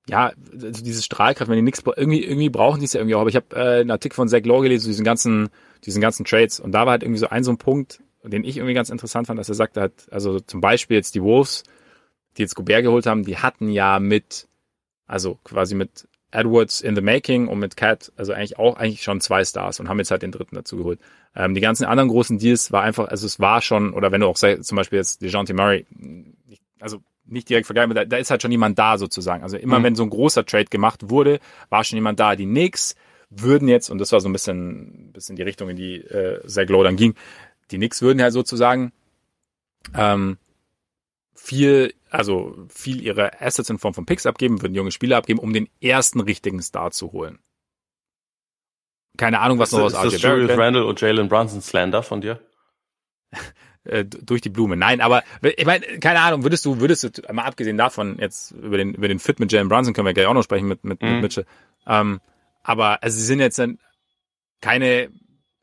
ja, 0.10 0.34
also 0.52 0.84
diese 0.84 1.04
Strahlkraft, 1.04 1.50
wenn 1.50 1.56
die 1.56 1.62
nichts 1.62 1.84
irgendwie 1.96 2.24
irgendwie 2.24 2.50
brauchen 2.50 2.80
die 2.80 2.86
es 2.86 2.94
ja 2.94 3.00
irgendwie 3.00 3.16
auch. 3.16 3.22
Aber 3.22 3.30
ich 3.30 3.36
habe 3.36 3.56
äh, 3.56 3.82
einen 3.82 3.92
Artikel 3.92 4.16
von 4.16 4.28
Zach 4.28 4.44
Lowe 4.44 4.64
gelesen, 4.64 4.88
diesen 4.88 5.06
ganzen 5.06 5.50
diesen 5.86 6.02
ganzen 6.02 6.26
Trades 6.26 6.60
und 6.60 6.74
da 6.74 6.86
war 6.86 6.92
halt 6.92 7.04
irgendwie 7.04 7.20
so 7.20 7.30
ein 7.30 7.44
so 7.44 7.52
ein 7.52 7.58
Punkt, 7.58 8.02
den 8.24 8.44
ich 8.44 8.58
irgendwie 8.58 8.74
ganz 8.74 8.90
interessant 8.90 9.28
fand, 9.28 9.40
dass 9.40 9.50
er 9.50 9.56
sagte 9.56 9.82
hat, 9.82 10.08
also 10.12 10.40
zum 10.40 10.62
Beispiel 10.62 10.98
jetzt 10.98 11.16
die 11.16 11.24
Wolves, 11.24 11.64
die 12.38 12.42
jetzt 12.44 12.56
Gobert 12.56 12.84
geholt 12.84 13.06
haben, 13.06 13.24
die 13.24 13.38
hatten 13.38 13.70
ja 13.70 14.00
mit, 14.00 14.48
also 15.08 15.40
quasi 15.44 15.76
mit 15.76 16.08
Edwards 16.32 16.82
in 16.82 16.96
the 16.96 17.02
Making 17.02 17.48
und 17.48 17.60
mit 17.60 17.76
Cat, 17.76 18.12
also 18.16 18.34
eigentlich 18.34 18.58
auch 18.58 18.78
eigentlich 18.78 19.04
schon 19.04 19.20
zwei 19.20 19.44
Stars 19.44 19.80
und 19.80 19.90
haben 19.90 20.00
jetzt 20.00 20.12
halt 20.12 20.22
den 20.22 20.32
dritten 20.32 20.56
dazu 20.56 20.78
geholt. 20.78 21.00
Ähm, 21.36 21.54
die 21.54 21.62
ganzen 21.62 21.86
anderen 21.86 22.10
großen 22.10 22.40
Deals 22.40 22.72
war 22.72 22.84
einfach, 22.84 23.10
also 23.10 23.26
es 23.26 23.40
war 23.40 23.62
schon, 23.62 23.94
oder 23.94 24.12
wenn 24.12 24.22
du 24.22 24.28
auch 24.28 24.38
sagst, 24.38 24.66
zum 24.66 24.78
Beispiel 24.78 24.98
jetzt 24.98 25.22
DeJounte 25.22 25.54
Murray, 25.54 25.86
also 26.80 27.00
nicht 27.26 27.50
direkt 27.50 27.66
vergleichen, 27.66 27.94
da, 27.94 28.06
da 28.06 28.18
ist 28.18 28.32
halt 28.32 28.42
schon 28.42 28.52
jemand 28.52 28.80
da 28.80 28.98
sozusagen. 28.98 29.44
Also 29.44 29.58
immer 29.58 29.80
mhm. 29.80 29.84
wenn 29.84 29.96
so 29.96 30.04
ein 30.04 30.10
großer 30.10 30.46
Trade 30.46 30.66
gemacht 30.66 31.10
wurde, 31.10 31.40
war 31.70 31.84
schon 31.84 31.98
jemand 31.98 32.20
da. 32.20 32.36
Die 32.36 32.46
Knicks 32.46 32.96
würden 33.30 33.68
jetzt, 33.68 33.90
und 33.90 34.00
das 34.00 34.12
war 34.12 34.20
so 34.20 34.28
ein 34.28 34.34
bisschen, 34.34 35.12
bisschen 35.14 35.36
die 35.36 35.44
Richtung, 35.44 35.70
in 35.70 35.78
die 35.78 35.98
äh, 35.98 36.46
Zach 36.48 36.68
Lowe 36.68 36.84
dann 36.84 36.98
ging, 36.98 37.16
die 37.72 37.78
Knicks 37.78 38.02
würden 38.02 38.20
ja 38.20 38.32
sozusagen 38.32 38.92
ähm, 39.96 40.38
viel, 41.34 41.94
also 42.10 42.56
viel 42.70 43.02
ihre 43.02 43.42
Assets 43.42 43.70
in 43.70 43.80
Form 43.80 43.94
von 43.94 44.06
Picks 44.06 44.26
abgeben, 44.26 44.62
würden 44.62 44.76
junge 44.76 44.92
Spieler 44.92 45.18
abgeben, 45.18 45.40
um 45.40 45.54
den 45.54 45.70
ersten 45.82 46.20
richtigen 46.20 46.62
Star 46.62 46.92
zu 46.92 47.12
holen. 47.12 47.40
Keine 49.18 49.40
Ahnung, 49.40 49.60
was 49.60 49.70
ist, 49.70 49.78
noch 49.78 49.86
aus 49.86 49.96
RJ 49.96 50.08
Ist 50.08 50.14
das 50.16 50.22
Julius 50.22 50.58
Randall 50.58 50.84
und 50.84 51.02
Jalen 51.02 51.28
Brunson 51.28 51.62
Slander 51.62 52.04
von 52.04 52.22
dir? 52.22 52.40
Äh, 53.84 54.06
durch 54.06 54.42
die 54.42 54.50
Blume. 54.50 54.78
Nein, 54.78 55.02
aber 55.02 55.24
ich 55.42 55.66
meine, 55.66 55.84
keine 56.00 56.20
Ahnung, 56.20 56.44
würdest 56.44 56.64
du, 56.66 56.80
würdest 56.80 57.04
du, 57.04 57.34
mal 57.34 57.46
abgesehen 57.46 57.78
davon, 57.78 58.20
jetzt 58.20 58.52
über 58.52 58.78
den, 58.78 58.94
über 58.94 59.08
den 59.08 59.18
Fit 59.18 59.40
mit 59.40 59.52
Jalen 59.52 59.70
Brunson 59.70 59.96
können 59.96 60.06
wir 60.06 60.14
gleich 60.14 60.28
auch 60.28 60.36
noch 60.36 60.44
sprechen 60.44 60.68
mit, 60.68 60.84
mit, 60.84 61.02
mhm. 61.02 61.14
mit 61.14 61.22
Mitchell. 61.24 61.46
Ähm, 61.88 62.22
aber 62.62 63.02
also 63.02 63.18
sie 63.18 63.26
sind 63.26 63.40
jetzt 63.40 63.60
keine, 64.62 65.10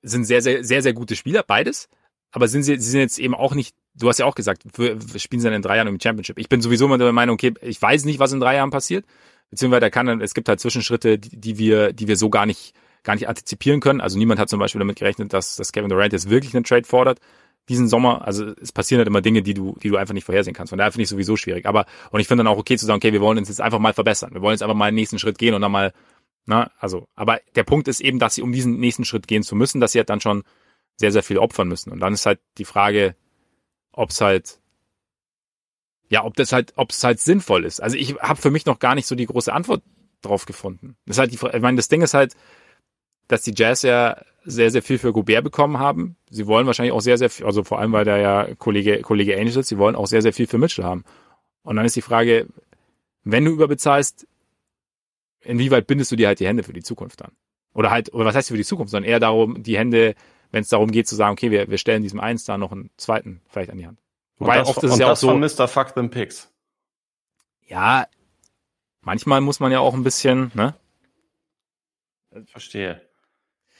sind 0.02 0.24
sehr, 0.24 0.42
sehr, 0.42 0.64
sehr, 0.64 0.82
sehr 0.82 0.94
gute 0.94 1.14
Spieler, 1.14 1.44
beides 1.44 1.88
aber 2.32 2.48
sind 2.48 2.62
sie, 2.62 2.78
sie 2.78 2.90
sind 2.90 3.00
jetzt 3.00 3.18
eben 3.18 3.34
auch 3.34 3.54
nicht, 3.54 3.74
du 3.94 4.08
hast 4.08 4.18
ja 4.18 4.26
auch 4.26 4.34
gesagt, 4.34 4.62
für, 4.72 5.00
für 5.00 5.18
spielen 5.18 5.40
sie 5.40 5.46
dann 5.46 5.54
in 5.54 5.62
drei 5.62 5.76
Jahren 5.76 5.88
im 5.88 6.00
Championship. 6.00 6.38
Ich 6.38 6.48
bin 6.48 6.60
sowieso 6.60 6.86
immer 6.86 6.98
der 6.98 7.12
Meinung, 7.12 7.34
okay, 7.34 7.54
ich 7.62 7.80
weiß 7.80 8.04
nicht, 8.04 8.18
was 8.18 8.32
in 8.32 8.40
drei 8.40 8.56
Jahren 8.56 8.70
passiert. 8.70 9.04
beziehungsweise 9.50 9.86
er 9.86 9.90
kann 9.90 10.06
dann, 10.06 10.20
es 10.20 10.34
gibt 10.34 10.48
halt 10.48 10.60
Zwischenschritte, 10.60 11.18
die, 11.18 11.40
die 11.40 11.58
wir, 11.58 11.92
die 11.92 12.08
wir 12.08 12.16
so 12.16 12.30
gar 12.30 12.46
nicht, 12.46 12.74
gar 13.02 13.14
nicht 13.14 13.28
antizipieren 13.28 13.80
können. 13.80 14.00
Also 14.00 14.18
niemand 14.18 14.40
hat 14.40 14.50
zum 14.50 14.58
Beispiel 14.58 14.78
damit 14.78 14.98
gerechnet, 14.98 15.32
dass, 15.32 15.56
dass 15.56 15.72
Kevin 15.72 15.88
Durant 15.88 16.12
jetzt 16.12 16.28
wirklich 16.28 16.54
einen 16.54 16.64
Trade 16.64 16.84
fordert 16.84 17.20
diesen 17.68 17.88
Sommer. 17.88 18.26
Also 18.26 18.52
es 18.60 18.72
passieren 18.72 18.98
halt 18.98 19.08
immer 19.08 19.20
Dinge, 19.20 19.42
die 19.42 19.54
du, 19.54 19.76
die 19.82 19.88
du 19.88 19.96
einfach 19.96 20.14
nicht 20.14 20.24
vorhersehen 20.24 20.54
kannst. 20.54 20.70
Von 20.70 20.78
daher 20.78 20.92
finde 20.92 21.02
ich 21.02 21.08
sowieso 21.08 21.36
schwierig. 21.36 21.66
Aber 21.66 21.86
und 22.10 22.20
ich 22.20 22.26
finde 22.26 22.44
dann 22.44 22.52
auch 22.52 22.58
okay 22.58 22.76
zu 22.76 22.86
sagen, 22.86 22.96
okay, 22.96 23.12
wir 23.12 23.20
wollen 23.20 23.38
uns 23.38 23.48
jetzt 23.48 23.60
einfach 23.60 23.78
mal 23.78 23.94
verbessern. 23.94 24.30
Wir 24.32 24.40
wollen 24.40 24.54
jetzt 24.54 24.62
einfach 24.62 24.74
mal 24.74 24.86
einen 24.86 24.94
nächsten 24.94 25.18
Schritt 25.18 25.38
gehen 25.38 25.54
und 25.54 25.60
dann 25.60 25.72
mal, 25.72 25.92
na, 26.46 26.70
also, 26.78 27.08
aber 27.14 27.40
der 27.54 27.64
Punkt 27.64 27.88
ist 27.88 28.00
eben, 28.00 28.18
dass 28.18 28.34
sie 28.34 28.42
um 28.42 28.52
diesen 28.52 28.78
nächsten 28.78 29.04
Schritt 29.04 29.28
gehen 29.28 29.42
zu 29.42 29.54
müssen, 29.54 29.80
dass 29.80 29.92
sie 29.92 29.98
halt 29.98 30.10
dann 30.10 30.20
schon 30.20 30.44
sehr, 30.98 31.12
sehr 31.12 31.22
viel 31.22 31.38
opfern 31.38 31.68
müssen. 31.68 31.92
Und 31.92 32.00
dann 32.00 32.14
ist 32.14 32.26
halt 32.26 32.40
die 32.58 32.64
Frage, 32.64 33.14
ob 33.92 34.10
es 34.10 34.20
halt 34.20 34.60
ja, 36.10 36.24
ob 36.24 36.34
das 36.36 36.52
halt, 36.52 36.72
ob 36.76 36.90
es 36.90 37.04
halt 37.04 37.20
sinnvoll 37.20 37.64
ist. 37.64 37.80
Also 37.80 37.96
ich 37.96 38.14
habe 38.16 38.40
für 38.40 38.50
mich 38.50 38.66
noch 38.66 38.78
gar 38.78 38.94
nicht 38.94 39.06
so 39.06 39.14
die 39.14 39.26
große 39.26 39.52
Antwort 39.52 39.82
drauf 40.22 40.46
gefunden. 40.46 40.96
Das 41.06 41.16
ist 41.16 41.20
halt 41.20 41.32
die, 41.32 41.56
ich 41.56 41.62
meine, 41.62 41.76
das 41.76 41.88
Ding 41.88 42.02
ist 42.02 42.14
halt, 42.14 42.34
dass 43.28 43.42
die 43.42 43.52
Jazz 43.54 43.82
ja 43.82 44.22
sehr, 44.44 44.70
sehr 44.70 44.82
viel 44.82 44.98
für 44.98 45.12
Gobert 45.12 45.44
bekommen 45.44 45.78
haben. 45.78 46.16
Sie 46.30 46.46
wollen 46.46 46.66
wahrscheinlich 46.66 46.92
auch 46.92 47.00
sehr, 47.00 47.18
sehr 47.18 47.28
viel, 47.28 47.44
also 47.44 47.62
vor 47.62 47.78
allem, 47.78 47.92
weil 47.92 48.06
da 48.06 48.16
ja 48.16 48.54
Kollege, 48.54 49.02
Kollege 49.02 49.36
Ainge 49.36 49.50
sitzt, 49.50 49.68
sie 49.68 49.78
wollen 49.78 49.96
auch 49.96 50.06
sehr, 50.06 50.22
sehr 50.22 50.32
viel 50.32 50.46
für 50.46 50.56
Mitchell 50.56 50.84
haben. 50.84 51.04
Und 51.62 51.76
dann 51.76 51.84
ist 51.84 51.96
die 51.96 52.02
Frage, 52.02 52.46
wenn 53.24 53.44
du 53.44 53.50
überbezahlst, 53.50 54.26
inwieweit 55.42 55.86
bindest 55.86 56.10
du 56.10 56.16
dir 56.16 56.28
halt 56.28 56.40
die 56.40 56.46
Hände 56.46 56.62
für 56.62 56.72
die 56.72 56.82
Zukunft 56.82 57.20
dann? 57.20 57.32
Oder 57.74 57.90
halt, 57.90 58.14
oder 58.14 58.24
was 58.24 58.34
heißt 58.34 58.48
für 58.48 58.56
die 58.56 58.64
Zukunft, 58.64 58.90
sondern 58.90 59.10
eher 59.10 59.20
darum, 59.20 59.62
die 59.62 59.76
Hände, 59.76 60.14
wenn 60.50 60.62
es 60.62 60.68
darum 60.68 60.90
geht 60.90 61.06
zu 61.08 61.16
sagen, 61.16 61.32
okay, 61.32 61.50
wir, 61.50 61.68
wir 61.68 61.78
stellen 61.78 62.02
diesem 62.02 62.20
einen 62.20 62.38
Star 62.38 62.58
noch 62.58 62.72
einen 62.72 62.90
zweiten 62.96 63.40
vielleicht 63.48 63.70
an 63.70 63.78
die 63.78 63.86
Hand. 63.86 63.98
Wobei 64.38 64.58
das, 64.58 64.68
oft 64.68 64.82
ist 64.82 64.92
es 64.92 64.98
ja 64.98 65.12
auch 65.12 65.16
so. 65.16 65.34
Mr. 65.34 65.68
Fuck 65.68 65.94
them 65.94 66.10
Picks. 66.10 66.52
Ja, 67.66 68.06
manchmal 69.02 69.40
muss 69.40 69.60
man 69.60 69.72
ja 69.72 69.80
auch 69.80 69.94
ein 69.94 70.04
bisschen, 70.04 70.50
ne? 70.54 70.74
Verstehe. 72.46 73.02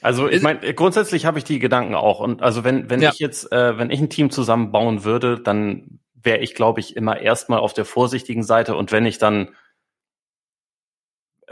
Also 0.01 0.29
ich 0.29 0.41
meine, 0.41 0.73
grundsätzlich 0.73 1.25
habe 1.25 1.39
ich 1.39 1.43
die 1.43 1.59
Gedanken 1.59 1.95
auch. 1.95 2.19
Und 2.19 2.41
also 2.41 2.63
wenn, 2.63 2.89
wenn 2.89 3.01
ja. 3.01 3.11
ich 3.11 3.19
jetzt, 3.19 3.51
äh, 3.51 3.77
wenn 3.77 3.91
ich 3.91 3.99
ein 3.99 4.09
Team 4.09 4.31
zusammenbauen 4.31 5.03
würde, 5.03 5.39
dann 5.39 5.99
wäre 6.13 6.39
ich, 6.39 6.55
glaube 6.55 6.79
ich, 6.79 6.95
immer 6.95 7.19
erstmal 7.19 7.59
auf 7.59 7.73
der 7.73 7.85
vorsichtigen 7.85 8.43
Seite. 8.43 8.75
Und 8.75 8.91
wenn 8.91 9.05
ich 9.05 9.17
dann, 9.17 9.49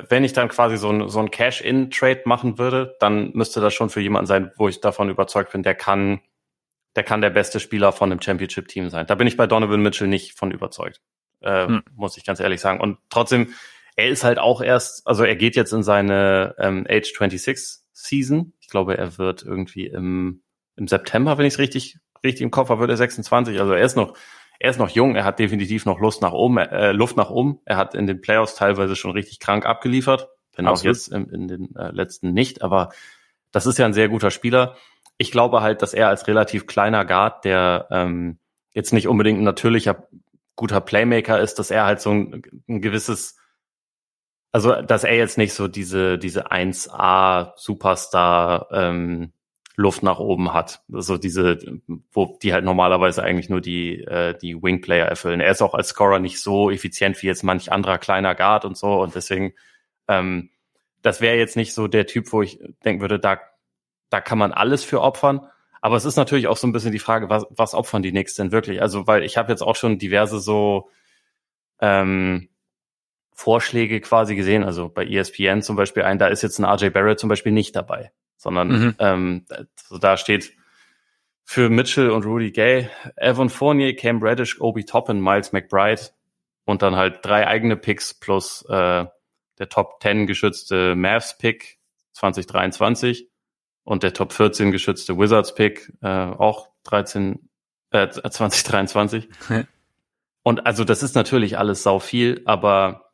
wenn 0.10 0.24
ich 0.24 0.34
dann 0.34 0.50
quasi 0.50 0.78
so 0.78 0.90
ein, 0.90 1.10
so 1.10 1.20
ein 1.20 1.32
Cash-In-Trade 1.32 2.22
machen 2.26 2.58
würde, 2.58 2.96
dann 3.00 3.32
müsste 3.34 3.62
das 3.62 3.74
schon 3.74 3.90
für 3.90 4.02
jemanden 4.02 4.28
sein, 4.28 4.52
wo 4.58 4.68
ich 4.68 4.82
davon 4.82 5.10
überzeugt 5.10 5.52
bin, 5.52 5.64
der 5.64 5.76
kann 5.76 6.22
der 6.98 7.04
kann 7.04 7.22
der 7.22 7.30
beste 7.30 7.60
Spieler 7.60 7.92
von 7.92 8.12
einem 8.12 8.22
Championship-Team 8.22 8.90
sein. 8.90 9.06
Da 9.06 9.14
bin 9.14 9.28
ich 9.28 9.38
bei 9.38 9.46
Donovan 9.46 9.82
Mitchell 9.82 10.08
nicht 10.08 10.36
von 10.36 10.50
überzeugt, 10.50 11.00
äh, 11.42 11.68
hm. 11.68 11.84
muss 11.96 12.18
ich 12.18 12.26
ganz 12.26 12.40
ehrlich 12.40 12.60
sagen. 12.60 12.82
Und 12.82 12.98
trotzdem, 13.10 13.54
er 13.96 14.10
ist 14.10 14.24
halt 14.24 14.40
auch 14.40 14.62
erst, 14.62 15.06
also 15.06 15.24
er 15.24 15.36
geht 15.36 15.56
jetzt 15.56 15.74
in 15.74 15.84
seine 15.84 16.56
ähm, 16.58 16.88
Age 16.90 17.06
26 17.06 17.84
Season. 17.94 18.54
Ich 18.60 18.68
glaube, 18.68 18.98
er 18.98 19.20
wird 19.20 19.44
irgendwie 19.44 19.86
im, 19.86 20.42
im 20.76 20.88
September, 20.88 21.38
wenn 21.38 21.46
ich 21.46 21.54
es 21.54 21.60
richtig, 21.60 22.00
richtig 22.24 22.42
im 22.42 22.52
Kopf 22.52 22.70
habe, 22.70 22.82
wird 22.82 22.90
er 22.90 22.98
26. 22.98 23.60
Also 23.60 23.74
er 23.74 23.86
ist 23.86 23.96
noch, 23.96 24.18
er 24.60 24.70
ist 24.70 24.80
noch 24.80 24.90
jung, 24.90 25.16
er 25.16 25.24
hat 25.24 25.40
definitiv 25.40 25.86
noch 25.86 26.00
Lust 26.00 26.22
nach 26.22 26.32
oben, 26.32 26.58
äh, 26.58 26.92
Luft 26.92 27.18
nach 27.18 27.30
oben. 27.30 27.60
Er 27.66 27.78
hat 27.78 27.96
in 27.96 28.08
den 28.08 28.22
Playoffs 28.22 28.56
teilweise 28.56 28.96
schon 28.96 29.12
richtig 29.12 29.40
krank 29.40 29.66
abgeliefert, 29.66 30.30
wenn 30.56 30.68
auch 30.68 30.82
jetzt 30.84 31.10
in, 31.10 31.30
in 31.30 31.48
den 31.48 31.76
äh, 31.76 31.92
letzten 31.92 32.34
nicht, 32.34 32.62
aber 32.62 32.90
das 33.52 33.66
ist 33.66 33.78
ja 33.78 33.86
ein 33.86 33.94
sehr 33.94 34.10
guter 34.10 34.32
Spieler. 34.32 34.76
Ich 35.18 35.32
glaube 35.32 35.62
halt, 35.62 35.82
dass 35.82 35.94
er 35.94 36.10
als 36.10 36.28
relativ 36.28 36.68
kleiner 36.68 37.06
Guard, 37.06 37.46
der 37.46 37.88
ähm, 37.92 38.40
jetzt 38.72 38.94
nicht 38.94 39.08
unbedingt 39.08 39.40
ein 39.40 39.46
natürlicher 39.46 40.08
guter 40.56 40.82
Playmaker 40.82 41.40
ist, 41.40 41.60
dass 41.60 41.72
er 41.72 41.86
halt 41.86 42.02
so 42.02 42.12
ein, 42.12 42.42
ein 42.68 42.82
gewisses, 42.82 43.38
also 44.52 44.82
dass 44.82 45.04
er 45.04 45.16
jetzt 45.16 45.38
nicht 45.38 45.54
so 45.54 45.68
diese 45.68 46.18
diese 46.18 46.52
1A 46.52 47.54
Superstar 47.56 48.68
ähm, 48.72 49.34
Luft 49.78 50.04
nach 50.04 50.20
oben 50.20 50.54
hat, 50.54 50.82
also 50.92 51.18
diese, 51.18 51.60
wo 52.12 52.38
die 52.42 52.52
halt 52.52 52.66
normalerweise 52.66 53.24
eigentlich 53.24 53.50
nur 53.50 53.62
die 53.62 54.04
äh, 54.04 54.36
die 54.38 54.62
Wingplayer 54.62 55.06
erfüllen. 55.06 55.40
Er 55.40 55.52
ist 55.52 55.62
auch 55.62 55.76
als 55.76 55.90
Scorer 55.90 56.20
nicht 56.20 56.42
so 56.42 56.72
effizient 56.72 57.22
wie 57.22 57.28
jetzt 57.28 57.44
manch 57.44 57.72
anderer 57.72 58.00
kleiner 58.00 58.34
Guard 58.36 58.66
und 58.66 58.76
so 58.76 59.02
und 59.02 59.14
deswegen 59.14 59.54
ähm, 60.08 60.50
das 61.04 61.22
wäre 61.22 61.38
jetzt 61.38 61.56
nicht 61.56 61.74
so 61.74 61.88
der 61.88 62.08
Typ, 62.08 62.34
wo 62.34 62.42
ich 62.42 62.60
denken 62.84 63.02
würde, 63.02 63.20
da 63.20 63.40
da 64.10 64.22
kann 64.22 64.38
man 64.38 64.52
alles 64.52 64.84
für 64.84 65.02
opfern. 65.02 65.48
Aber 65.82 65.96
es 65.96 66.06
ist 66.06 66.16
natürlich 66.16 66.48
auch 66.48 66.58
so 66.58 66.68
ein 66.68 66.72
bisschen 66.74 66.92
die 66.92 67.00
Frage, 67.00 67.30
was, 67.30 67.46
was 67.50 67.74
opfern 67.74 68.02
die 68.02 68.12
Knicks 68.12 68.34
denn 68.36 68.52
wirklich? 68.52 68.82
Also, 68.82 69.08
weil 69.08 69.24
ich 69.24 69.38
habe 69.38 69.52
jetzt 69.52 69.62
auch 69.62 69.76
schon 69.76 70.00
diverse 70.00 70.40
so 70.40 70.90
ähm, 71.80 72.50
Vorschläge 73.34 74.02
quasi 74.02 74.36
gesehen, 74.36 74.64
also 74.64 74.90
bei 74.90 75.06
ESPN 75.06 75.62
zum 75.62 75.76
Beispiel 75.76 76.04
ein, 76.04 76.18
da 76.18 76.28
ist 76.28 76.42
jetzt 76.42 76.60
ein 76.60 76.66
RJ 76.66 76.90
Barrett 76.90 77.20
zum 77.20 77.30
Beispiel 77.30 77.52
nicht 77.52 77.76
dabei, 77.76 78.12
sondern 78.38 78.70
mhm. 78.70 78.96
ähm, 79.00 79.46
also 79.50 79.98
da 79.98 80.18
steht 80.18 80.54
für 81.44 81.70
Mitchell 81.70 82.12
und 82.12 82.26
Rudy 82.26 82.52
Gay, 82.52 82.90
Evan 83.16 83.50
Fournier, 83.50 83.96
Cam 83.96 84.22
Reddish, 84.22 84.60
Obi 84.62 84.86
Toppin, 84.86 85.22
Miles 85.22 85.54
McBride 85.54 86.02
und 86.66 86.82
dann 86.82 86.96
halt 86.96 87.26
drei 87.26 87.48
eigene 87.48 87.78
Picks 87.78 88.14
plus 88.14 88.64
äh, 88.70 89.06
der 89.58 89.70
Top 89.70 90.00
10 90.02 90.28
geschützte 90.28 90.96
Mavs 90.96 91.38
Pick 91.38 91.80
2023 92.14 93.30
und 93.84 94.04
der 94.04 94.14
Top 94.14 94.34
14 94.34 94.72
geschützte 94.72 95.18
Wizards 95.18 95.56
Pick 95.56 95.94
äh, 96.02 96.08
auch 96.08 96.70
13 96.84 97.50
äh, 97.92 98.10
2023. 98.10 99.30
und 100.44 100.66
also 100.66 100.84
das 100.84 101.04
ist 101.04 101.16
natürlich 101.16 101.58
alles 101.58 101.84
sau 101.84 102.00
viel, 102.00 102.42
aber 102.46 103.12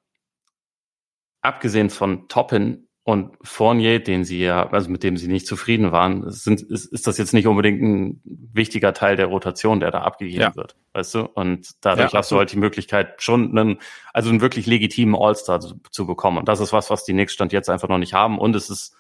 abgesehen 1.42 1.92
von 1.92 2.28
Toppin 2.28 2.88
und 3.06 3.36
Fournier, 3.42 4.02
den 4.02 4.24
sie 4.24 4.40
ja, 4.40 4.70
also 4.70 4.90
mit 4.90 5.04
dem 5.04 5.18
sie 5.18 5.28
nicht 5.28 5.46
zufrieden 5.46 5.92
waren, 5.92 6.30
sind, 6.32 6.62
ist, 6.62 6.86
ist 6.86 7.06
das 7.06 7.18
jetzt 7.18 7.34
nicht 7.34 7.48
unbedingt 7.48 7.82
ein 7.82 8.22
wichtiger 8.24 8.94
Teil 8.94 9.18
der 9.18 9.26
Rotation, 9.26 9.82
der 9.82 9.92
da 9.92 10.04
abgegeben 10.04 10.42
ja. 10.42 10.56
wird, 10.56 10.78
weißt 10.94 11.16
du? 11.16 11.22
Und 11.24 11.72
dadurch 11.82 12.14
ja, 12.14 12.20
hast 12.20 12.32
du 12.32 12.38
halt 12.38 12.54
die 12.54 12.58
Möglichkeit, 12.58 13.22
schon 13.22 13.58
einen, 13.58 13.80
also 14.14 14.30
einen 14.30 14.40
wirklich 14.40 14.68
legitimen 14.68 15.16
All-Star 15.16 15.60
zu, 15.60 15.82
zu, 15.92 16.08
bekommen. 16.08 16.38
Und 16.38 16.48
das 16.48 16.62
ist 16.62 16.72
was, 16.72 16.90
was 16.90 17.04
die 17.04 17.12
Knicks 17.12 17.34
Stand 17.34 17.52
jetzt 17.52 17.70
einfach 17.70 17.90
noch 17.90 17.98
nicht 17.98 18.14
haben. 18.14 18.40
Und 18.40 18.56
es 18.56 18.70
ist 18.70 18.96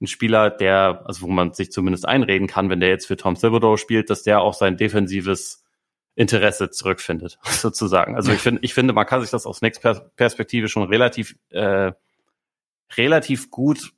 ein 0.00 0.06
Spieler, 0.06 0.50
der, 0.50 1.02
also 1.04 1.22
wo 1.22 1.28
man 1.28 1.52
sich 1.52 1.72
zumindest 1.72 2.06
einreden 2.06 2.46
kann, 2.46 2.70
wenn 2.70 2.80
der 2.80 2.88
jetzt 2.88 3.06
für 3.06 3.16
Tom 3.16 3.34
Thibodeau 3.34 3.76
spielt, 3.76 4.10
dass 4.10 4.22
der 4.22 4.42
auch 4.42 4.54
sein 4.54 4.76
defensives 4.76 5.64
Interesse 6.14 6.70
zurückfindet, 6.70 7.38
sozusagen. 7.44 8.14
Also 8.14 8.30
ich 8.30 8.40
finde, 8.40 8.60
ich 8.62 8.74
finde, 8.74 8.92
man 8.92 9.06
kann 9.06 9.20
sich 9.20 9.30
das 9.30 9.46
aus 9.46 9.60
Next 9.60 9.82
Perspektive 10.16 10.68
schon 10.68 10.84
relativ, 10.84 11.36
äh, 11.50 11.92
relativ 12.96 13.50
gut 13.50 13.92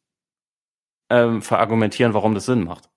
ähm, 1.11 1.43
verargumentieren, 1.43 2.14
warum 2.14 2.34
das 2.34 2.47
Sinn 2.47 2.64
macht. 2.64 2.88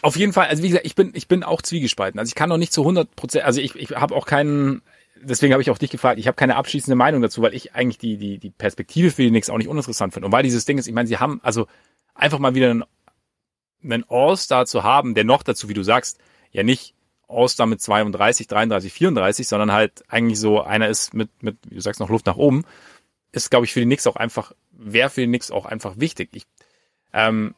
Auf 0.00 0.16
jeden 0.16 0.32
Fall, 0.32 0.48
also 0.48 0.62
wie 0.62 0.68
gesagt, 0.68 0.86
ich 0.86 0.94
bin, 0.94 1.12
ich 1.14 1.28
bin 1.28 1.42
auch 1.42 1.62
zwiegespalten. 1.62 2.18
Also 2.18 2.30
ich 2.30 2.34
kann 2.34 2.48
noch 2.48 2.56
nicht 2.56 2.72
zu 2.72 2.82
100 2.82 3.14
Prozent, 3.14 3.44
also 3.44 3.60
ich, 3.60 3.76
ich 3.76 3.90
habe 3.90 4.14
auch 4.14 4.26
keinen, 4.26 4.82
deswegen 5.20 5.52
habe 5.52 5.62
ich 5.62 5.70
auch 5.70 5.78
dich 5.78 5.90
gefragt, 5.90 6.18
ich 6.18 6.26
habe 6.26 6.34
keine 6.34 6.56
abschließende 6.56 6.96
Meinung 6.96 7.22
dazu, 7.22 7.42
weil 7.42 7.54
ich 7.54 7.74
eigentlich 7.74 7.98
die, 7.98 8.16
die, 8.16 8.38
die 8.38 8.50
Perspektive 8.50 9.10
für 9.10 9.22
die 9.22 9.30
Knicks 9.30 9.50
auch 9.50 9.58
nicht 9.58 9.68
uninteressant 9.68 10.12
finde. 10.12 10.26
Und 10.26 10.32
weil 10.32 10.42
dieses 10.42 10.64
Ding 10.64 10.78
ist, 10.78 10.86
ich 10.86 10.94
meine, 10.94 11.08
sie 11.08 11.18
haben, 11.18 11.40
also 11.42 11.66
einfach 12.14 12.38
mal 12.38 12.54
wieder 12.54 12.70
einen, 12.70 12.84
einen 13.84 14.04
All-Star 14.08 14.66
zu 14.66 14.82
haben, 14.82 15.14
der 15.14 15.24
noch 15.24 15.42
dazu, 15.42 15.68
wie 15.68 15.74
du 15.74 15.82
sagst, 15.82 16.18
ja 16.50 16.62
nicht 16.62 16.94
All-Star 17.28 17.66
mit 17.66 17.80
32, 17.80 18.46
33, 18.46 18.92
34, 18.92 19.48
sondern 19.48 19.72
halt 19.72 20.04
eigentlich 20.08 20.38
so 20.38 20.60
einer 20.60 20.88
ist 20.88 21.14
mit, 21.14 21.30
mit, 21.42 21.56
wie 21.68 21.76
du 21.76 21.80
sagst, 21.80 22.00
noch 22.00 22.10
Luft 22.10 22.26
nach 22.26 22.36
oben, 22.36 22.64
ist, 23.32 23.50
glaube 23.50 23.66
ich, 23.66 23.72
für 23.72 23.80
die 23.80 23.86
Knicks 23.86 24.06
auch 24.06 24.16
einfach, 24.16 24.52
wäre 24.72 25.10
für 25.10 25.24
Knicks 25.24 25.50
auch 25.50 25.66
einfach 25.66 25.98
wichtig. 25.98 26.30
Ich, 26.32 26.44
ähm, 27.12 27.54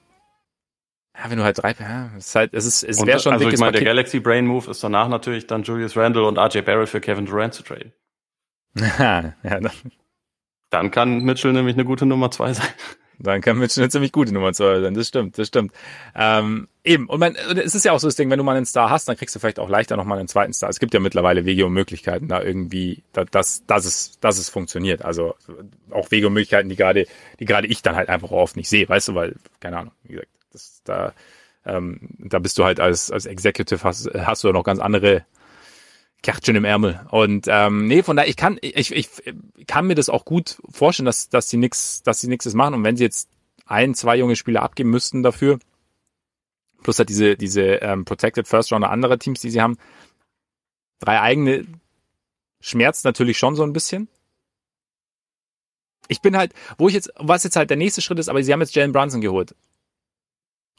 ja, 1.16 1.30
wenn 1.30 1.38
du 1.38 1.44
halt 1.44 1.62
drei, 1.62 1.74
ja, 1.78 2.10
es 2.16 2.28
ist 2.28 2.34
halt, 2.34 2.54
es 2.54 2.64
ist, 2.64 2.82
es 2.82 3.06
wäre 3.06 3.20
schon 3.20 3.34
Also 3.34 3.48
ich 3.48 3.58
meine, 3.58 3.72
der 3.72 3.84
Galaxy 3.84 4.18
Brain 4.20 4.46
Move 4.46 4.70
ist 4.70 4.82
danach 4.82 5.08
natürlich 5.08 5.46
dann 5.46 5.62
Julius 5.62 5.96
Randle 5.96 6.26
und 6.26 6.38
RJ 6.38 6.62
Barrett 6.62 6.88
für 6.88 7.00
Kevin 7.00 7.26
Durant 7.26 7.54
zu 7.54 7.62
traden. 7.62 7.92
ja, 8.74 9.34
dann. 9.42 9.70
dann 10.70 10.90
kann 10.90 11.20
Mitchell 11.20 11.52
nämlich 11.52 11.76
eine 11.76 11.84
gute 11.84 12.06
Nummer 12.06 12.30
zwei 12.32 12.52
sein. 12.52 12.66
Dann 13.18 13.40
kann 13.40 13.58
Mitchell 13.58 13.82
eine 13.82 13.90
ziemlich 13.90 14.12
gute 14.12 14.32
Nummer 14.32 14.52
zwei 14.52 14.80
sein. 14.80 14.94
Das 14.94 15.08
stimmt, 15.08 15.38
das 15.38 15.48
stimmt. 15.48 15.72
Ähm, 16.14 16.68
eben. 16.82 17.08
Und 17.08 17.20
man, 17.20 17.34
es 17.34 17.74
ist 17.74 17.84
ja 17.84 17.92
auch 17.92 18.00
so 18.00 18.08
das 18.08 18.16
Ding, 18.16 18.30
wenn 18.30 18.38
du 18.38 18.44
mal 18.44 18.56
einen 18.56 18.66
Star 18.66 18.90
hast, 18.90 19.08
dann 19.08 19.16
kriegst 19.16 19.34
du 19.34 19.40
vielleicht 19.40 19.58
auch 19.58 19.68
leichter 19.68 19.96
nochmal 19.96 20.18
einen 20.18 20.28
zweiten 20.28 20.52
Star. 20.52 20.68
Es 20.68 20.80
gibt 20.80 20.94
ja 20.94 21.00
mittlerweile 21.00 21.44
Wege 21.44 21.66
und 21.66 21.72
Möglichkeiten, 21.72 22.28
da 22.28 22.42
irgendwie, 22.42 23.02
dass, 23.12 23.64
dass 23.66 23.84
es, 23.84 24.18
dass 24.20 24.38
es 24.38 24.48
funktioniert. 24.48 25.04
Also 25.04 25.34
auch 25.90 26.10
Wege 26.10 26.26
und 26.26 26.34
Möglichkeiten, 26.34 26.68
die 26.68 26.76
gerade, 26.76 27.06
die 27.40 27.44
gerade 27.44 27.66
ich 27.66 27.82
dann 27.82 27.96
halt 27.96 28.08
einfach 28.08 28.30
oft 28.30 28.56
nicht 28.56 28.68
sehe, 28.68 28.88
weißt 28.88 29.08
du, 29.08 29.14
weil, 29.14 29.36
keine 29.60 29.78
Ahnung, 29.78 29.92
wie 30.04 30.14
gesagt, 30.14 30.28
das, 30.52 30.80
da, 30.84 31.12
ähm, 31.66 32.00
da 32.18 32.38
bist 32.38 32.58
du 32.58 32.64
halt 32.64 32.80
als, 32.80 33.10
als 33.10 33.26
Executive 33.26 33.82
hast, 33.82 34.10
hast 34.14 34.44
du 34.44 34.48
ja 34.48 34.52
noch 34.52 34.64
ganz 34.64 34.80
andere 34.80 35.24
Kärtchen 36.24 36.56
im 36.56 36.64
Ärmel. 36.64 37.06
Und 37.10 37.46
ähm, 37.48 37.86
nee, 37.86 38.02
von 38.02 38.16
daher, 38.16 38.28
ich 38.28 38.36
kann, 38.36 38.58
ich, 38.62 38.90
ich 38.90 39.08
kann 39.66 39.86
mir 39.86 39.94
das 39.94 40.08
auch 40.08 40.24
gut 40.24 40.58
vorstellen, 40.70 41.06
dass, 41.06 41.28
dass 41.28 41.50
sie 41.50 41.58
nix, 41.58 42.02
dass 42.02 42.20
sie 42.20 42.28
nichts 42.28 42.52
machen. 42.54 42.74
Und 42.74 42.84
wenn 42.84 42.96
sie 42.96 43.04
jetzt 43.04 43.28
ein, 43.66 43.94
zwei 43.94 44.16
junge 44.16 44.34
Spieler 44.34 44.62
abgeben 44.62 44.90
müssten 44.90 45.22
dafür, 45.22 45.58
plus 46.82 46.98
halt 46.98 47.10
diese, 47.10 47.36
diese 47.36 47.62
ähm, 47.62 48.04
Protected 48.04 48.48
First 48.48 48.72
Rounder 48.72 48.90
anderer 48.90 49.18
Teams, 49.18 49.40
die 49.40 49.50
sie 49.50 49.60
haben, 49.60 49.76
drei 50.98 51.20
eigene 51.20 51.66
schmerzt 52.60 53.04
natürlich 53.04 53.36
schon 53.36 53.54
so 53.54 53.62
ein 53.62 53.74
bisschen. 53.74 54.08
ich 56.08 56.22
bin 56.22 56.36
halt, 56.36 56.54
wo 56.78 56.88
ich 56.88 56.94
jetzt, 56.94 57.12
was 57.16 57.44
jetzt 57.44 57.56
halt 57.56 57.68
der 57.68 57.76
nächste 57.76 58.00
Schritt 58.00 58.18
ist, 58.18 58.28
aber 58.28 58.42
sie 58.42 58.52
haben 58.52 58.60
jetzt 58.60 58.74
Jalen 58.74 58.92
Brunson 58.92 59.20
geholt. 59.20 59.54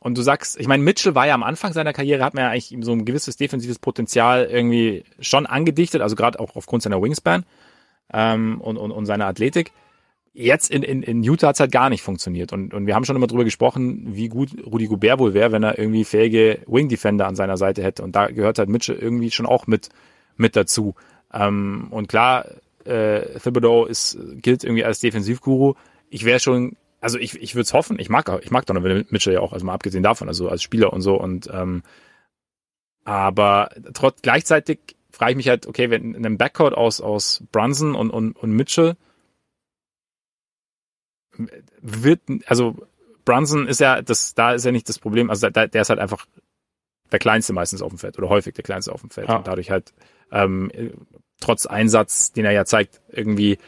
Und 0.06 0.16
du 0.20 0.22
sagst, 0.22 0.60
ich 0.60 0.68
meine, 0.68 0.84
Mitchell 0.84 1.16
war 1.16 1.26
ja 1.26 1.34
am 1.34 1.41
Anfang 1.41 1.74
seiner 1.74 1.91
Karriere, 1.91 2.24
hat 2.24 2.36
mir 2.36 2.41
ja 2.41 2.49
eigentlich 2.51 2.78
so 2.82 2.91
ein 2.91 3.06
gewisses 3.06 3.38
defensives 3.38 3.80
Potenzial 3.80 4.45
irgendwie 4.45 5.03
schon 5.20 5.47
angedichtet, 5.47 6.03
also 6.03 6.16
gerade 6.16 6.39
auch 6.39 6.56
aufgrund 6.56 6.84
seiner 6.84 7.01
Wingspan 7.01 7.43
ähm, 8.14 8.62
und, 8.62 8.78
und, 8.78 8.91
und 8.91 9.08
seiner 9.08 9.26
Athletik. 9.26 9.72
Jetzt 10.32 10.70
in, 10.70 10.84
in, 10.84 11.01
in 11.01 11.24
Utah 11.24 11.47
hat's 11.47 11.60
halt 11.60 11.72
gar 11.72 11.89
nicht 11.89 12.03
funktioniert. 12.03 12.53
Und, 12.53 12.76
und 12.76 12.86
wir 12.86 12.93
haben 12.93 13.03
schon 13.03 13.16
immer 13.16 13.26
drüber 13.26 13.45
gesprochen, 13.45 14.16
wie 14.16 14.30
gut 14.30 14.51
Rudy 14.64 14.86
Gobert 14.86 15.18
wohl 15.18 15.34
wäre, 15.34 15.51
wenn 15.51 15.64
er 15.64 15.80
irgendwie 15.80 16.03
fähige 16.03 16.60
Wing 16.68 16.88
Defender 16.88 17.26
an 17.26 17.36
seiner 17.36 17.58
Seite 17.58 17.82
hätte. 17.82 18.03
Und 18.03 18.16
da 18.16 18.28
gehört 18.28 18.60
halt 18.60 18.70
Mitchell 18.70 18.97
irgendwie 18.97 19.32
schon 19.32 19.47
auch 19.47 19.66
mit, 19.66 19.89
mit 20.38 20.56
dazu. 20.56 20.93
Ähm, 21.34 21.88
und 21.89 22.10
klar, 22.10 22.45
äh, 22.84 23.39
Thibodeau 23.39 23.86
ist, 23.88 24.20
gilt 24.36 24.64
irgendwie 24.64 24.86
als 24.86 24.99
Defensivguru. 24.99 25.74
Ich 26.12 26.26
wäre 26.26 26.39
schon, 26.39 26.76
also 27.06 27.20
ich, 27.20 27.39
ich 27.39 27.53
würde 27.53 27.66
es 27.66 27.74
hoffen, 27.74 27.99
ich 27.99 28.10
mag 28.10 28.32
ich 28.41 28.49
mag 28.49 28.66
Donovan 28.66 29.06
Mitchell 29.12 29.36
ja 29.36 29.39
auch, 29.39 29.53
also 29.53 29.64
mal 29.64 29.76
abgesehen 29.76 30.01
davon, 30.01 30.28
also 30.28 30.49
als 30.49 30.64
Spieler 30.64 30.91
und 30.91 31.01
so 31.01 31.14
und 31.22 31.47
ähm, 31.53 31.84
aber 33.03 33.70
trotz 33.93 34.24
gleichzeitig 34.24 34.80
frage 35.12 35.34
ich 35.34 35.38
mich 35.38 35.47
halt, 35.47 35.68
okay, 35.68 35.91
wenn 35.91 36.16
in 36.16 36.26
einem 36.26 36.39
Backcourt 36.39 36.74
aus 36.74 37.01
aus 37.01 37.43
Brunson 37.51 37.93
und 37.93 38.10
und, 38.10 38.32
und 38.36 38.51
Mitchell 38.53 38.95
wird 41.80 42.22
also 42.47 42.76
Brunson 43.24 43.68
ist 43.68 43.82
ja 43.82 44.01
das 44.01 44.34
da 44.34 44.53
ist 44.53 44.66
ja 44.66 44.72
nicht 44.72 44.89
das 44.89 44.97
Problem, 44.97 45.30
also 45.30 45.47
da, 45.51 45.68
der 45.68 45.82
ist 45.84 45.89
halt 45.89 45.99
einfach 45.99 46.26
der 47.12 47.20
kleinste 47.20 47.53
meistens 47.53 47.84
auf 47.84 47.89
dem 47.89 47.99
Feld 47.99 48.18
oder 48.18 48.30
häufig 48.30 48.56
der 48.56 48.64
kleinste 48.64 48.91
auf 48.91 49.01
dem 49.01 49.12
Feld 49.12 49.30
ja. 49.30 49.36
und 49.36 49.45
dadurch 49.45 49.70
halt 49.70 49.93
ähm, 50.32 50.72
trotz 51.39 51.68
Einsatz, 51.68 52.32
den 52.32 52.45
er 52.45 52.51
ja 52.51 52.66
zeigt, 52.66 52.99
irgendwie 53.10 53.60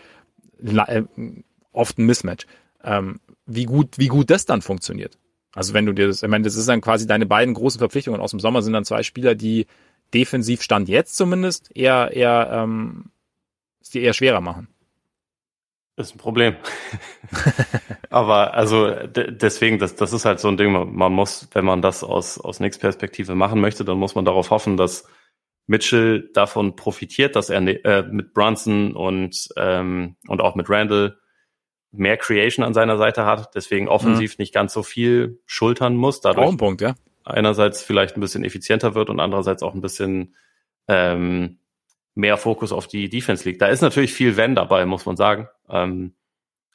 äh, 0.63 1.03
oft 1.71 1.99
ein 1.99 2.07
Mismatch. 2.07 2.47
Ähm, 2.83 3.19
wie 3.45 3.65
gut, 3.65 3.97
wie 3.97 4.07
gut 4.07 4.29
das 4.29 4.45
dann 4.45 4.61
funktioniert. 4.61 5.17
Also 5.53 5.73
wenn 5.73 5.85
du 5.85 5.93
dir 5.93 6.07
das, 6.07 6.21
ich 6.21 6.29
meine, 6.29 6.43
das 6.43 6.55
ist 6.55 6.69
dann 6.69 6.81
quasi 6.81 7.07
deine 7.07 7.25
beiden 7.25 7.53
großen 7.53 7.79
Verpflichtungen 7.79 8.21
aus 8.21 8.31
dem 8.31 8.39
Sommer 8.39 8.61
sind 8.61 8.73
dann 8.73 8.85
zwei 8.85 9.03
Spieler, 9.03 9.33
die 9.33 9.65
defensiv 10.13 10.61
stand 10.61 10.87
jetzt 10.89 11.17
zumindest 11.17 11.75
eher, 11.75 12.11
eher, 12.13 12.49
ähm, 12.51 13.05
die 13.93 14.01
eher 14.01 14.13
schwerer 14.13 14.41
machen. 14.41 14.67
ist 15.95 16.15
ein 16.15 16.19
Problem. 16.19 16.55
Aber 18.09 18.53
also 18.53 18.93
deswegen, 19.15 19.79
das, 19.79 19.95
das 19.95 20.13
ist 20.13 20.25
halt 20.25 20.39
so 20.39 20.47
ein 20.47 20.57
Ding, 20.57 20.71
man 20.71 21.11
muss, 21.11 21.47
wenn 21.53 21.65
man 21.65 21.81
das 21.81 22.03
aus, 22.03 22.39
aus 22.39 22.59
Nix 22.59 22.77
Perspektive 22.77 23.33
machen 23.33 23.59
möchte, 23.59 23.83
dann 23.83 23.97
muss 23.97 24.13
man 24.13 24.25
darauf 24.25 24.51
hoffen, 24.51 24.77
dass 24.77 25.07
Mitchell 25.65 26.29
davon 26.33 26.75
profitiert, 26.75 27.35
dass 27.35 27.49
er 27.49 27.61
äh, 27.61 28.03
mit 28.03 28.33
Brunson 28.33 28.95
und, 28.95 29.49
ähm, 29.57 30.17
und 30.27 30.41
auch 30.41 30.55
mit 30.55 30.69
Randall 30.69 31.17
mehr 31.97 32.17
Creation 32.17 32.65
an 32.65 32.73
seiner 32.73 32.97
Seite 32.97 33.25
hat, 33.25 33.55
deswegen 33.55 33.87
offensiv 33.87 34.37
mhm. 34.37 34.43
nicht 34.43 34.53
ganz 34.53 34.73
so 34.73 34.83
viel 34.83 35.39
schultern 35.45 35.95
muss, 35.95 36.21
dadurch 36.21 36.49
ein 36.49 36.57
Punkt, 36.57 36.81
ja. 36.81 36.95
einerseits 37.23 37.83
vielleicht 37.83 38.17
ein 38.17 38.21
bisschen 38.21 38.43
effizienter 38.43 38.95
wird 38.95 39.09
und 39.09 39.19
andererseits 39.19 39.63
auch 39.63 39.73
ein 39.73 39.81
bisschen 39.81 40.35
ähm, 40.87 41.59
mehr 42.15 42.37
Fokus 42.37 42.71
auf 42.71 42.87
die 42.87 43.09
Defense 43.09 43.47
liegt. 43.47 43.61
Da 43.61 43.67
ist 43.67 43.81
natürlich 43.81 44.13
viel 44.13 44.37
Wenn 44.37 44.55
dabei, 44.55 44.85
muss 44.85 45.05
man 45.05 45.17
sagen. 45.17 45.47
Ähm, 45.69 46.13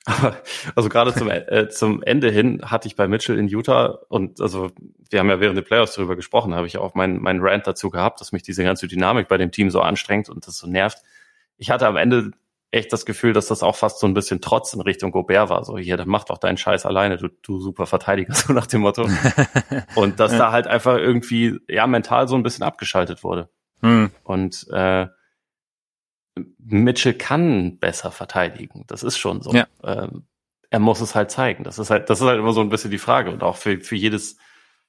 also 0.74 0.88
gerade 0.88 1.14
zum, 1.14 1.30
äh, 1.30 1.68
zum 1.68 2.02
Ende 2.02 2.30
hin 2.30 2.62
hatte 2.64 2.88
ich 2.88 2.96
bei 2.96 3.08
Mitchell 3.08 3.38
in 3.38 3.48
Utah 3.48 3.98
und 4.08 4.40
also 4.40 4.70
wir 5.10 5.20
haben 5.20 5.28
ja 5.28 5.40
während 5.40 5.56
der 5.56 5.62
Playoffs 5.62 5.94
darüber 5.94 6.16
gesprochen, 6.16 6.54
habe 6.54 6.66
ich 6.66 6.78
auch 6.78 6.94
meinen 6.94 7.20
mein 7.20 7.40
Rant 7.40 7.66
dazu 7.66 7.90
gehabt, 7.90 8.20
dass 8.20 8.32
mich 8.32 8.42
diese 8.42 8.64
ganze 8.64 8.88
Dynamik 8.88 9.28
bei 9.28 9.36
dem 9.36 9.52
Team 9.52 9.70
so 9.70 9.80
anstrengt 9.80 10.28
und 10.28 10.46
das 10.46 10.58
so 10.58 10.66
nervt. 10.66 10.98
Ich 11.58 11.70
hatte 11.70 11.86
am 11.86 11.96
Ende 11.96 12.32
echt 12.72 12.92
das 12.92 13.06
Gefühl, 13.06 13.34
dass 13.34 13.46
das 13.46 13.62
auch 13.62 13.76
fast 13.76 14.00
so 14.00 14.06
ein 14.06 14.14
bisschen 14.14 14.40
Trotz 14.40 14.72
in 14.72 14.80
Richtung 14.80 15.12
Gobert 15.12 15.50
war. 15.50 15.64
So, 15.64 15.78
hier, 15.78 15.96
dann 15.98 16.08
mach 16.08 16.24
doch 16.24 16.38
deinen 16.38 16.56
Scheiß 16.56 16.86
alleine, 16.86 17.18
du, 17.18 17.28
du 17.28 17.60
super 17.60 17.86
Verteidiger, 17.86 18.34
so 18.34 18.52
nach 18.52 18.66
dem 18.66 18.80
Motto. 18.80 19.06
und 19.94 20.18
dass 20.18 20.32
ja. 20.32 20.38
da 20.38 20.52
halt 20.52 20.66
einfach 20.66 20.96
irgendwie, 20.96 21.60
ja, 21.68 21.86
mental 21.86 22.26
so 22.28 22.34
ein 22.34 22.42
bisschen 22.42 22.64
abgeschaltet 22.64 23.22
wurde. 23.22 23.50
Hm. 23.82 24.10
Und 24.24 24.66
äh, 24.72 25.06
Mitchell 26.58 27.14
kann 27.14 27.78
besser 27.78 28.10
verteidigen. 28.10 28.84
Das 28.86 29.02
ist 29.02 29.18
schon 29.18 29.42
so. 29.42 29.52
Ja. 29.52 29.66
Ähm, 29.84 30.24
er 30.70 30.78
muss 30.78 31.02
es 31.02 31.14
halt 31.14 31.30
zeigen. 31.30 31.64
Das 31.64 31.78
ist 31.78 31.90
halt, 31.90 32.08
das 32.08 32.22
ist 32.22 32.26
halt 32.26 32.38
immer 32.38 32.54
so 32.54 32.62
ein 32.62 32.70
bisschen 32.70 32.90
die 32.90 32.98
Frage. 32.98 33.30
Und 33.30 33.42
auch 33.42 33.56
für, 33.56 33.80
für 33.80 33.96
jedes, 33.96 34.38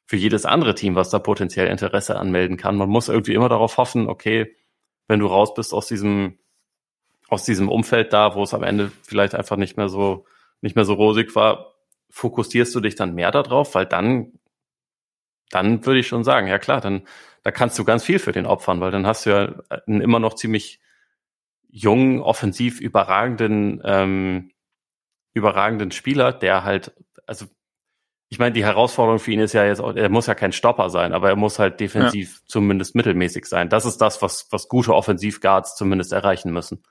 für 0.05 0.15
jedes 0.15 0.45
andere 0.45 0.73
Team, 0.73 0.95
was 0.95 1.09
da 1.09 1.19
potenziell 1.19 1.67
Interesse 1.67 2.17
anmelden 2.17 2.55
kann. 2.55 2.77
Man 2.77 2.87
muss 2.87 3.09
irgendwie 3.09 3.33
immer 3.33 3.49
darauf 3.49 3.75
hoffen, 3.75 4.07
okay, 4.07 4.55
wenn 5.09 5.19
du 5.19 5.27
raus 5.27 5.53
bist 5.53 5.73
aus 5.73 5.87
diesem, 5.87 6.39
aus 7.33 7.43
diesem 7.43 7.67
Umfeld 7.67 8.13
da, 8.13 8.35
wo 8.35 8.43
es 8.43 8.53
am 8.53 8.63
Ende 8.63 8.91
vielleicht 9.01 9.35
einfach 9.35 9.57
nicht 9.57 9.75
mehr 9.75 9.89
so, 9.89 10.25
nicht 10.61 10.75
mehr 10.75 10.85
so 10.85 10.93
rosig 10.93 11.35
war, 11.35 11.73
fokussierst 12.09 12.73
du 12.75 12.79
dich 12.79 12.95
dann 12.95 13.15
mehr 13.15 13.31
darauf, 13.31 13.73
weil 13.73 13.87
dann, 13.87 14.33
dann 15.49 15.85
würde 15.85 15.99
ich 15.99 16.07
schon 16.07 16.23
sagen, 16.23 16.47
ja 16.47 16.59
klar, 16.59 16.79
dann, 16.79 17.07
da 17.41 17.51
kannst 17.51 17.77
du 17.79 17.83
ganz 17.83 18.03
viel 18.03 18.19
für 18.19 18.31
den 18.31 18.45
opfern, 18.45 18.79
weil 18.79 18.91
dann 18.91 19.07
hast 19.07 19.25
du 19.25 19.31
ja 19.31 19.79
einen 19.87 20.01
immer 20.01 20.19
noch 20.19 20.35
ziemlich 20.35 20.79
jungen, 21.67 22.21
offensiv 22.21 22.79
überragenden, 22.79 23.81
ähm, 23.83 24.51
überragenden 25.33 25.91
Spieler, 25.91 26.31
der 26.31 26.63
halt, 26.63 26.93
also 27.25 27.47
ich 28.29 28.39
meine, 28.39 28.53
die 28.53 28.63
Herausforderung 28.63 29.19
für 29.19 29.31
ihn 29.31 29.39
ist 29.39 29.53
ja 29.53 29.65
jetzt, 29.65 29.79
er 29.79 30.09
muss 30.09 30.27
ja 30.27 30.35
kein 30.35 30.53
Stopper 30.53 30.89
sein, 30.89 31.13
aber 31.13 31.29
er 31.29 31.35
muss 31.35 31.59
halt 31.59 31.79
defensiv 31.79 32.35
ja. 32.35 32.41
zumindest 32.47 32.95
mittelmäßig 32.95 33.45
sein. 33.45 33.69
Das 33.69 33.85
ist 33.85 33.97
das, 33.97 34.21
was, 34.21 34.47
was 34.51 34.67
gute 34.67 34.93
Offensivguards 34.93 35.75
zumindest 35.75 36.13
erreichen 36.13 36.51
müssen. 36.51 36.83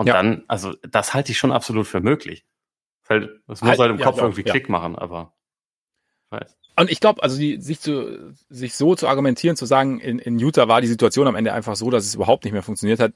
Und 0.00 0.06
ja. 0.06 0.14
dann, 0.14 0.44
also 0.48 0.74
das 0.80 1.12
halte 1.12 1.30
ich 1.30 1.36
schon 1.36 1.52
absolut 1.52 1.86
für 1.86 2.00
möglich. 2.00 2.46
Das 3.06 3.20
muss 3.46 3.60
halt, 3.60 3.78
halt 3.80 3.90
im 3.90 4.00
Kopf 4.00 4.16
ja, 4.16 4.22
irgendwie 4.22 4.44
Klick 4.44 4.70
machen, 4.70 4.96
aber 4.96 5.34
weiß. 6.30 6.56
Und 6.78 6.90
ich 6.90 7.00
glaube, 7.00 7.22
also 7.22 7.36
die, 7.36 7.60
sich 7.60 7.80
zu 7.80 8.32
sich 8.48 8.76
so 8.76 8.94
zu 8.94 9.08
argumentieren, 9.08 9.56
zu 9.56 9.66
sagen, 9.66 10.00
in, 10.00 10.18
in 10.18 10.38
Utah 10.38 10.68
war 10.68 10.80
die 10.80 10.86
Situation 10.86 11.26
am 11.26 11.34
Ende 11.34 11.52
einfach 11.52 11.76
so, 11.76 11.90
dass 11.90 12.06
es 12.06 12.14
überhaupt 12.14 12.44
nicht 12.44 12.54
mehr 12.54 12.62
funktioniert 12.62 12.98
hat, 12.98 13.12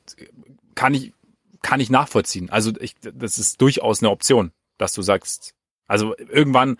kann 0.74 0.92
ich, 0.92 1.14
kann 1.62 1.80
ich 1.80 1.88
nachvollziehen. 1.88 2.50
Also 2.50 2.72
ich, 2.78 2.96
das 3.00 3.38
ist 3.38 3.62
durchaus 3.62 4.02
eine 4.02 4.10
Option, 4.10 4.52
dass 4.76 4.92
du 4.92 5.00
sagst, 5.00 5.54
also 5.86 6.14
irgendwann, 6.18 6.76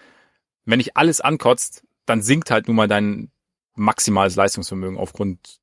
wenn 0.66 0.80
ich 0.80 0.98
alles 0.98 1.22
ankotzt, 1.22 1.82
dann 2.04 2.20
sinkt 2.20 2.50
halt 2.50 2.66
nun 2.66 2.76
mal 2.76 2.88
dein 2.88 3.30
maximales 3.74 4.36
Leistungsvermögen 4.36 4.98
aufgrund 4.98 5.60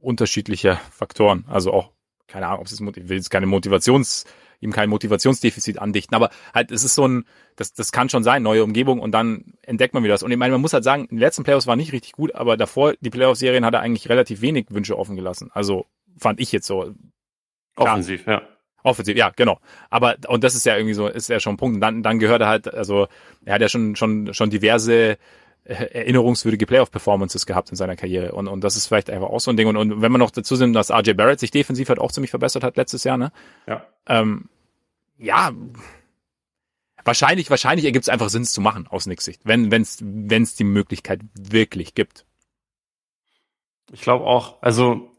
unterschiedlicher 0.00 0.76
Faktoren. 0.90 1.46
Also 1.48 1.72
auch, 1.72 1.92
keine 2.30 2.46
Ahnung, 2.46 2.60
ob 2.60 2.66
es 2.66 2.80
ich 2.80 3.08
will 3.08 3.16
jetzt 3.16 3.30
keine 3.30 3.46
Motivations, 3.46 4.24
ihm 4.60 4.72
kein 4.72 4.90
Motivationsdefizit 4.90 5.78
andichten, 5.78 6.14
aber 6.14 6.30
halt, 6.54 6.70
es 6.70 6.84
ist 6.84 6.94
so 6.94 7.06
ein, 7.06 7.24
das, 7.56 7.72
das 7.72 7.92
kann 7.92 8.08
schon 8.08 8.22
sein, 8.22 8.42
neue 8.42 8.62
Umgebung 8.62 9.00
und 9.00 9.12
dann 9.12 9.54
entdeckt 9.62 9.94
man 9.94 10.02
wieder 10.02 10.14
das. 10.14 10.22
Und 10.22 10.30
ich 10.30 10.36
meine, 10.36 10.52
man 10.52 10.60
muss 10.60 10.72
halt 10.72 10.84
sagen, 10.84 11.08
die 11.10 11.16
letzten 11.16 11.44
Playoffs 11.44 11.66
waren 11.66 11.78
nicht 11.78 11.92
richtig 11.92 12.12
gut, 12.12 12.34
aber 12.34 12.56
davor, 12.56 12.94
die 13.00 13.10
Playoff-Serien 13.10 13.64
hat 13.64 13.74
er 13.74 13.80
eigentlich 13.80 14.08
relativ 14.08 14.42
wenig 14.42 14.66
Wünsche 14.70 14.98
offen 14.98 15.16
gelassen. 15.16 15.50
Also 15.52 15.86
fand 16.18 16.40
ich 16.40 16.52
jetzt 16.52 16.66
so. 16.66 16.94
Offensiv, 17.76 18.26
ja. 18.26 18.42
Offensiv, 18.82 19.16
ja, 19.16 19.30
genau. 19.30 19.58
Aber 19.90 20.16
und 20.28 20.44
das 20.44 20.54
ist 20.54 20.64
ja 20.64 20.76
irgendwie 20.76 20.94
so, 20.94 21.06
ist 21.06 21.28
ja 21.28 21.40
schon 21.40 21.54
ein 21.54 21.58
Punkt. 21.58 21.76
Und 21.76 21.80
dann, 21.80 22.02
dann 22.02 22.18
gehört 22.18 22.40
er 22.40 22.48
halt, 22.48 22.72
also 22.72 23.08
er 23.44 23.54
hat 23.54 23.60
ja 23.60 23.68
schon 23.68 23.96
schon 23.96 24.32
schon 24.32 24.50
diverse 24.50 25.18
erinnerungswürdige 25.70 26.66
Playoff-Performances 26.66 27.46
gehabt 27.46 27.70
in 27.70 27.76
seiner 27.76 27.96
Karriere. 27.96 28.32
Und, 28.32 28.48
und 28.48 28.62
das 28.62 28.76
ist 28.76 28.86
vielleicht 28.86 29.10
einfach 29.10 29.28
auch 29.28 29.40
so 29.40 29.50
ein 29.50 29.56
Ding. 29.56 29.68
Und, 29.68 29.76
und 29.76 30.02
wenn 30.02 30.12
man 30.12 30.18
noch 30.18 30.30
dazu 30.30 30.56
sind, 30.56 30.72
dass 30.72 30.90
RJ 30.90 31.12
Barrett 31.14 31.40
sich 31.40 31.50
defensiv 31.50 31.88
halt 31.88 31.98
auch 31.98 32.12
ziemlich 32.12 32.30
verbessert 32.30 32.64
hat 32.64 32.76
letztes 32.76 33.04
Jahr, 33.04 33.16
ne? 33.16 33.32
Ja. 33.66 33.86
Ähm, 34.06 34.48
ja, 35.18 35.52
wahrscheinlich, 37.04 37.50
wahrscheinlich 37.50 37.84
ergibt 37.84 38.04
es 38.04 38.08
einfach 38.08 38.30
Sinn, 38.30 38.42
es 38.42 38.52
zu 38.52 38.60
machen 38.60 38.86
aus 38.88 39.06
Nix 39.06 39.24
Sicht, 39.24 39.42
wenn 39.44 39.70
es 39.72 39.98
wenn's 40.02 40.56
die 40.56 40.64
Möglichkeit 40.64 41.20
wirklich 41.34 41.94
gibt. 41.94 42.24
Ich 43.92 44.02
glaube 44.02 44.24
auch, 44.24 44.62
also 44.62 45.10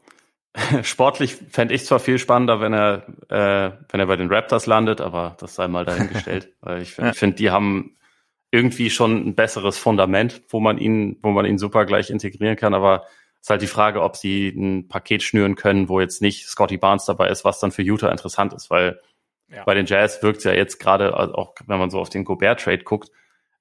Sportlich 0.83 1.35
fände 1.35 1.73
ich 1.73 1.85
zwar 1.85 1.99
viel 1.99 2.19
spannender, 2.19 2.59
wenn 2.59 2.73
er, 2.73 3.05
äh, 3.29 3.71
wenn 3.89 3.99
er 3.99 4.05
bei 4.05 4.17
den 4.17 4.31
Raptors 4.31 4.65
landet, 4.65 4.99
aber 4.99 5.37
das 5.39 5.55
sei 5.55 5.67
mal 5.67 5.85
dahingestellt. 5.85 6.53
weil 6.61 6.81
ich, 6.81 6.97
ja. 6.97 7.13
finde, 7.13 7.37
die 7.37 7.51
haben 7.51 7.95
irgendwie 8.51 8.89
schon 8.89 9.27
ein 9.27 9.35
besseres 9.35 9.77
Fundament, 9.77 10.41
wo 10.49 10.59
man 10.59 10.77
ihn, 10.77 11.17
wo 11.21 11.31
man 11.31 11.45
ihn 11.45 11.57
super 11.57 11.85
gleich 11.85 12.09
integrieren 12.09 12.57
kann. 12.57 12.73
Aber 12.73 13.05
es 13.35 13.43
ist 13.43 13.49
halt 13.49 13.61
die 13.61 13.67
Frage, 13.67 14.01
ob 14.01 14.17
sie 14.17 14.49
ein 14.49 14.87
Paket 14.87 15.23
schnüren 15.23 15.55
können, 15.55 15.89
wo 15.89 15.99
jetzt 15.99 16.21
nicht 16.21 16.47
Scotty 16.47 16.77
Barnes 16.77 17.05
dabei 17.05 17.29
ist, 17.29 17.45
was 17.45 17.59
dann 17.59 17.71
für 17.71 17.81
Utah 17.81 18.09
interessant 18.09 18.53
ist, 18.53 18.69
weil 18.69 18.99
ja. 19.47 19.63
bei 19.63 19.73
den 19.73 19.85
Jazz 19.85 20.21
wirkt 20.21 20.39
es 20.39 20.43
ja 20.43 20.53
jetzt 20.53 20.79
gerade, 20.79 21.15
also 21.15 21.33
auch 21.33 21.55
wenn 21.65 21.79
man 21.79 21.89
so 21.89 21.99
auf 21.99 22.09
den 22.09 22.25
Gobert-Trade 22.25 22.83
guckt, 22.83 23.09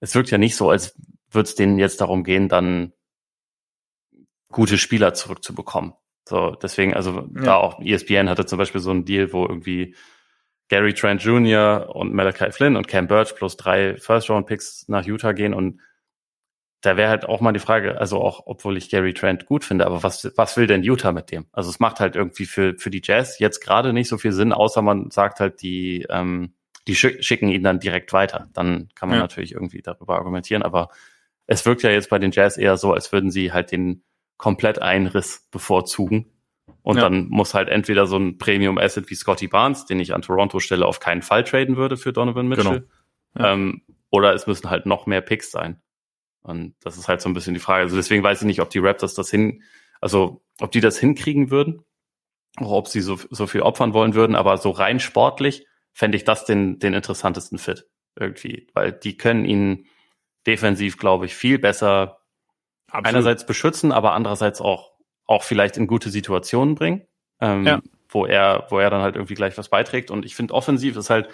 es 0.01 0.15
wirkt 0.15 0.31
ja 0.31 0.39
nicht 0.39 0.57
so, 0.57 0.71
als 0.71 0.95
würde 1.31 1.49
es 1.49 1.55
denen 1.55 1.79
jetzt 1.79 2.01
darum 2.01 2.25
gehen, 2.25 2.49
dann 2.49 2.93
gute 4.51 4.79
Spieler 4.79 5.15
zurückzubekommen. 5.15 5.95
So, 6.29 6.51
deswegen, 6.51 6.95
also 6.95 7.29
ja. 7.35 7.43
da 7.43 7.57
auch 7.57 7.81
ESPN 7.81 8.29
hatte 8.29 8.47
zum 8.47 8.59
Beispiel 8.59 8.81
so 8.81 8.91
einen 8.91 9.05
Deal, 9.05 9.33
wo 9.33 9.47
irgendwie 9.47 9.95
Gary 10.71 10.95
Trent 10.95 11.23
Jr. 11.23 11.91
und 11.95 12.15
Malachi 12.15 12.53
Flynn 12.53 12.77
und 12.77 12.87
Cam 12.89 13.09
Birch 13.09 13.35
plus 13.35 13.57
drei 13.57 13.97
First-Round-Picks 13.97 14.89
nach 14.89 15.05
Utah 15.05 15.33
gehen 15.33 15.53
und 15.53 15.81
da 16.81 16.97
wäre 16.97 17.11
halt 17.11 17.27
auch 17.27 17.43
mal 17.43 17.53
die 17.53 17.59
Frage, 17.59 18.01
also 18.01 18.23
auch, 18.23 18.45
obwohl 18.47 18.79
ich 18.79 18.89
Gary 18.89 19.13
Trent 19.13 19.45
gut 19.45 19.65
finde, 19.65 19.85
aber 19.85 20.03
was, 20.03 20.33
was 20.37 20.57
will 20.57 20.67
denn 20.67 20.83
Utah 20.83 21.13
mit 21.13 21.31
dem? 21.31 21.47
Also 21.53 21.69
es 21.69 21.81
macht 21.81 22.01
halt 22.01 22.17
irgendwie 22.17 22.47
für, 22.47 22.79
für 22.79 22.89
die 22.89 23.03
Jazz 23.05 23.39
jetzt 23.39 23.61
gerade 23.61 23.93
nicht 23.93 24.09
so 24.09 24.17
viel 24.17 24.33
Sinn, 24.33 24.53
außer 24.53 24.81
man 24.81 25.11
sagt 25.11 25.41
halt, 25.41 25.61
die, 25.61 26.07
ähm, 26.09 26.55
die 26.87 26.95
schicken 26.95 27.49
ihn 27.49 27.63
dann 27.63 27.81
direkt 27.81 28.13
weiter. 28.15 28.49
Dann 28.55 28.89
kann 28.95 29.11
man 29.11 29.19
ja. 29.19 29.25
natürlich 29.25 29.53
irgendwie 29.53 29.83
darüber 29.83 30.15
argumentieren, 30.15 30.63
aber 30.63 30.89
es 31.47 31.67
wirkt 31.67 31.83
ja 31.83 31.91
jetzt 31.91 32.09
bei 32.09 32.19
den 32.19 32.31
Jazz 32.31 32.57
eher 32.57 32.77
so, 32.79 32.95
als 32.95 33.13
würden 33.13 33.31
sie 33.31 33.53
halt 33.53 33.73
den 33.73 34.03
komplett 34.39 34.81
Einriss 34.81 35.47
bevorzugen. 35.51 36.33
Und 36.83 36.97
ja. 36.97 37.03
dann 37.03 37.29
muss 37.29 37.55
halt 37.55 37.69
entweder 37.69 38.07
so 38.07 38.17
ein 38.17 38.39
Premium 38.39 38.79
Asset 38.79 39.11
wie 39.11 39.15
Scotty 39.15 39.49
Barnes, 39.49 39.87
den 39.87 40.01
ich 40.01 40.15
an 40.15 40.23
Toronto 40.23 40.61
stelle, 40.61 40.87
auf 40.87 41.01
keinen 41.01 41.23
Fall 41.23 41.45
traden 41.45 41.77
würde 41.77 41.97
für 41.97 42.13
Donovan 42.13 42.49
Mitchell. 42.49 42.87
Genau. 43.35 43.47
Ja. 43.47 43.53
Ähm, 43.53 43.83
oder 44.11 44.35
es 44.35 44.47
müssen 44.47 44.71
halt 44.71 44.87
noch 44.87 45.07
mehr 45.07 45.21
Picks 45.21 45.51
sein. 45.51 45.81
Und 46.43 46.75
das 46.83 46.97
ist 46.97 47.09
halt 47.09 47.21
so 47.21 47.29
ein 47.29 47.35
bisschen 47.35 47.55
die 47.55 47.61
Frage. 47.61 47.83
Also 47.83 47.97
deswegen 47.97 48.23
weiß 48.23 48.41
ich 48.41 48.47
nicht, 48.47 48.61
ob 48.61 48.71
die 48.71 48.79
Raptors 48.79 49.15
das 49.15 49.31
hin, 49.31 49.63
also 50.01 50.43
ob 50.61 50.73
die 50.73 50.81
das 50.81 50.99
hinkriegen 50.99 51.51
würden, 51.51 51.85
auch 52.57 52.73
ob 52.73 52.89
sie 52.89 53.01
so, 53.01 53.19
so 53.31 53.47
viel 53.47 53.63
opfern 53.63 53.93
wollen 53.93 54.15
würden, 54.15 54.35
aber 54.35 54.57
so 54.59 54.71
rein 54.71 55.01
sportlich 55.01 55.67
fände 55.93 56.17
ich 56.17 56.25
das 56.25 56.45
den, 56.45 56.79
den 56.79 56.95
interessantesten 56.95 57.59
Fit 57.59 57.89
irgendwie, 58.19 58.69
weil 58.75 58.93
die 58.93 59.17
können 59.17 59.45
ihn 59.45 59.87
defensiv, 60.47 60.97
glaube 60.97 61.27
ich, 61.27 61.35
viel 61.35 61.59
besser 61.59 62.21
Absolut. 62.87 63.07
einerseits 63.07 63.47
beschützen, 63.47 63.93
aber 63.93 64.13
andererseits 64.13 64.61
auch, 64.61 64.90
auch 65.31 65.45
vielleicht 65.45 65.77
in 65.77 65.87
gute 65.87 66.11
Situationen 66.11 66.75
bringen, 66.75 67.07
ähm, 67.41 67.65
ja. 67.65 67.81
wo 68.09 68.27
er, 68.27 68.67
wo 68.69 68.81
er 68.81 68.91
dann 68.91 69.01
halt 69.01 69.15
irgendwie 69.15 69.35
gleich 69.35 69.57
was 69.57 69.69
beiträgt. 69.69 70.11
Und 70.11 70.27
ich 70.27 70.35
finde, 70.35 70.53
offensiv 70.53 70.97
ist 70.97 71.09
halt 71.09 71.29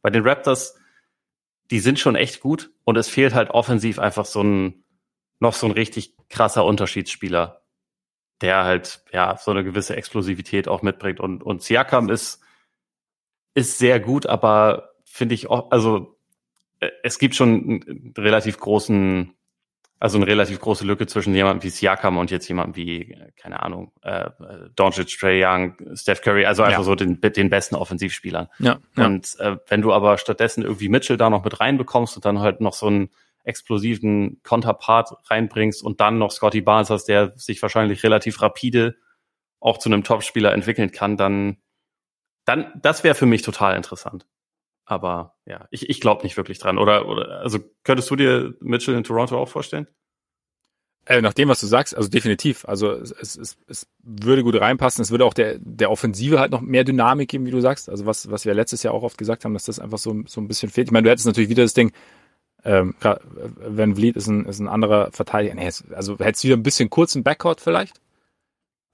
bei 0.00 0.10
den 0.10 0.22
Raptors, 0.22 0.78
die 1.72 1.80
sind 1.80 1.98
schon 1.98 2.14
echt 2.14 2.40
gut 2.40 2.70
und 2.84 2.96
es 2.96 3.08
fehlt 3.08 3.34
halt 3.34 3.50
offensiv 3.50 3.98
einfach 3.98 4.26
so 4.26 4.42
ein, 4.42 4.84
noch 5.40 5.54
so 5.54 5.66
ein 5.66 5.72
richtig 5.72 6.14
krasser 6.28 6.64
Unterschiedsspieler, 6.64 7.62
der 8.42 8.62
halt, 8.62 9.04
ja, 9.12 9.36
so 9.36 9.50
eine 9.50 9.64
gewisse 9.64 9.96
Explosivität 9.96 10.68
auch 10.68 10.82
mitbringt. 10.82 11.18
Und, 11.18 11.42
und 11.42 11.62
Siakam 11.62 12.10
ist, 12.10 12.44
ist 13.54 13.78
sehr 13.78 13.98
gut, 13.98 14.26
aber 14.26 14.92
finde 15.04 15.34
ich 15.34 15.50
auch, 15.50 15.72
also 15.72 16.16
äh, 16.78 16.90
es 17.02 17.18
gibt 17.18 17.34
schon 17.34 17.48
einen 17.48 18.14
relativ 18.16 18.60
großen, 18.60 19.34
also 20.02 20.18
eine 20.18 20.26
relativ 20.26 20.58
große 20.58 20.84
Lücke 20.84 21.06
zwischen 21.06 21.32
jemandem 21.32 21.62
wie 21.62 21.70
Siakam 21.70 22.16
und 22.16 22.32
jetzt 22.32 22.48
jemandem 22.48 22.74
wie, 22.74 23.16
keine 23.36 23.62
Ahnung, 23.62 23.92
äh, 24.02 24.30
Doncic, 24.74 25.16
Trey 25.16 25.44
Young, 25.44 25.76
Steph 25.94 26.22
Curry, 26.22 26.44
also 26.44 26.64
einfach 26.64 26.80
ja. 26.80 26.84
so 26.84 26.96
den, 26.96 27.20
den 27.20 27.48
besten 27.48 27.76
Offensivspielern. 27.76 28.48
Ja, 28.58 28.80
ja. 28.96 29.06
Und 29.06 29.38
äh, 29.38 29.58
wenn 29.68 29.80
du 29.80 29.92
aber 29.92 30.18
stattdessen 30.18 30.64
irgendwie 30.64 30.88
Mitchell 30.88 31.18
da 31.18 31.30
noch 31.30 31.44
mit 31.44 31.60
reinbekommst 31.60 32.16
und 32.16 32.24
dann 32.24 32.40
halt 32.40 32.60
noch 32.60 32.72
so 32.74 32.88
einen 32.88 33.10
explosiven 33.44 34.40
Konterpart 34.42 35.12
reinbringst 35.30 35.84
und 35.84 36.00
dann 36.00 36.18
noch 36.18 36.32
Scotty 36.32 36.62
Barnes 36.62 36.90
hast, 36.90 37.04
der 37.04 37.34
sich 37.36 37.62
wahrscheinlich 37.62 38.02
relativ 38.02 38.42
rapide 38.42 38.96
auch 39.60 39.78
zu 39.78 39.88
einem 39.88 40.02
Topspieler 40.02 40.52
entwickeln 40.52 40.90
kann, 40.90 41.16
dann, 41.16 41.58
dann, 42.44 42.72
das 42.82 43.04
wäre 43.04 43.14
für 43.14 43.26
mich 43.26 43.42
total 43.42 43.76
interessant. 43.76 44.26
Aber 44.84 45.34
ja, 45.46 45.66
ich, 45.70 45.88
ich 45.88 46.00
glaube 46.00 46.22
nicht 46.24 46.36
wirklich 46.36 46.58
dran. 46.58 46.78
Oder, 46.78 47.06
oder, 47.06 47.40
also 47.40 47.58
könntest 47.84 48.10
du 48.10 48.16
dir 48.16 48.54
Mitchell 48.60 48.94
in 48.94 49.04
Toronto 49.04 49.38
auch 49.38 49.48
vorstellen? 49.48 49.86
Äh, 51.04 51.20
nach 51.20 51.32
dem, 51.32 51.48
was 51.48 51.60
du 51.60 51.66
sagst, 51.66 51.96
also 51.96 52.08
definitiv. 52.08 52.64
Also 52.64 52.92
es, 52.92 53.36
es, 53.36 53.56
es 53.66 53.88
würde 54.02 54.44
gut 54.44 54.60
reinpassen. 54.60 55.02
Es 55.02 55.10
würde 55.10 55.24
auch 55.24 55.34
der, 55.34 55.58
der 55.58 55.90
Offensive 55.90 56.38
halt 56.38 56.52
noch 56.52 56.60
mehr 56.60 56.84
Dynamik 56.84 57.28
geben, 57.28 57.46
wie 57.46 57.50
du 57.50 57.60
sagst. 57.60 57.88
Also 57.88 58.06
was, 58.06 58.30
was 58.30 58.44
wir 58.44 58.54
letztes 58.54 58.82
Jahr 58.82 58.94
auch 58.94 59.02
oft 59.02 59.18
gesagt 59.18 59.44
haben, 59.44 59.54
dass 59.54 59.64
das 59.64 59.80
einfach 59.80 59.98
so, 59.98 60.22
so 60.26 60.40
ein 60.40 60.48
bisschen 60.48 60.70
fehlt. 60.70 60.88
Ich 60.88 60.92
meine, 60.92 61.04
du 61.04 61.10
hättest 61.10 61.26
natürlich 61.26 61.50
wieder 61.50 61.64
das 61.64 61.74
Ding, 61.74 61.92
ähm, 62.64 62.94
Van 63.00 63.96
Vliet 63.96 64.16
ist 64.16 64.28
ein, 64.28 64.44
ist 64.46 64.60
ein 64.60 64.68
anderer 64.68 65.10
Verteidiger. 65.10 65.54
Nee, 65.54 65.70
also 65.94 66.18
hättest 66.18 66.44
du 66.44 66.48
wieder 66.48 66.56
ein 66.56 66.62
bisschen 66.62 66.90
kurzen 66.90 67.22
Backcourt 67.22 67.60
vielleicht. 67.60 68.00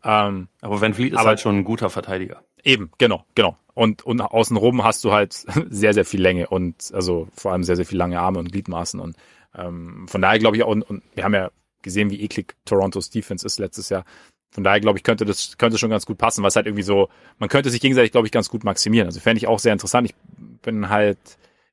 Ähm, 0.02 0.48
aber 0.60 0.80
Van 0.80 0.94
Vliet 0.94 1.12
ist 1.12 1.18
aber, 1.18 1.30
halt 1.30 1.40
schon 1.40 1.58
ein 1.58 1.64
guter 1.64 1.90
Verteidiger. 1.90 2.42
Eben, 2.64 2.90
genau, 2.98 3.24
genau. 3.34 3.56
Und, 3.78 4.04
und 4.04 4.20
außenrum 4.20 4.82
hast 4.82 5.04
du 5.04 5.12
halt 5.12 5.32
sehr, 5.70 5.94
sehr 5.94 6.04
viel 6.04 6.20
Länge 6.20 6.48
und 6.48 6.90
also 6.92 7.28
vor 7.32 7.52
allem 7.52 7.62
sehr, 7.62 7.76
sehr 7.76 7.86
viel 7.86 7.96
lange 7.96 8.18
Arme 8.18 8.40
und 8.40 8.50
Gliedmaßen. 8.50 8.98
Und 8.98 9.16
ähm, 9.54 10.08
von 10.08 10.20
daher 10.20 10.40
glaube 10.40 10.56
ich 10.56 10.64
auch, 10.64 10.68
und, 10.68 10.82
und 10.82 11.04
wir 11.14 11.22
haben 11.22 11.34
ja 11.34 11.52
gesehen, 11.82 12.10
wie 12.10 12.20
eklig 12.20 12.56
Torontos 12.64 13.08
Defense 13.08 13.46
ist 13.46 13.60
letztes 13.60 13.88
Jahr. 13.88 14.04
Von 14.50 14.64
daher 14.64 14.80
glaube 14.80 14.98
ich, 14.98 15.04
könnte 15.04 15.24
das 15.24 15.58
könnte 15.58 15.78
schon 15.78 15.90
ganz 15.90 16.06
gut 16.06 16.18
passen, 16.18 16.42
was 16.42 16.56
halt 16.56 16.66
irgendwie 16.66 16.82
so, 16.82 17.08
man 17.38 17.48
könnte 17.48 17.70
sich 17.70 17.80
gegenseitig, 17.80 18.10
glaube 18.10 18.26
ich, 18.26 18.32
ganz 18.32 18.48
gut 18.48 18.64
maximieren. 18.64 19.06
Also 19.06 19.20
fände 19.20 19.38
ich 19.38 19.46
auch 19.46 19.60
sehr 19.60 19.74
interessant. 19.74 20.10
Ich 20.10 20.14
bin 20.62 20.88
halt, 20.88 21.18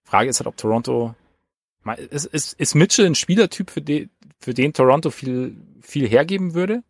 Frage 0.03 0.29
ist 0.29 0.39
halt, 0.39 0.45
ob 0.47 0.57
Toronto, 0.57 1.15
ist, 2.11 2.25
ist, 2.25 2.53
ist 2.53 2.75
Mitchell 2.75 3.07
ein 3.07 3.15
Spielertyp, 3.15 3.71
für 3.71 3.81
den, 3.81 4.11
für 4.39 4.53
den 4.53 4.73
Toronto 4.73 5.09
viel, 5.09 5.57
viel 5.81 6.07
hergeben 6.07 6.53
würde? 6.53 6.83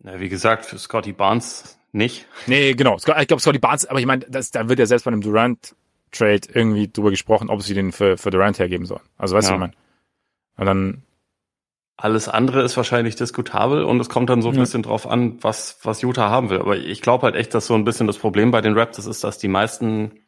Na, 0.00 0.20
wie 0.20 0.28
gesagt, 0.28 0.66
für 0.66 0.78
Scotty 0.78 1.14
Barnes 1.14 1.75
nicht. 1.96 2.26
Nee, 2.46 2.74
genau. 2.74 2.96
Ich 2.96 3.04
glaube, 3.04 3.40
Scotty 3.40 3.58
Barnes, 3.58 3.86
aber 3.86 3.98
ich 3.98 4.06
meine, 4.06 4.24
da 4.28 4.68
wird 4.68 4.78
ja 4.78 4.86
selbst 4.86 5.04
bei 5.04 5.10
einem 5.10 5.22
Durant-Trade 5.22 6.48
irgendwie 6.52 6.88
drüber 6.88 7.10
gesprochen, 7.10 7.50
ob 7.50 7.62
sie 7.62 7.74
den 7.74 7.92
für, 7.92 8.16
für 8.16 8.30
Durant 8.30 8.58
hergeben 8.58 8.86
sollen. 8.86 9.02
Also 9.16 9.34
weißt 9.34 9.48
ja. 9.48 9.56
du, 9.56 9.56
ich 9.56 9.60
meine. 9.60 9.72
Und 10.56 10.66
dann. 10.66 11.02
Alles 11.98 12.28
andere 12.28 12.62
ist 12.62 12.76
wahrscheinlich 12.76 13.16
diskutabel 13.16 13.82
und 13.82 13.98
es 14.00 14.10
kommt 14.10 14.28
dann 14.28 14.42
so 14.42 14.50
ein 14.50 14.54
ja. 14.54 14.60
bisschen 14.60 14.82
drauf 14.82 15.06
an, 15.06 15.42
was, 15.42 15.78
was 15.82 16.02
Utah 16.02 16.28
haben 16.28 16.50
will. 16.50 16.58
Aber 16.58 16.76
ich 16.76 17.00
glaube 17.00 17.22
halt 17.22 17.36
echt, 17.36 17.54
dass 17.54 17.66
so 17.66 17.74
ein 17.74 17.84
bisschen 17.84 18.06
das 18.06 18.18
Problem 18.18 18.50
bei 18.50 18.60
den 18.60 18.76
Raptors 18.78 19.06
ist, 19.06 19.24
dass 19.24 19.38
die 19.38 19.48
meisten 19.48 20.20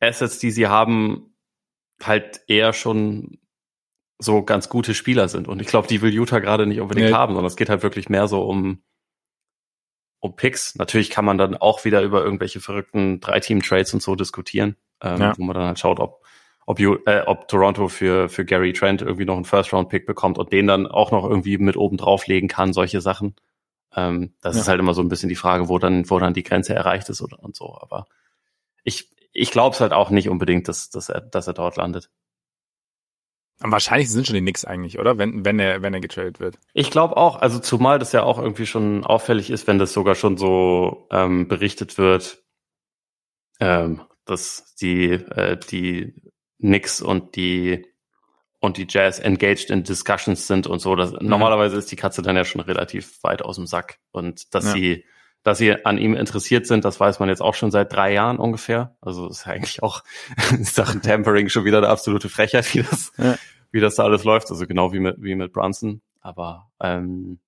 Assets, 0.00 0.38
die 0.38 0.50
sie 0.50 0.66
haben, 0.66 1.34
halt 2.02 2.40
eher 2.46 2.72
schon 2.72 3.36
so 4.18 4.42
ganz 4.42 4.70
gute 4.70 4.94
Spieler 4.94 5.28
sind. 5.28 5.46
Und 5.46 5.60
ich 5.60 5.68
glaube, 5.68 5.88
die 5.88 6.00
will 6.00 6.14
Utah 6.14 6.38
gerade 6.38 6.66
nicht 6.66 6.80
unbedingt 6.80 7.08
nee. 7.10 7.14
haben, 7.14 7.34
sondern 7.34 7.48
es 7.48 7.56
geht 7.56 7.68
halt 7.68 7.82
wirklich 7.82 8.08
mehr 8.08 8.26
so 8.26 8.42
um 8.42 8.82
um 10.24 10.34
Picks. 10.36 10.74
Natürlich 10.76 11.10
kann 11.10 11.26
man 11.26 11.36
dann 11.36 11.54
auch 11.54 11.84
wieder 11.84 12.00
über 12.00 12.24
irgendwelche 12.24 12.58
verrückten 12.58 13.20
Drei-Team-Trades 13.20 13.92
und 13.92 14.02
so 14.02 14.14
diskutieren, 14.14 14.76
ähm, 15.02 15.20
ja. 15.20 15.32
wo 15.36 15.44
man 15.44 15.54
dann 15.54 15.66
halt 15.66 15.78
schaut, 15.78 16.00
ob, 16.00 16.24
ob, 16.64 16.80
you, 16.80 16.96
äh, 17.04 17.20
ob 17.26 17.46
Toronto 17.46 17.88
für, 17.88 18.30
für 18.30 18.46
Gary 18.46 18.72
Trent 18.72 19.02
irgendwie 19.02 19.26
noch 19.26 19.36
einen 19.36 19.44
First-Round-Pick 19.44 20.06
bekommt 20.06 20.38
und 20.38 20.50
den 20.50 20.66
dann 20.66 20.86
auch 20.86 21.10
noch 21.10 21.28
irgendwie 21.28 21.58
mit 21.58 21.76
oben 21.76 21.98
drauflegen 21.98 22.48
kann, 22.48 22.72
solche 22.72 23.02
Sachen. 23.02 23.36
Ähm, 23.94 24.32
das 24.40 24.56
ja. 24.56 24.62
ist 24.62 24.68
halt 24.68 24.80
immer 24.80 24.94
so 24.94 25.02
ein 25.02 25.08
bisschen 25.08 25.28
die 25.28 25.34
Frage, 25.34 25.68
wo 25.68 25.78
dann, 25.78 26.08
wo 26.08 26.18
dann 26.18 26.32
die 26.32 26.42
Grenze 26.42 26.74
erreicht 26.74 27.10
ist 27.10 27.20
oder, 27.20 27.38
und 27.40 27.54
so. 27.54 27.76
Aber 27.78 28.06
ich, 28.82 29.10
ich 29.34 29.50
glaube 29.50 29.74
es 29.74 29.82
halt 29.82 29.92
auch 29.92 30.08
nicht 30.08 30.30
unbedingt, 30.30 30.68
dass, 30.68 30.88
dass, 30.88 31.10
er, 31.10 31.20
dass 31.20 31.48
er 31.48 31.52
dort 31.52 31.76
landet. 31.76 32.08
Am 33.60 33.72
wahrscheinlichsten 33.72 34.16
sind 34.16 34.26
schon 34.26 34.34
die 34.34 34.40
Knicks 34.40 34.64
eigentlich, 34.64 34.98
oder? 34.98 35.16
Wenn, 35.16 35.44
wenn 35.44 35.58
er, 35.58 35.80
wenn 35.82 35.94
er 35.94 36.00
getradet 36.00 36.40
wird. 36.40 36.58
Ich 36.72 36.90
glaube 36.90 37.16
auch, 37.16 37.36
also 37.36 37.58
zumal 37.58 37.98
das 37.98 38.12
ja 38.12 38.22
auch 38.22 38.38
irgendwie 38.38 38.66
schon 38.66 39.04
auffällig 39.04 39.50
ist, 39.50 39.66
wenn 39.66 39.78
das 39.78 39.92
sogar 39.92 40.14
schon 40.14 40.36
so 40.36 41.06
ähm, 41.10 41.48
berichtet 41.48 41.96
wird, 41.96 42.42
ähm, 43.60 44.02
dass 44.24 44.74
die, 44.74 45.10
äh, 45.10 45.56
die 45.56 46.14
Knicks 46.58 47.00
und 47.00 47.36
die 47.36 47.86
und 48.64 48.78
die 48.78 48.86
Jazz 48.88 49.18
engaged 49.18 49.70
in 49.70 49.84
Discussions 49.84 50.46
sind 50.46 50.66
und 50.66 50.78
so. 50.78 50.96
Das, 50.96 51.12
mhm. 51.12 51.18
Normalerweise 51.28 51.76
ist 51.76 51.92
die 51.92 51.96
Katze 51.96 52.22
dann 52.22 52.34
ja 52.34 52.44
schon 52.44 52.62
relativ 52.62 53.22
weit 53.22 53.42
aus 53.42 53.56
dem 53.56 53.66
Sack. 53.66 53.98
Und 54.10 54.54
dass 54.54 54.64
ja. 54.64 54.72
sie, 54.72 55.04
dass 55.44 55.58
sie 55.58 55.84
an 55.84 55.98
ihm 55.98 56.14
interessiert 56.14 56.66
sind, 56.66 56.84
das 56.84 56.98
weiß 56.98 57.20
man 57.20 57.28
jetzt 57.28 57.42
auch 57.42 57.54
schon 57.54 57.70
seit 57.70 57.92
drei 57.92 58.12
Jahren 58.12 58.38
ungefähr. 58.38 58.96
Also 59.00 59.28
ist 59.28 59.46
ja 59.46 59.52
eigentlich 59.52 59.82
auch 59.82 60.02
Sachen 60.60 61.02
Tampering 61.02 61.48
schon 61.48 61.64
wieder 61.64 61.78
eine 61.78 61.88
absolute 61.88 62.28
Frechheit, 62.28 62.74
wie 62.74 62.82
das, 62.82 63.12
ja 63.16 63.36
wie 63.74 63.80
das 63.80 63.96
da 63.96 64.04
alles 64.04 64.22
läuft, 64.22 64.48
also 64.50 64.68
genau 64.68 64.92
wie 64.92 65.00
mit, 65.00 65.16
wie 65.18 65.34
mit 65.34 65.52
Brunson. 65.52 66.00
Aber 66.20 66.70
ähm, 66.80 67.40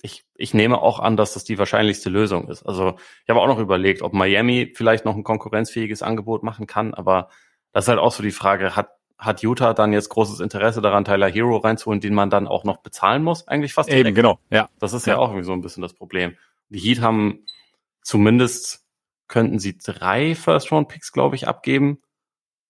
ich, 0.00 0.24
ich 0.34 0.54
nehme 0.54 0.80
auch 0.80 1.00
an, 1.00 1.18
dass 1.18 1.34
das 1.34 1.44
die 1.44 1.58
wahrscheinlichste 1.58 2.08
Lösung 2.08 2.48
ist. 2.48 2.62
Also 2.62 2.96
ich 3.24 3.28
habe 3.28 3.42
auch 3.42 3.46
noch 3.46 3.58
überlegt, 3.58 4.00
ob 4.00 4.14
Miami 4.14 4.72
vielleicht 4.74 5.04
noch 5.04 5.14
ein 5.14 5.22
konkurrenzfähiges 5.22 6.02
Angebot 6.02 6.42
machen 6.42 6.66
kann, 6.66 6.94
aber 6.94 7.28
das 7.72 7.84
ist 7.84 7.88
halt 7.88 7.98
auch 7.98 8.10
so 8.10 8.22
die 8.22 8.30
Frage, 8.30 8.74
hat, 8.74 8.88
hat 9.18 9.42
Utah 9.42 9.74
dann 9.74 9.92
jetzt 9.92 10.08
großes 10.08 10.40
Interesse 10.40 10.80
daran, 10.80 11.04
Tyler 11.04 11.28
Hero 11.28 11.58
reinzuholen, 11.58 12.00
den 12.00 12.14
man 12.14 12.30
dann 12.30 12.48
auch 12.48 12.64
noch 12.64 12.78
bezahlen 12.78 13.22
muss? 13.22 13.46
Eigentlich 13.46 13.74
fast 13.74 13.90
direkt. 13.90 14.06
Eben, 14.06 14.14
genau, 14.14 14.38
ja. 14.48 14.70
Das 14.78 14.94
ist 14.94 15.06
ja, 15.06 15.14
ja 15.14 15.18
auch 15.18 15.28
irgendwie 15.28 15.44
so 15.44 15.52
ein 15.52 15.60
bisschen 15.60 15.82
das 15.82 15.92
Problem. 15.92 16.36
Die 16.68 16.78
Heat 16.78 17.00
haben 17.00 17.46
zumindest 18.02 18.84
könnten 19.28 19.58
sie 19.58 19.78
drei 19.78 20.34
First-Round-Picks, 20.34 21.12
glaube 21.12 21.36
ich, 21.36 21.48
abgeben. 21.48 22.00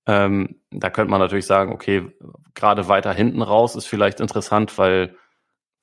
Ähm, 0.07 0.61
da 0.71 0.89
könnte 0.91 1.11
man 1.11 1.21
natürlich 1.21 1.47
sagen, 1.47 1.73
okay, 1.73 2.11
gerade 2.55 2.89
weiter 2.89 3.13
hinten 3.13 3.43
raus 3.43 3.77
ist 3.77 3.87
vielleicht 3.87 4.21
interessant, 4.21 4.79
weil 4.79 5.17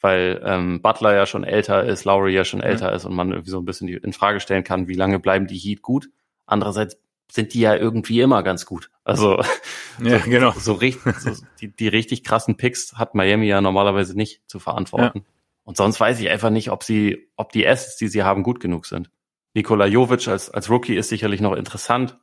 weil 0.03 0.41
ähm, 0.43 0.81
Butler 0.81 1.15
ja 1.15 1.25
schon 1.25 1.45
älter 1.45 1.85
ist, 1.85 2.03
Lowry 2.03 2.33
ja 2.33 2.43
schon 2.43 2.59
älter 2.59 2.89
mhm. 2.89 2.95
ist 2.97 3.05
und 3.05 3.15
man 3.15 3.31
irgendwie 3.31 3.51
so 3.51 3.59
ein 3.59 3.65
bisschen 3.65 3.87
die, 3.87 3.93
in 3.93 4.11
Frage 4.11 4.41
stellen 4.41 4.65
kann, 4.65 4.89
wie 4.89 4.95
lange 4.95 5.17
bleiben 5.17 5.47
die 5.47 5.57
Heat 5.57 5.81
gut. 5.81 6.09
Andererseits 6.45 6.97
sind 7.31 7.53
die 7.53 7.61
ja 7.61 7.73
irgendwie 7.73 8.19
immer 8.19 8.43
ganz 8.43 8.65
gut. 8.65 8.91
Also 9.05 9.41
ja, 10.03 10.19
so, 10.19 10.29
genau. 10.29 10.51
so, 10.51 10.73
richtig, 10.73 11.15
so 11.15 11.31
die, 11.61 11.69
die 11.69 11.87
richtig 11.87 12.25
krassen 12.25 12.57
Picks 12.57 12.95
hat 12.95 13.15
Miami 13.15 13.47
ja 13.47 13.61
normalerweise 13.61 14.13
nicht 14.15 14.41
zu 14.45 14.59
verantworten. 14.59 15.19
Ja. 15.19 15.25
Und 15.63 15.77
sonst 15.77 15.99
weiß 15.99 16.19
ich 16.19 16.29
einfach 16.29 16.49
nicht, 16.49 16.71
ob 16.71 16.83
sie, 16.83 17.31
ob 17.35 17.51
die 17.51 17.67
Assets, 17.67 17.97
die 17.97 18.07
sie 18.07 18.23
haben, 18.23 18.43
gut 18.43 18.59
genug 18.59 18.85
sind. 18.85 19.09
Nikola 19.53 19.85
Jovic 19.85 20.27
als, 20.27 20.49
als 20.49 20.69
Rookie 20.69 20.95
ist 20.95 21.09
sicherlich 21.09 21.41
noch 21.41 21.55
interessant. 21.55 22.19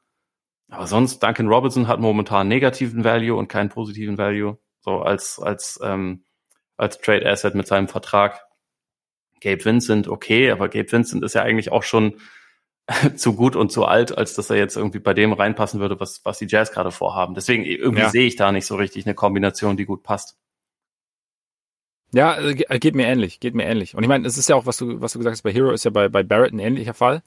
Aber 0.68 0.86
sonst, 0.86 1.22
Duncan 1.22 1.48
Robinson 1.48 1.88
hat 1.88 2.00
momentan 2.00 2.48
negativen 2.48 3.02
Value 3.04 3.36
und 3.36 3.48
keinen 3.48 3.70
positiven 3.70 4.18
Value. 4.18 4.58
So 4.80 5.00
als, 5.00 5.38
als, 5.38 5.80
ähm, 5.82 6.24
als 6.76 6.98
Trade 6.98 7.28
Asset 7.28 7.54
mit 7.54 7.66
seinem 7.66 7.88
Vertrag. 7.88 8.46
Gabe 9.40 9.64
Vincent, 9.64 10.06
okay, 10.06 10.50
aber 10.50 10.68
Gabe 10.68 10.92
Vincent 10.92 11.24
ist 11.24 11.34
ja 11.34 11.42
eigentlich 11.42 11.72
auch 11.72 11.82
schon 11.82 12.20
zu 13.16 13.34
gut 13.34 13.56
und 13.56 13.72
zu 13.72 13.84
alt, 13.84 14.16
als 14.16 14.34
dass 14.34 14.50
er 14.50 14.56
jetzt 14.56 14.76
irgendwie 14.76 14.98
bei 14.98 15.14
dem 15.14 15.32
reinpassen 15.32 15.80
würde, 15.80 15.98
was, 15.98 16.24
was 16.24 16.38
die 16.38 16.46
Jazz 16.46 16.72
gerade 16.72 16.90
vorhaben. 16.90 17.34
Deswegen 17.34 17.64
irgendwie 17.64 18.02
ja. 18.02 18.10
sehe 18.10 18.26
ich 18.26 18.36
da 18.36 18.52
nicht 18.52 18.66
so 18.66 18.76
richtig 18.76 19.06
eine 19.06 19.14
Kombination, 19.14 19.76
die 19.76 19.86
gut 19.86 20.02
passt. 20.02 20.36
Ja, 22.12 22.34
äh, 22.34 22.52
äh, 22.68 22.78
geht 22.78 22.94
mir 22.94 23.06
ähnlich, 23.06 23.40
geht 23.40 23.54
mir 23.54 23.64
ähnlich. 23.64 23.94
Und 23.94 24.02
ich 24.02 24.08
meine, 24.08 24.26
es 24.26 24.36
ist 24.38 24.48
ja 24.48 24.56
auch, 24.56 24.66
was 24.66 24.76
du, 24.76 25.00
was 25.00 25.12
du 25.12 25.18
gesagt 25.18 25.34
hast, 25.34 25.42
bei 25.42 25.52
Hero 25.52 25.70
ist 25.70 25.84
ja 25.84 25.90
bei, 25.90 26.08
bei 26.08 26.22
Barrett 26.22 26.52
ein 26.52 26.58
ähnlicher 26.58 26.94
Fall. 26.94 27.22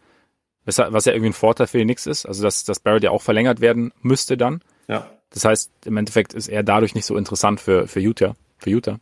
Was, 0.66 0.78
ja 0.78 1.12
irgendwie 1.12 1.30
ein 1.30 1.34
Vorteil 1.34 1.68
für 1.68 1.78
die 1.78 1.86
Nix 1.86 2.06
ist. 2.06 2.26
Also, 2.26 2.42
dass, 2.42 2.64
dass 2.64 2.80
Barrett 2.80 3.04
ja 3.04 3.12
auch 3.12 3.22
verlängert 3.22 3.60
werden 3.60 3.92
müsste 4.02 4.38
dann. 4.38 4.62
Ja. 4.88 5.10
Das 5.30 5.44
heißt, 5.44 5.72
im 5.86 5.98
Endeffekt 5.98 6.34
ist 6.34 6.48
er 6.48 6.64
dadurch 6.64 6.96
nicht 6.96 7.06
so 7.06 7.18
interessant 7.18 7.60
für, 7.60 7.88
für 7.88 8.00
Utah, 8.00 8.36
für 8.58 8.70
Utah. 8.70 9.00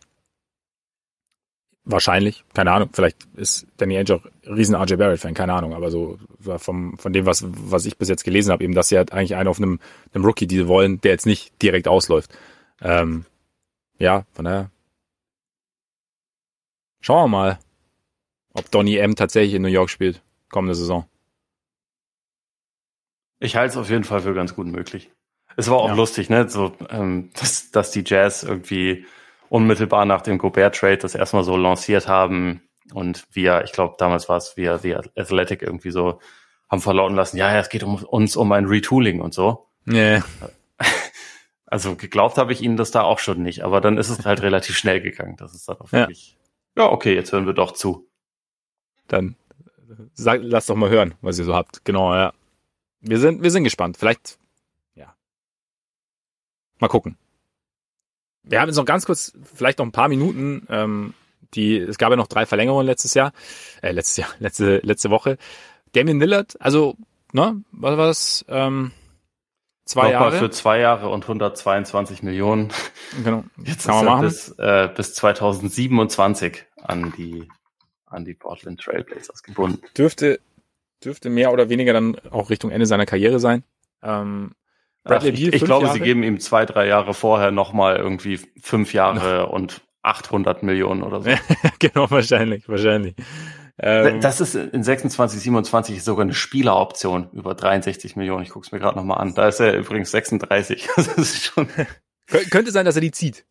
Wahrscheinlich, 1.84 2.45
keine 2.53 2.71
Ahnung. 2.71 2.89
Vielleicht 2.93 3.27
ist 3.36 3.67
Danny 3.77 3.97
Ainge 3.97 4.15
auch 4.15 4.25
riesen 4.45 4.75
RJ 4.75 4.95
Barrett-Fan, 4.95 5.34
keine 5.34 5.53
Ahnung. 5.53 5.73
Aber 5.73 5.91
so 5.91 6.19
vom, 6.57 6.97
von 6.97 7.13
dem, 7.13 7.25
was, 7.25 7.43
was 7.47 7.86
ich 7.86 7.97
bis 7.97 8.07
jetzt 8.07 8.23
gelesen 8.23 8.51
habe, 8.51 8.63
eben, 8.63 8.73
dass 8.73 8.89
sie 8.89 8.97
halt 8.97 9.11
eigentlich 9.11 9.36
einen 9.36 9.49
auf 9.49 9.57
einem, 9.57 9.79
einem 10.13 10.25
Rookie, 10.25 10.47
die 10.47 10.57
sie 10.57 10.67
wollen, 10.67 11.01
der 11.01 11.11
jetzt 11.11 11.25
nicht 11.25 11.59
direkt 11.61 11.88
ausläuft. 11.88 12.32
Ähm, 12.82 13.25
ja, 13.99 14.25
von 14.34 14.45
daher. 14.45 14.71
Schauen 17.02 17.24
wir 17.24 17.38
mal, 17.38 17.60
ob 18.54 18.70
Donny 18.72 18.97
M 18.97 19.16
tatsächlich 19.16 19.56
in 19.56 19.64
New 19.64 19.68
York 19.68 19.89
spielt, 19.89 20.22
kommende 20.49 20.76
Saison. 20.76 21.06
Ich 23.39 23.56
halte 23.56 23.72
es 23.72 23.78
auf 23.78 23.89
jeden 23.89 24.04
Fall 24.04 24.22
für 24.22 24.36
ganz 24.36 24.56
gut 24.56 24.68
möglich. 24.68 25.10
Es 25.58 25.70
war 25.70 25.78
auch 25.78 25.89
ja. 25.89 25.95
lustig, 25.95 26.30
ne? 26.30 26.47
So, 26.47 26.74
ähm, 26.89 27.32
dass, 27.39 27.72
dass 27.72 27.91
die 27.91 28.04
Jazz 28.06 28.43
irgendwie 28.43 29.06
unmittelbar 29.49 30.06
nach 30.06 30.22
dem 30.22 30.38
Gobert-Trade 30.38 30.99
das 30.99 31.16
erstmal 31.16 31.43
so 31.43 31.58
lanciert 31.58 32.08
haben 32.08 32.62
und 32.93 33.26
wir, 33.32 33.64
ich 33.66 33.72
glaube, 33.72 33.95
damals 33.97 34.30
war 34.30 34.38
es 34.38 34.56
wir, 34.56 34.84
wir 34.84 35.02
Athletic 35.16 35.62
irgendwie 35.62 35.91
so, 35.91 36.20
haben 36.70 36.82
verlauten 36.82 37.16
lassen, 37.16 37.38
ja, 37.38 37.52
ja, 37.52 37.60
es 37.60 37.70
geht 37.70 37.84
um 37.84 37.95
uns 37.95 38.36
um 38.36 38.52
ein 38.52 38.66
Retooling 38.66 39.22
und 39.22 39.34
so. 39.34 39.68
Yeah. 39.88 40.24
Also 41.66 41.95
geglaubt 41.95 42.38
habe 42.38 42.52
ich 42.52 42.62
ihnen 42.62 42.76
das 42.76 42.91
da 42.91 43.04
auch 43.04 43.20
schon 43.20 43.41
nicht, 43.41 43.64
aber 43.64 43.80
dann 43.80 43.97
ist 43.97 44.10
es 44.10 44.26
halt 44.26 44.41
relativ 44.41 44.76
schnell 44.76 44.99
gegangen. 44.99 45.38
Das 45.38 45.56
ist 45.56 45.70
dann 45.70 45.80
auch 45.80 45.89
wirklich, 45.93 46.38
ja. 46.78 46.91
okay, 46.91 47.13
jetzt 47.15 47.32
hören 47.32 47.45
wir 47.45 47.53
doch 47.53 47.72
zu. 47.72 48.07
Dann 49.07 49.36
sag, 50.13 50.41
lass 50.43 50.67
doch 50.67 50.76
mal 50.76 50.89
hören, 50.89 51.15
was 51.22 51.39
ihr 51.39 51.45
so 51.45 51.55
habt. 51.55 51.84
Genau, 51.86 52.13
ja. 52.13 52.34
Wir 53.01 53.19
sind, 53.19 53.43
wir 53.43 53.51
sind 53.51 53.63
gespannt. 53.63 53.97
Vielleicht, 53.97 54.38
ja. 54.95 55.15
Mal 56.80 56.88
gucken 56.88 57.17
wir 58.43 58.59
haben 58.59 58.69
jetzt 58.69 58.78
noch 58.78 58.86
ganz 58.86 59.05
kurz, 59.05 59.34
vielleicht 59.53 59.80
noch 59.80 59.86
ein 59.86 59.91
paar 59.91 60.09
Minuten. 60.09 60.65
Ähm, 60.69 61.13
die, 61.53 61.78
es 61.78 61.97
gab 61.97 62.11
ja 62.11 62.15
noch 62.15 62.28
drei 62.28 62.45
Verlängerungen 62.45 62.86
letztes 62.86 63.13
Jahr, 63.13 63.34
äh, 63.82 63.91
letztes 63.91 64.17
Jahr, 64.17 64.30
letzte, 64.39 64.78
letzte 64.84 65.09
Woche. 65.09 65.38
Damian 65.93 66.19
Lillard, 66.19 66.59
also, 66.61 66.95
ne, 67.34 67.61
was 67.72 67.97
war 67.97 68.07
das? 68.07 68.45
Ähm, 68.47 68.91
zwei 69.86 70.11
Nochmal 70.11 70.32
Jahre. 70.32 70.38
für 70.38 70.49
zwei 70.51 70.79
Jahre 70.79 71.09
und 71.09 71.23
122 71.23 72.23
Millionen. 72.23 72.69
Genau. 73.23 73.43
Jetzt 73.63 73.86
kann 73.86 73.95
man 73.97 74.05
machen. 74.05 74.21
Bis, 74.21 74.49
äh, 74.57 74.89
bis 74.95 75.13
2027 75.15 76.65
an 76.82 77.13
die, 77.17 77.47
an 78.05 78.25
die 78.25 78.34
Portland 78.34 78.79
Trailblazers 78.79 79.43
gebunden. 79.43 79.82
Dürfte, 79.97 80.39
dürfte 81.03 81.29
mehr 81.29 81.51
oder 81.51 81.69
weniger 81.69 81.93
dann 81.93 82.17
auch 82.29 82.49
Richtung 82.49 82.71
Ende 82.71 82.86
seiner 82.86 83.05
Karriere 83.05 83.39
sein. 83.39 83.63
Ähm, 84.01 84.51
Bradley 85.03 85.32
Beal, 85.32 85.49
ich, 85.49 85.55
ich 85.55 85.63
glaube, 85.65 85.86
Jahre? 85.86 85.97
sie 85.97 86.03
geben 86.03 86.23
ihm 86.23 86.39
zwei, 86.39 86.65
drei 86.65 86.88
Jahre 86.88 87.13
vorher 87.13 87.51
nochmal 87.51 87.97
irgendwie 87.97 88.39
fünf 88.61 88.93
Jahre 88.93 89.47
und 89.47 89.82
800 90.03 90.63
Millionen 90.63 91.03
oder 91.03 91.21
so. 91.21 91.32
genau, 91.79 92.09
wahrscheinlich, 92.09 92.67
wahrscheinlich. 92.67 93.15
Ähm, 93.84 94.21
das 94.21 94.39
ist 94.41 94.53
in 94.53 94.84
26, 94.84 95.41
27 95.41 96.03
sogar 96.03 96.23
eine 96.23 96.36
Spieleroption 96.36 97.29
über 97.34 97.55
63 97.55 98.15
Millionen. 98.15 98.43
Ich 98.43 98.51
gucke 98.51 98.65
es 98.65 98.71
mir 98.71 98.79
gerade 98.79 98.95
nochmal 98.95 99.17
an. 99.17 99.34
Da 99.34 99.47
ist 99.47 99.59
er 99.59 99.75
übrigens 99.75 100.11
36. 100.11 100.88
das 100.95 101.07
ist 101.07 101.43
schon 101.43 101.67
Könnte 102.27 102.71
sein, 102.71 102.86
dass 102.86 102.95
er 102.95 103.01
die 103.01 103.11
zieht. 103.11 103.45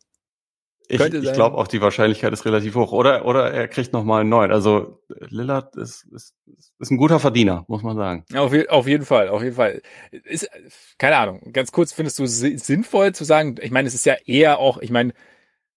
Ich, 0.87 0.99
ich 0.99 1.33
glaube 1.33 1.57
auch, 1.57 1.67
die 1.67 1.79
Wahrscheinlichkeit 1.79 2.33
ist 2.33 2.43
relativ 2.45 2.75
hoch. 2.75 2.91
Oder, 2.91 3.25
oder 3.25 3.51
er 3.51 3.69
kriegt 3.69 3.93
noch 3.93 4.03
mal 4.03 4.21
einen 4.21 4.29
neuen. 4.29 4.51
Also 4.51 5.01
Lillard 5.07 5.75
ist, 5.77 6.05
ist, 6.11 6.33
ist 6.79 6.91
ein 6.91 6.97
guter 6.97 7.19
Verdiener, 7.19 7.63
muss 7.67 7.81
man 7.81 7.95
sagen. 7.95 8.25
Auf, 8.35 8.53
auf 8.69 8.87
jeden 8.87 9.05
Fall, 9.05 9.29
auf 9.29 9.41
jeden 9.41 9.55
Fall. 9.55 9.81
Ist, 10.11 10.49
keine 10.97 11.15
Ahnung, 11.15 11.53
ganz 11.53 11.71
kurz, 11.71 11.93
findest 11.93 12.19
du 12.19 12.25
sinnvoll 12.25 13.13
zu 13.13 13.23
sagen, 13.23 13.55
ich 13.61 13.71
meine, 13.71 13.87
es 13.87 13.93
ist 13.93 14.05
ja 14.05 14.15
eher 14.25 14.59
auch, 14.59 14.79
ich 14.79 14.91
meine, 14.91 15.13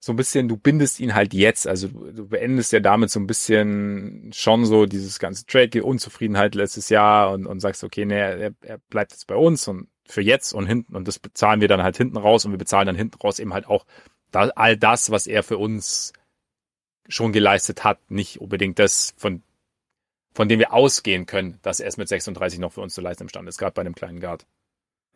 so 0.05 0.13
ein 0.13 0.17
bisschen, 0.17 0.49
du 0.49 0.59
bindest 0.59 1.01
ihn 1.01 1.15
halt 1.15 1.33
jetzt, 1.33 1.67
also 1.67 1.89
du 1.89 2.29
beendest 2.29 2.73
ja 2.73 2.81
damit 2.81 3.11
so 3.11 3.19
ein 3.19 3.27
bisschen 3.27 4.31
schon 4.35 4.67
so 4.67 4.85
dieses 4.85 5.19
ganze 5.19 5.47
Trade, 5.47 5.83
Unzufriedenheit 5.83 6.55
letztes 6.55 6.91
Jahr 6.91 7.33
und, 7.33 7.47
und 7.47 7.61
sagst, 7.61 7.83
okay, 7.83 8.05
nee, 8.05 8.19
er, 8.19 8.53
er 8.61 8.79
bleibt 8.91 9.13
jetzt 9.13 9.27
bei 9.27 9.35
uns 9.35 9.67
und 9.67 9.89
für 10.05 10.21
jetzt 10.21 10.53
und 10.53 10.67
hinten 10.67 10.95
und 10.95 11.09
das 11.09 11.19
bezahlen 11.19 11.63
wir 11.63 11.69
dann 11.69 11.83
halt 11.83 11.97
hinten 11.97 12.19
raus 12.19 12.45
und 12.45 12.51
wir 12.51 12.59
bezahlen 12.59 12.87
dann 12.87 12.97
hinten 12.97 13.17
raus 13.17 13.39
eben 13.39 13.55
halt 13.55 13.67
auch 13.67 13.87
da, 14.31 14.51
all 14.57 14.77
das, 14.77 15.11
was 15.11 15.27
er 15.27 15.43
für 15.43 15.57
uns 15.57 16.13
schon 17.09 17.33
geleistet 17.33 17.83
hat, 17.83 18.11
nicht 18.11 18.43
unbedingt 18.43 18.79
das, 18.79 19.15
von, 19.17 19.43
von 20.35 20.51
dem 20.51 20.59
wir 20.59 20.75
ausgehen 20.75 21.25
können, 21.25 21.59
dass 21.63 21.81
er 21.81 21.89
es 21.89 21.97
mit 21.97 22.09
36 22.09 22.59
noch 22.59 22.75
für 22.75 22.83
uns 22.83 22.93
zu 22.93 23.01
leisten 23.01 23.23
imstande 23.23 23.49
ist, 23.49 23.57
gerade 23.57 23.73
bei 23.73 23.81
einem 23.81 23.95
kleinen 23.95 24.21
Guard. 24.21 24.45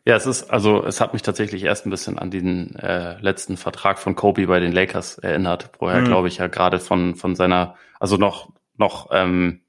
Ja, 0.05 0.15
es 0.15 0.25
ist, 0.25 0.49
also 0.49 0.85
es 0.85 1.01
hat 1.01 1.13
mich 1.13 1.21
tatsächlich 1.21 1.63
erst 1.63 1.85
ein 1.85 1.89
bisschen 1.89 2.17
an 2.17 2.31
den 2.31 2.75
äh, 2.75 3.19
letzten 3.19 3.57
Vertrag 3.57 3.99
von 3.99 4.15
Kobe 4.15 4.47
bei 4.47 4.59
den 4.59 4.71
Lakers 4.71 5.17
erinnert, 5.17 5.71
wo 5.79 5.87
er, 5.87 6.01
mhm. 6.01 6.05
glaube 6.05 6.27
ich, 6.27 6.37
ja 6.37 6.47
gerade 6.47 6.79
von, 6.79 7.15
von 7.15 7.35
seiner, 7.35 7.75
also 7.99 8.17
noch, 8.17 8.51
noch 8.77 9.09
ähm, 9.11 9.61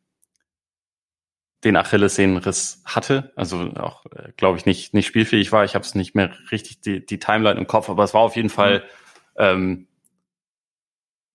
den 1.65 1.77
Achillessehnenriss 1.77 2.83
hatte, 2.87 3.33
also 3.37 3.71
auch, 3.77 4.07
äh, 4.07 4.33
glaube 4.37 4.57
ich, 4.57 4.67
nicht, 4.67 4.95
nicht 4.95 5.07
spielfähig 5.07 5.53
war. 5.53 5.65
Ich 5.65 5.75
habe 5.75 5.85
es 5.85 5.95
nicht 5.95 6.15
mehr 6.15 6.31
richtig 6.51 6.81
die, 6.81 7.05
die 7.05 7.19
Timeline 7.19 7.59
im 7.59 7.67
Kopf, 7.67 7.91
aber 7.91 8.05
es 8.05 8.15
war 8.15 8.23
auf 8.23 8.37
jeden 8.37 8.51
Fall 8.51 8.79
mhm 8.79 8.83
ähm, 9.41 9.87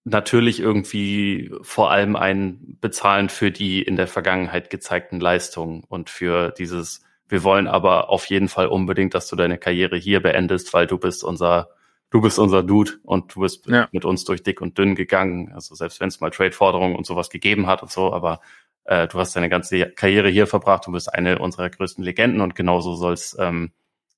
natürlich 0.03 0.59
irgendwie 0.59 1.51
vor 1.61 1.91
allem 1.91 2.15
ein 2.15 2.77
Bezahlen 2.79 3.29
für 3.29 3.51
die 3.51 3.81
in 3.81 3.95
der 3.95 4.07
Vergangenheit 4.07 4.69
gezeigten 4.69 5.19
Leistungen 5.19 5.83
und 5.83 6.09
für 6.09 6.51
dieses, 6.51 7.03
wir 7.27 7.43
wollen 7.43 7.67
aber 7.67 8.09
auf 8.09 8.25
jeden 8.27 8.47
Fall 8.47 8.67
unbedingt, 8.67 9.13
dass 9.13 9.27
du 9.27 9.35
deine 9.35 9.57
Karriere 9.57 9.97
hier 9.97 10.21
beendest, 10.21 10.73
weil 10.73 10.87
du 10.87 10.97
bist 10.97 11.23
unser, 11.23 11.69
du 12.11 12.21
bist 12.21 12.37
unser 12.37 12.63
Dude 12.63 12.93
und 13.03 13.35
du 13.35 13.41
bist 13.41 13.65
ja. 13.67 13.87
mit 13.91 14.05
uns 14.05 14.25
durch 14.25 14.43
dick 14.43 14.61
und 14.61 14.77
dünn 14.77 14.95
gegangen. 14.95 15.51
Also 15.53 15.75
selbst 15.75 15.99
wenn 15.99 16.09
es 16.09 16.19
mal 16.19 16.29
Trade-Forderungen 16.29 16.95
und 16.95 17.05
sowas 17.05 17.29
gegeben 17.29 17.67
hat 17.67 17.81
und 17.81 17.91
so, 17.91 18.13
aber 18.13 18.41
äh, 18.85 19.07
du 19.07 19.19
hast 19.19 19.35
deine 19.35 19.49
ganze 19.49 19.91
Karriere 19.91 20.29
hier 20.29 20.47
verbracht, 20.47 20.85
du 20.85 20.91
bist 20.91 21.13
eine 21.13 21.39
unserer 21.39 21.69
größten 21.69 22.03
Legenden 22.03 22.41
und 22.41 22.55
genauso 22.55 22.93
soll's, 22.95 23.35
ähm, 23.39 23.71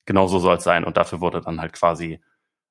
genauso 0.06 0.40
soll's 0.40 0.66
sein. 0.66 0.84
Und 0.84 0.98
dafür 0.98 1.22
wurde 1.22 1.42
dann 1.42 1.62
halt 1.62 1.74
quasi 1.74 2.20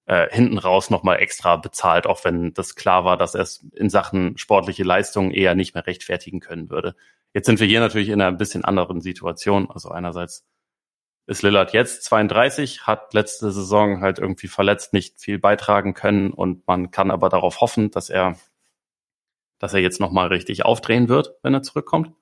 äh, 0.07 0.29
hinten 0.31 0.59
raus 0.59 0.91
nochmal 0.91 1.19
extra 1.21 1.57
bezahlt, 1.57 2.07
auch 2.07 2.25
wenn 2.25 2.53
das 2.55 2.75
klar 2.77 3.05
war, 3.05 3.17
dass 3.17 3.35
er 3.35 3.41
es 3.41 3.67
in 3.75 3.91
Sachen 3.91 4.37
sportliche 4.39 4.85
Leistungen 4.85 5.31
eher 5.33 5.55
nicht 5.55 5.75
mehr 5.75 5.87
rechtfertigen 5.87 6.41
können 6.41 6.71
würde. 6.71 6.95
Jetzt 7.37 7.45
sind 7.45 7.61
wir 7.61 7.67
hier 7.67 7.81
natürlich 7.81 8.09
in 8.09 8.15
einer 8.15 8.29
ein 8.29 8.39
bisschen 8.39 8.65
anderen 8.65 9.03
Situation. 9.03 9.71
Also 9.71 9.91
einerseits 9.91 10.47
ist 11.27 11.43
Lillard 11.43 11.75
jetzt 11.75 12.03
32, 12.05 12.87
hat 12.87 13.13
letzte 13.13 13.53
Saison 13.53 14.01
halt 14.01 14.19
irgendwie 14.19 14.49
verletzt 14.49 14.95
nicht 14.95 15.21
viel 15.21 15.39
beitragen 15.39 15.93
können 15.93 16.31
und 16.31 16.67
man 16.67 16.91
kann 16.91 17.11
aber 17.11 17.29
darauf 17.29 17.61
hoffen, 17.61 17.91
dass 17.91 18.09
er, 18.09 18.39
dass 19.59 19.75
er 19.75 19.81
jetzt 19.81 20.01
nochmal 20.01 20.29
richtig 20.29 20.65
aufdrehen 20.65 21.11
wird, 21.11 21.35
wenn 21.43 21.53
er 21.53 21.63
zurückkommt. 21.63 22.13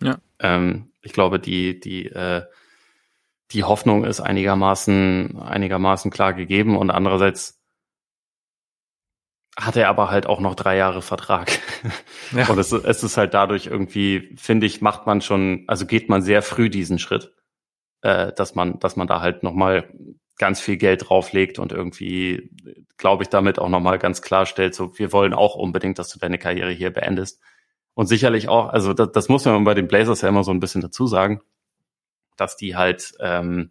Ja. 0.00 0.18
Ähm, 0.38 0.92
ich 1.00 1.12
glaube, 1.12 1.40
die, 1.40 1.80
die 1.80 2.06
äh, 2.06 2.44
die 3.50 3.64
Hoffnung 3.64 4.04
ist 4.04 4.20
einigermaßen, 4.20 5.42
einigermaßen 5.42 6.12
klar 6.12 6.34
gegeben 6.34 6.76
und 6.76 6.90
andererseits 6.92 7.61
hat 9.56 9.76
er 9.76 9.88
aber 9.88 10.10
halt 10.10 10.26
auch 10.26 10.40
noch 10.40 10.54
drei 10.54 10.76
Jahre 10.76 11.02
Vertrag. 11.02 11.58
Ja. 12.34 12.48
Und 12.48 12.58
es, 12.58 12.72
es 12.72 13.02
ist 13.02 13.18
halt 13.18 13.34
dadurch 13.34 13.66
irgendwie, 13.66 14.34
finde 14.38 14.64
ich, 14.64 14.80
macht 14.80 15.04
man 15.04 15.20
schon, 15.20 15.64
also 15.66 15.84
geht 15.84 16.08
man 16.08 16.22
sehr 16.22 16.40
früh 16.40 16.70
diesen 16.70 16.98
Schritt, 16.98 17.34
äh, 18.00 18.32
dass 18.32 18.54
man, 18.54 18.78
dass 18.78 18.96
man 18.96 19.06
da 19.06 19.20
halt 19.20 19.42
nochmal 19.42 19.92
ganz 20.38 20.58
viel 20.58 20.78
Geld 20.78 21.10
drauflegt 21.10 21.58
und 21.58 21.72
irgendwie, 21.72 22.50
glaube 22.96 23.24
ich, 23.24 23.28
damit 23.28 23.58
auch 23.58 23.68
nochmal 23.68 23.98
ganz 23.98 24.22
klarstellt, 24.22 24.74
so, 24.74 24.96
wir 24.98 25.12
wollen 25.12 25.34
auch 25.34 25.56
unbedingt, 25.56 25.98
dass 25.98 26.08
du 26.08 26.18
deine 26.18 26.38
Karriere 26.38 26.70
hier 26.70 26.90
beendest. 26.90 27.42
Und 27.92 28.06
sicherlich 28.06 28.48
auch, 28.48 28.70
also 28.70 28.94
das, 28.94 29.12
das 29.12 29.28
muss 29.28 29.44
man 29.44 29.64
bei 29.64 29.74
den 29.74 29.88
Blazers 29.88 30.22
ja 30.22 30.30
immer 30.30 30.44
so 30.44 30.52
ein 30.52 30.60
bisschen 30.60 30.80
dazu 30.80 31.06
sagen 31.06 31.42
dass 32.36 32.56
die 32.56 32.76
halt 32.76 33.12
ähm, 33.20 33.70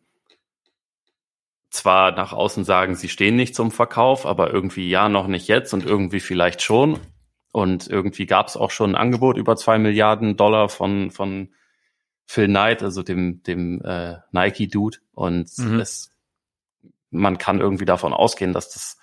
zwar 1.72 2.12
nach 2.12 2.34
außen 2.34 2.66
sagen, 2.66 2.96
sie 2.96 3.10
stehen 3.10 3.36
nicht 3.36 3.56
zum 3.56 3.72
Verkauf, 3.72 4.26
aber 4.26 4.54
irgendwie 4.54 4.90
ja, 4.90 5.10
noch 5.10 5.28
nicht 5.28 5.48
jetzt 5.48 5.74
und 5.74 5.86
irgendwie 5.86 6.20
vielleicht 6.20 6.62
schon. 6.62 7.00
Und 7.54 7.88
irgendwie 7.88 8.26
gab 8.26 8.48
es 8.48 8.58
auch 8.58 8.72
schon 8.72 8.92
ein 8.92 9.02
Angebot 9.02 9.38
über 9.38 9.56
zwei 9.56 9.78
Milliarden 9.80 10.38
Dollar 10.38 10.70
von, 10.70 11.12
von 11.12 11.54
Phil 12.26 12.48
Knight, 12.48 12.84
also 12.84 13.04
dem, 13.04 13.42
dem 13.44 13.82
äh, 13.84 14.18
Nike-Dude. 14.32 15.00
Und 15.14 15.50
mhm. 15.58 15.80
es, 15.80 16.12
man 17.10 17.38
kann 17.38 17.62
irgendwie 17.62 17.86
davon 17.86 18.14
ausgehen, 18.14 18.54
dass 18.54 18.70
das 18.70 18.98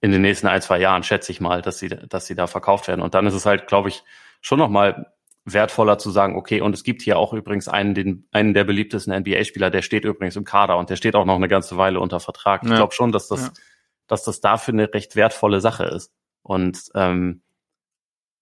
in 0.00 0.10
den 0.12 0.22
nächsten 0.22 0.46
ein, 0.46 0.62
zwei 0.62 0.78
Jahren, 0.78 1.02
schätze 1.02 1.30
ich 1.32 1.40
mal, 1.40 1.60
dass 1.60 1.78
sie, 1.78 1.88
dass 1.88 2.26
sie 2.26 2.34
da 2.34 2.46
verkauft 2.46 2.88
werden. 2.88 3.02
Und 3.02 3.14
dann 3.14 3.26
ist 3.26 3.34
es 3.34 3.46
halt, 3.46 3.66
glaube 3.66 3.88
ich, 3.88 4.02
schon 4.40 4.58
nochmal 4.58 5.12
wertvoller 5.44 5.98
zu 5.98 6.10
sagen, 6.10 6.36
okay, 6.36 6.60
und 6.60 6.74
es 6.74 6.84
gibt 6.84 7.02
hier 7.02 7.18
auch 7.18 7.32
übrigens 7.32 7.68
einen, 7.68 7.94
den, 7.94 8.28
einen 8.30 8.54
der 8.54 8.64
beliebtesten 8.64 9.14
NBA-Spieler, 9.14 9.70
der 9.70 9.82
steht 9.82 10.04
übrigens 10.04 10.36
im 10.36 10.44
Kader 10.44 10.76
und 10.76 10.90
der 10.90 10.96
steht 10.96 11.16
auch 11.16 11.24
noch 11.24 11.36
eine 11.36 11.48
ganze 11.48 11.76
Weile 11.76 12.00
unter 12.00 12.20
Vertrag. 12.20 12.62
Ja. 12.62 12.70
Ich 12.70 12.76
glaube 12.76 12.94
schon, 12.94 13.12
dass 13.12 13.28
das, 13.28 13.46
ja. 13.46 13.52
dass 14.06 14.22
das 14.22 14.40
dafür 14.40 14.74
eine 14.74 14.92
recht 14.94 15.16
wertvolle 15.16 15.60
Sache 15.60 15.84
ist. 15.84 16.12
Und 16.42 16.78
ähm, 16.94 17.42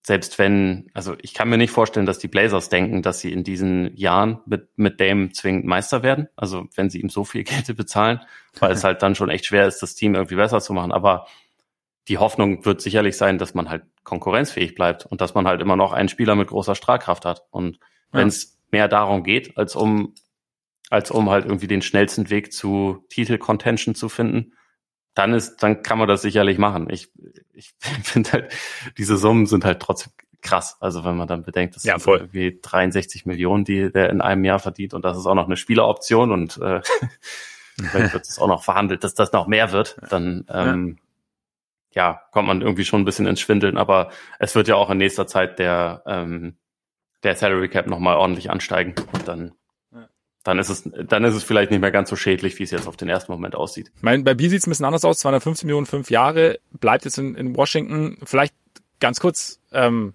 selbst 0.02 0.38
wenn, 0.38 0.90
also 0.94 1.14
ich 1.20 1.34
kann 1.34 1.48
mir 1.48 1.58
nicht 1.58 1.72
vorstellen, 1.72 2.06
dass 2.06 2.18
die 2.18 2.28
Blazers 2.28 2.68
denken, 2.68 3.02
dass 3.02 3.20
sie 3.20 3.32
in 3.32 3.44
diesen 3.44 3.94
Jahren 3.96 4.40
mit, 4.46 4.68
mit 4.76 5.00
Dame 5.00 5.30
zwingend 5.30 5.66
Meister 5.66 6.02
werden. 6.02 6.28
Also 6.36 6.66
wenn 6.74 6.88
sie 6.88 7.00
ihm 7.00 7.10
so 7.10 7.24
viel 7.24 7.44
Geld 7.44 7.74
bezahlen, 7.76 8.20
weil 8.58 8.72
es 8.72 8.84
halt 8.84 9.02
dann 9.02 9.14
schon 9.14 9.30
echt 9.30 9.46
schwer 9.46 9.66
ist, 9.66 9.80
das 9.80 9.94
Team 9.94 10.14
irgendwie 10.14 10.36
besser 10.36 10.60
zu 10.60 10.72
machen. 10.72 10.92
Aber 10.92 11.26
die 12.08 12.18
Hoffnung 12.18 12.64
wird 12.64 12.80
sicherlich 12.80 13.16
sein, 13.16 13.38
dass 13.38 13.54
man 13.54 13.68
halt 13.68 13.84
konkurrenzfähig 14.04 14.74
bleibt 14.74 15.06
und 15.06 15.20
dass 15.20 15.34
man 15.34 15.46
halt 15.46 15.60
immer 15.60 15.76
noch 15.76 15.92
einen 15.92 16.08
Spieler 16.08 16.34
mit 16.34 16.48
großer 16.48 16.74
Strahlkraft 16.74 17.24
hat. 17.24 17.44
Und 17.50 17.78
wenn 18.10 18.28
es 18.28 18.58
mehr 18.72 18.88
darum 18.88 19.22
geht, 19.22 19.56
als 19.56 19.76
um, 19.76 20.14
als 20.88 21.10
um 21.10 21.30
halt 21.30 21.44
irgendwie 21.44 21.68
den 21.68 21.82
schnellsten 21.82 22.30
Weg 22.30 22.52
zu 22.52 23.04
Titel-Contention 23.10 23.94
zu 23.94 24.08
finden, 24.08 24.54
dann 25.14 25.34
ist, 25.34 25.58
dann 25.58 25.82
kann 25.82 25.98
man 25.98 26.08
das 26.08 26.22
sicherlich 26.22 26.58
machen. 26.58 26.88
Ich, 26.90 27.12
ich 27.52 27.74
finde 28.02 28.32
halt, 28.32 28.52
diese 28.98 29.16
Summen 29.16 29.46
sind 29.46 29.64
halt 29.64 29.80
trotzdem 29.80 30.12
krass. 30.42 30.76
Also 30.80 31.04
wenn 31.04 31.16
man 31.16 31.28
dann 31.28 31.42
bedenkt, 31.42 31.76
das 31.76 31.84
ja, 31.84 31.98
sind 31.98 32.12
irgendwie 32.12 32.58
63 32.62 33.26
Millionen, 33.26 33.64
die 33.64 33.92
der 33.92 34.10
in 34.10 34.20
einem 34.20 34.44
Jahr 34.44 34.58
verdient 34.58 34.94
und 34.94 35.04
das 35.04 35.18
ist 35.18 35.26
auch 35.26 35.34
noch 35.34 35.46
eine 35.46 35.56
Spieleroption 35.56 36.32
und 36.32 36.56
äh, 36.58 36.80
wenn 37.76 38.12
wird 38.12 38.26
es 38.26 38.38
auch 38.38 38.48
noch 38.48 38.64
verhandelt, 38.64 39.04
dass 39.04 39.14
das 39.14 39.32
noch 39.32 39.46
mehr 39.46 39.72
wird, 39.72 39.96
dann 40.08 40.46
ähm, 40.48 40.96
ja, 40.98 41.04
kommt 42.32 42.46
man 42.48 42.62
irgendwie 42.62 42.84
schon 42.84 43.02
ein 43.02 43.04
bisschen 43.04 43.26
ins 43.26 43.40
Schwindeln, 43.40 43.76
aber 43.76 44.10
es 44.38 44.54
wird 44.54 44.68
ja 44.68 44.76
auch 44.76 44.90
in 44.90 44.98
nächster 44.98 45.26
Zeit 45.26 45.58
der, 45.58 46.02
ähm, 46.06 46.56
der 47.22 47.34
Salary 47.36 47.68
Cap 47.68 47.86
nochmal 47.86 48.16
ordentlich 48.16 48.50
ansteigen 48.50 48.94
und 49.12 49.28
dann, 49.28 49.52
dann 50.44 50.58
ist 50.58 50.68
es, 50.68 50.88
dann 51.06 51.24
ist 51.24 51.34
es 51.34 51.44
vielleicht 51.44 51.70
nicht 51.70 51.80
mehr 51.80 51.90
ganz 51.90 52.08
so 52.08 52.16
schädlich, 52.16 52.58
wie 52.58 52.62
es 52.62 52.70
jetzt 52.70 52.86
auf 52.86 52.96
den 52.96 53.08
ersten 53.08 53.32
Moment 53.32 53.54
aussieht. 53.54 53.92
Ich 53.96 54.02
meine, 54.02 54.22
bei 54.22 54.34
B 54.34 54.48
sieht 54.48 54.60
es 54.60 54.66
ein 54.66 54.70
bisschen 54.70 54.86
anders 54.86 55.04
aus, 55.04 55.18
250 55.18 55.64
Millionen, 55.64 55.86
fünf 55.86 56.10
Jahre, 56.10 56.58
bleibt 56.72 57.04
jetzt 57.04 57.18
in, 57.18 57.34
in 57.34 57.56
Washington. 57.56 58.18
Vielleicht 58.24 58.54
ganz 59.00 59.20
kurz, 59.20 59.60
ähm, 59.72 60.14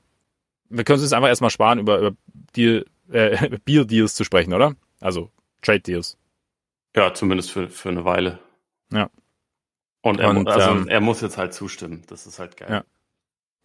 wir 0.70 0.84
können 0.84 1.02
uns 1.02 1.14
einfach 1.14 1.30
erstmal 1.30 1.52
sparen, 1.52 1.80
über, 1.80 2.00
über 2.00 2.12
Deal, 2.56 2.86
äh, 3.12 3.60
Beer 3.66 3.86
Deals 3.86 4.16
zu 4.16 4.24
sprechen, 4.24 4.54
oder? 4.54 4.76
Also 5.02 5.30
Trade 5.62 5.82
Deals. 5.82 6.18
Ja, 6.96 7.14
zumindest 7.14 7.52
für, 7.52 7.70
für 7.70 7.90
eine 7.90 8.06
Weile. 8.06 8.40
Ja. 8.92 9.10
Und 10.06 10.20
er, 10.20 10.30
und, 10.30 10.48
also, 10.48 10.70
ähm, 10.70 10.88
er 10.88 11.02
muss 11.02 11.22
jetzt 11.22 11.40
halt 11.40 11.56
zustimmen. 11.56 12.04
Das 12.08 12.28
ist 12.28 12.38
halt 12.38 12.58
geil. 12.58 12.84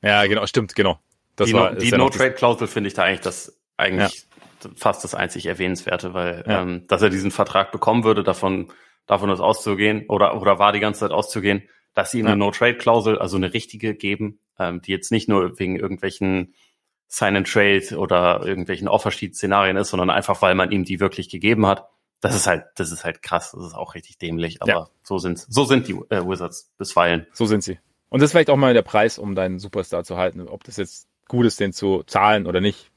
Ja, 0.01 0.23
ja 0.23 0.27
genau, 0.27 0.47
stimmt, 0.47 0.75
genau. 0.75 0.99
Das 1.37 1.49
die 1.49 1.53
war, 1.53 1.75
die 1.75 1.93
No-Trade-Klausel 1.93 2.67
finde 2.67 2.89
ich 2.89 2.95
da 2.95 3.05
eigentlich 3.05 3.21
das 3.21 3.61
eigentlich 3.77 4.27
ja. 4.65 4.71
fast 4.75 5.05
das 5.05 5.15
einzig 5.15 5.45
Erwähnenswerte, 5.45 6.15
weil 6.15 6.43
ja. 6.47 6.63
ähm, 6.63 6.87
dass 6.87 7.03
er 7.03 7.11
diesen 7.11 7.31
Vertrag 7.31 7.73
bekommen 7.73 8.05
würde, 8.05 8.23
davon 8.23 8.73
davon 9.05 9.29
ist 9.29 9.41
auszugehen 9.41 10.07
oder 10.09 10.41
oder 10.41 10.59
war 10.59 10.73
die 10.73 10.81
ganze 10.81 11.01
Zeit 11.01 11.11
auszugehen, 11.11 11.69
dass 11.93 12.11
sie 12.11 12.21
ihm 12.21 12.27
eine 12.27 12.37
No-Trade-Klausel, 12.37 13.19
also 13.19 13.37
eine 13.37 13.53
richtige 13.53 13.95
geben, 13.95 14.41
ähm, 14.59 14.81
die 14.81 14.93
jetzt 14.93 15.13
nicht 15.13 15.29
nur 15.29 15.59
wegen 15.59 15.77
irgendwelchen 15.77 16.55
Sign 17.07 17.37
and 17.37 17.53
Trade 17.53 17.99
oder 17.99 18.47
irgendwelchen 18.47 18.89
Offersheet-Szenarien 18.89 19.77
ist, 19.77 19.91
sondern 19.91 20.09
einfach, 20.09 20.41
weil 20.41 20.55
man 20.55 20.71
ihm 20.71 20.85
die 20.85 21.01
wirklich 21.01 21.29
gegeben 21.29 21.67
hat 21.67 21.87
das 22.21 22.35
ist 22.35 22.47
halt, 22.47 22.67
das 22.77 22.93
ist 22.93 23.05
halt 23.05 23.23
krass. 23.23 23.53
Das 23.53 23.65
ist 23.65 23.75
auch 23.75 23.95
richtig 23.95 24.19
dämlich. 24.19 24.63
Aber 24.63 24.73
ja. 24.73 24.89
so 25.03 25.19
sind, 25.19 25.39
so 25.39 25.65
sind 25.65 25.89
die 25.89 25.93
äh, 26.11 26.27
Wizards 26.27 26.71
bisweilen. 26.77 27.27
So 27.33 27.47
sind 27.47 27.65
sie. 27.65 27.79
Und 28.09 28.21
das 28.21 28.29
ist 28.29 28.33
vielleicht 28.33 28.51
auch 28.51 28.57
mal 28.57 28.75
der 28.75 28.83
Preis, 28.83 29.19
um 29.19 29.35
deinen 29.35 29.59
Superstar 29.59 30.05
zu 30.05 30.17
halten. 30.17 30.47
Ob 30.49 30.65
das 30.65 30.77
jetzt 30.77 31.09
gut 31.29 31.47
ist, 31.47 31.61
den 31.61 31.73
zu 31.73 32.03
zahlen 32.07 32.47
oder 32.47 32.61
nicht, 32.61 32.91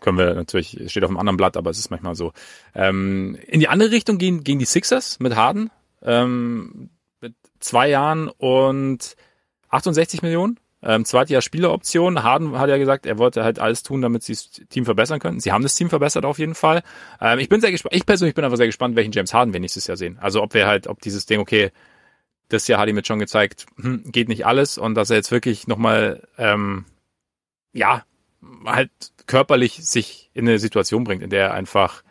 können 0.00 0.18
wir 0.18 0.34
natürlich, 0.34 0.90
steht 0.90 1.04
auf 1.04 1.10
einem 1.10 1.18
anderen 1.18 1.36
Blatt, 1.36 1.56
aber 1.56 1.70
es 1.70 1.78
ist 1.78 1.90
manchmal 1.90 2.14
so. 2.14 2.32
Ähm, 2.74 3.38
in 3.46 3.60
die 3.60 3.68
andere 3.68 3.92
Richtung 3.92 4.18
gehen, 4.18 4.44
gehen 4.44 4.58
die 4.58 4.66
Sixers 4.66 5.20
mit 5.20 5.36
Harden. 5.36 5.70
Ähm, 6.02 6.90
mit 7.20 7.34
zwei 7.60 7.88
Jahren 7.88 8.28
und 8.28 9.16
68 9.70 10.22
Millionen. 10.22 10.58
Ähm, 10.86 11.04
zweites 11.04 11.30
Jahr 11.30 11.42
Spieleroption. 11.42 12.22
Harden 12.22 12.56
hat 12.56 12.70
ja 12.70 12.78
gesagt, 12.78 13.06
er 13.06 13.18
wollte 13.18 13.42
halt 13.42 13.58
alles 13.58 13.82
tun, 13.82 14.02
damit 14.02 14.22
sie 14.22 14.34
das 14.34 14.50
Team 14.68 14.84
verbessern 14.84 15.18
können. 15.18 15.40
Sie 15.40 15.50
haben 15.50 15.62
das 15.62 15.74
Team 15.74 15.90
verbessert 15.90 16.24
auf 16.24 16.38
jeden 16.38 16.54
Fall. 16.54 16.84
Ähm, 17.20 17.40
ich 17.40 17.48
bin 17.48 17.60
sehr 17.60 17.72
gespannt. 17.72 17.96
Ich 17.96 18.06
persönlich 18.06 18.36
bin 18.36 18.44
aber 18.44 18.56
sehr 18.56 18.66
gespannt, 18.66 18.94
welchen 18.94 19.10
James 19.10 19.34
Harden 19.34 19.52
wir 19.52 19.58
nächstes 19.58 19.88
Jahr 19.88 19.96
sehen. 19.96 20.16
Also 20.20 20.42
ob 20.42 20.54
wir 20.54 20.68
halt, 20.68 20.86
ob 20.86 21.00
dieses 21.00 21.26
Ding, 21.26 21.40
okay, 21.40 21.72
das 22.48 22.68
Jahr 22.68 22.80
hat 22.80 22.88
ihm 22.88 22.96
jetzt 22.96 23.08
schon 23.08 23.18
gezeigt, 23.18 23.66
hm, 23.80 24.04
geht 24.12 24.28
nicht 24.28 24.46
alles 24.46 24.78
und 24.78 24.94
dass 24.94 25.10
er 25.10 25.16
jetzt 25.16 25.32
wirklich 25.32 25.66
nochmal, 25.66 26.22
ähm, 26.38 26.84
ja, 27.72 28.04
halt 28.64 28.90
körperlich 29.26 29.84
sich 29.84 30.30
in 30.34 30.46
eine 30.46 30.60
Situation 30.60 31.02
bringt, 31.02 31.22
in 31.22 31.30
der 31.30 31.46
er 31.46 31.54
einfach 31.54 32.04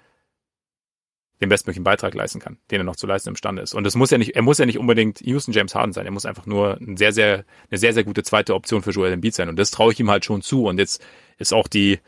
den 1.41 1.49
bestmöglichen 1.49 1.83
Beitrag 1.83 2.13
leisten 2.13 2.39
kann, 2.39 2.57
den 2.71 2.81
er 2.81 2.83
noch 2.85 2.95
zu 2.95 3.07
leisten 3.07 3.29
imstande 3.29 3.61
ist. 3.61 3.73
Und 3.73 3.85
es 3.85 3.95
muss 3.95 4.09
ja 4.09 4.17
nicht, 4.17 4.35
er 4.35 4.41
muss 4.41 4.57
ja 4.57 4.65
nicht 4.65 4.79
unbedingt 4.79 5.21
Houston 5.21 5.53
James 5.53 5.75
Harden 5.75 5.91
sein. 5.91 6.05
Er 6.05 6.11
muss 6.11 6.25
einfach 6.25 6.45
nur 6.45 6.77
ein 6.79 6.95
sehr, 6.95 7.11
sehr, 7.11 7.43
eine 7.69 7.77
sehr, 7.77 7.93
sehr 7.93 8.03
gute 8.05 8.23
zweite 8.23 8.55
Option 8.55 8.81
für 8.81 8.91
Joel 8.91 9.11
Embiid 9.11 9.33
sein. 9.33 9.49
Und 9.49 9.57
das 9.57 9.71
traue 9.71 9.91
ich 9.91 9.99
ihm 9.99 10.09
halt 10.09 10.23
schon 10.23 10.41
zu. 10.41 10.65
Und 10.65 10.77
jetzt 10.77 11.03
ist 11.37 11.53
auch 11.53 11.67
die, 11.67 11.99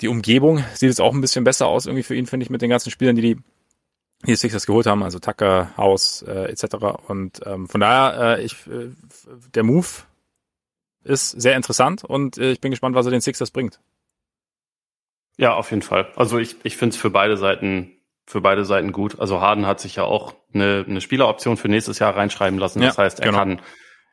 die 0.00 0.08
Umgebung 0.08 0.64
sieht 0.74 0.88
jetzt 0.88 1.00
auch 1.00 1.12
ein 1.12 1.20
bisschen 1.20 1.44
besser 1.44 1.66
aus 1.66 1.86
irgendwie 1.86 2.02
für 2.02 2.14
ihn, 2.14 2.26
finde 2.26 2.44
ich, 2.44 2.50
mit 2.50 2.62
den 2.62 2.70
ganzen 2.70 2.90
Spielern, 2.90 3.16
die 3.16 3.22
die, 3.22 3.36
die 4.26 4.34
Sixers 4.34 4.66
geholt 4.66 4.86
haben, 4.86 5.02
also 5.02 5.18
Tucker, 5.18 5.76
House 5.76 6.22
äh, 6.22 6.50
etc. 6.50 6.76
Und 7.06 7.40
ähm, 7.44 7.68
von 7.68 7.80
daher, 7.80 8.38
äh, 8.38 8.44
ich, 8.44 8.66
äh, 8.66 8.90
der 9.54 9.62
Move 9.62 9.86
ist 11.04 11.30
sehr 11.30 11.54
interessant 11.54 12.02
und 12.02 12.38
äh, 12.38 12.52
ich 12.52 12.60
bin 12.60 12.70
gespannt, 12.70 12.96
was 12.96 13.06
er 13.06 13.12
den 13.12 13.20
Sixers 13.20 13.50
bringt. 13.50 13.78
Ja, 15.36 15.54
auf 15.54 15.70
jeden 15.70 15.82
Fall. 15.82 16.12
Also 16.16 16.38
ich, 16.38 16.56
ich 16.62 16.76
finde 16.76 16.94
es 16.94 17.00
für 17.00 17.10
beide 17.10 17.36
Seiten 17.36 17.94
für 18.26 18.40
beide 18.40 18.64
Seiten 18.64 18.92
gut. 18.92 19.20
Also 19.20 19.40
Harden 19.40 19.66
hat 19.66 19.80
sich 19.80 19.96
ja 19.96 20.04
auch 20.04 20.34
eine, 20.52 20.84
eine 20.88 21.00
Spieleroption 21.00 21.56
für 21.56 21.68
nächstes 21.68 21.98
Jahr 21.98 22.16
reinschreiben 22.16 22.58
lassen. 22.58 22.80
Das 22.80 22.96
ja, 22.96 23.02
heißt, 23.04 23.20
er 23.20 23.26
genau. 23.26 23.38
kann, 23.38 23.60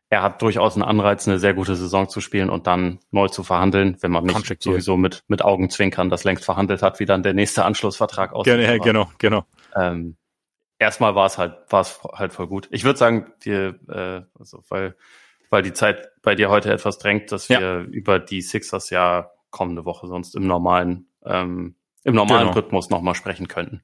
er 0.09 0.21
hat 0.21 0.41
durchaus 0.41 0.75
einen 0.75 0.83
Anreiz, 0.83 1.27
eine 1.27 1.39
sehr 1.39 1.53
gute 1.53 1.75
Saison 1.75 2.09
zu 2.09 2.19
spielen 2.19 2.49
und 2.49 2.67
dann 2.67 2.99
neu 3.11 3.29
zu 3.29 3.43
verhandeln, 3.43 3.97
wenn 4.01 4.11
man 4.11 4.25
nicht 4.25 4.61
sowieso 4.61 4.97
mit, 4.97 5.23
mit 5.27 5.41
Augenzwinkern 5.41 6.09
das 6.09 6.25
längst 6.25 6.43
verhandelt 6.43 6.81
hat, 6.81 6.99
wie 6.99 7.05
dann 7.05 7.23
der 7.23 7.33
nächste 7.33 7.63
Anschlussvertrag 7.63 8.33
aussieht. 8.33 8.57
Genau, 8.57 8.83
genau, 8.83 9.11
genau. 9.17 9.45
Ähm, 9.75 10.17
erstmal 10.77 11.15
war 11.15 11.27
es 11.27 11.37
halt, 11.37 11.55
war 11.69 11.81
es 11.81 12.01
halt 12.03 12.33
voll 12.33 12.47
gut. 12.47 12.67
Ich 12.71 12.83
würde 12.83 12.99
sagen, 12.99 13.31
dir, 13.45 13.79
äh, 13.87 14.21
also 14.37 14.63
weil, 14.67 14.97
weil 15.49 15.61
die 15.63 15.73
Zeit 15.73 16.09
bei 16.21 16.35
dir 16.35 16.49
heute 16.49 16.73
etwas 16.73 16.97
drängt, 16.97 17.31
dass 17.31 17.47
wir 17.47 17.61
ja. 17.61 17.79
über 17.79 18.19
die 18.19 18.41
Sixers 18.41 18.89
ja 18.89 19.31
kommende 19.49 19.85
Woche 19.85 20.07
sonst 20.07 20.35
im 20.35 20.45
normalen 20.45 21.07
ähm, 21.25 21.75
im 22.03 22.15
normalen 22.15 22.47
genau. 22.47 22.53
Rhythmus 22.53 22.89
nochmal 22.89 23.15
sprechen 23.15 23.47
könnten. 23.47 23.81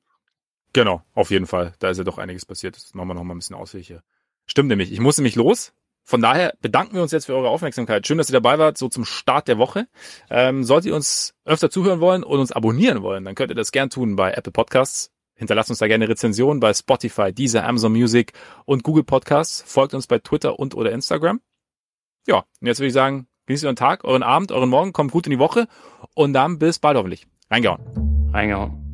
Genau, 0.74 1.02
auf 1.14 1.32
jeden 1.32 1.48
Fall. 1.48 1.74
Da 1.80 1.90
ist 1.90 1.98
ja 1.98 2.04
doch 2.04 2.18
einiges 2.18 2.46
passiert. 2.46 2.76
Das 2.76 2.94
machen 2.94 3.08
wir 3.08 3.14
nochmal 3.14 3.36
ein 3.36 3.40
bisschen 3.40 3.56
ausführlicher. 3.56 4.04
Stimmt 4.46 4.70
nämlich. 4.70 4.92
Ich 4.92 5.00
muss 5.00 5.18
nämlich 5.18 5.36
los. 5.36 5.74
Von 6.04 6.22
daher 6.22 6.54
bedanken 6.62 6.96
wir 6.96 7.02
uns 7.02 7.12
jetzt 7.12 7.26
für 7.26 7.36
eure 7.36 7.50
Aufmerksamkeit. 7.50 8.08
Schön, 8.08 8.18
dass 8.18 8.30
ihr 8.30 8.34
dabei 8.34 8.58
wart, 8.60 8.78
so 8.78 8.88
zum 8.88 9.04
Start 9.04 9.50
der 9.50 9.58
Woche. 9.58 9.88
Ähm, 10.30 10.64
solltet 10.64 10.88
ihr 10.90 10.96
uns 10.96 11.36
öfter 11.44 11.70
zuhören 11.70 12.00
wollen 12.00 12.24
und 12.24 12.40
uns 12.40 12.54
abonnieren 12.54 13.02
wollen, 13.02 13.26
dann 13.26 13.36
könnt 13.36 13.52
ihr 13.52 13.56
das 13.56 13.74
gern 13.74 13.90
tun 13.90 14.16
bei 14.16 14.32
Apple 14.32 14.54
Podcasts. 14.54 15.12
Hinterlasst 15.36 15.70
uns 15.70 15.80
da 15.80 15.88
gerne 15.88 16.08
Rezensionen 16.08 16.62
bei 16.62 16.74
Spotify, 16.74 17.34
Deezer, 17.34 17.66
Amazon 17.66 17.92
Music 17.92 18.32
und 18.64 18.84
Google 18.84 19.04
Podcasts. 19.04 19.62
Folgt 19.68 19.94
uns 19.94 20.08
bei 20.08 20.20
Twitter 20.20 20.58
und 20.58 20.76
oder 20.76 20.94
Instagram. 20.94 21.42
Ja, 22.26 22.38
und 22.38 22.68
jetzt 22.68 22.80
würde 22.80 22.88
ich 22.88 22.94
sagen, 22.94 23.28
Genießt 23.48 23.64
euren 23.64 23.76
Tag, 23.78 24.04
euren 24.04 24.24
Abend, 24.24 24.52
euren 24.52 24.70
Morgen, 24.70 24.94
kommt 24.94 25.12
gut 25.12 25.26
in 25.26 25.32
die 25.32 25.40
Woche 25.40 25.68
und 26.14 26.34
dann 26.34 26.60
bis 26.60 26.80
bald 26.80 26.98
hoffentlich. 26.98 27.28
Reingehauen. 27.50 27.82
Reingehauen. 28.34 28.87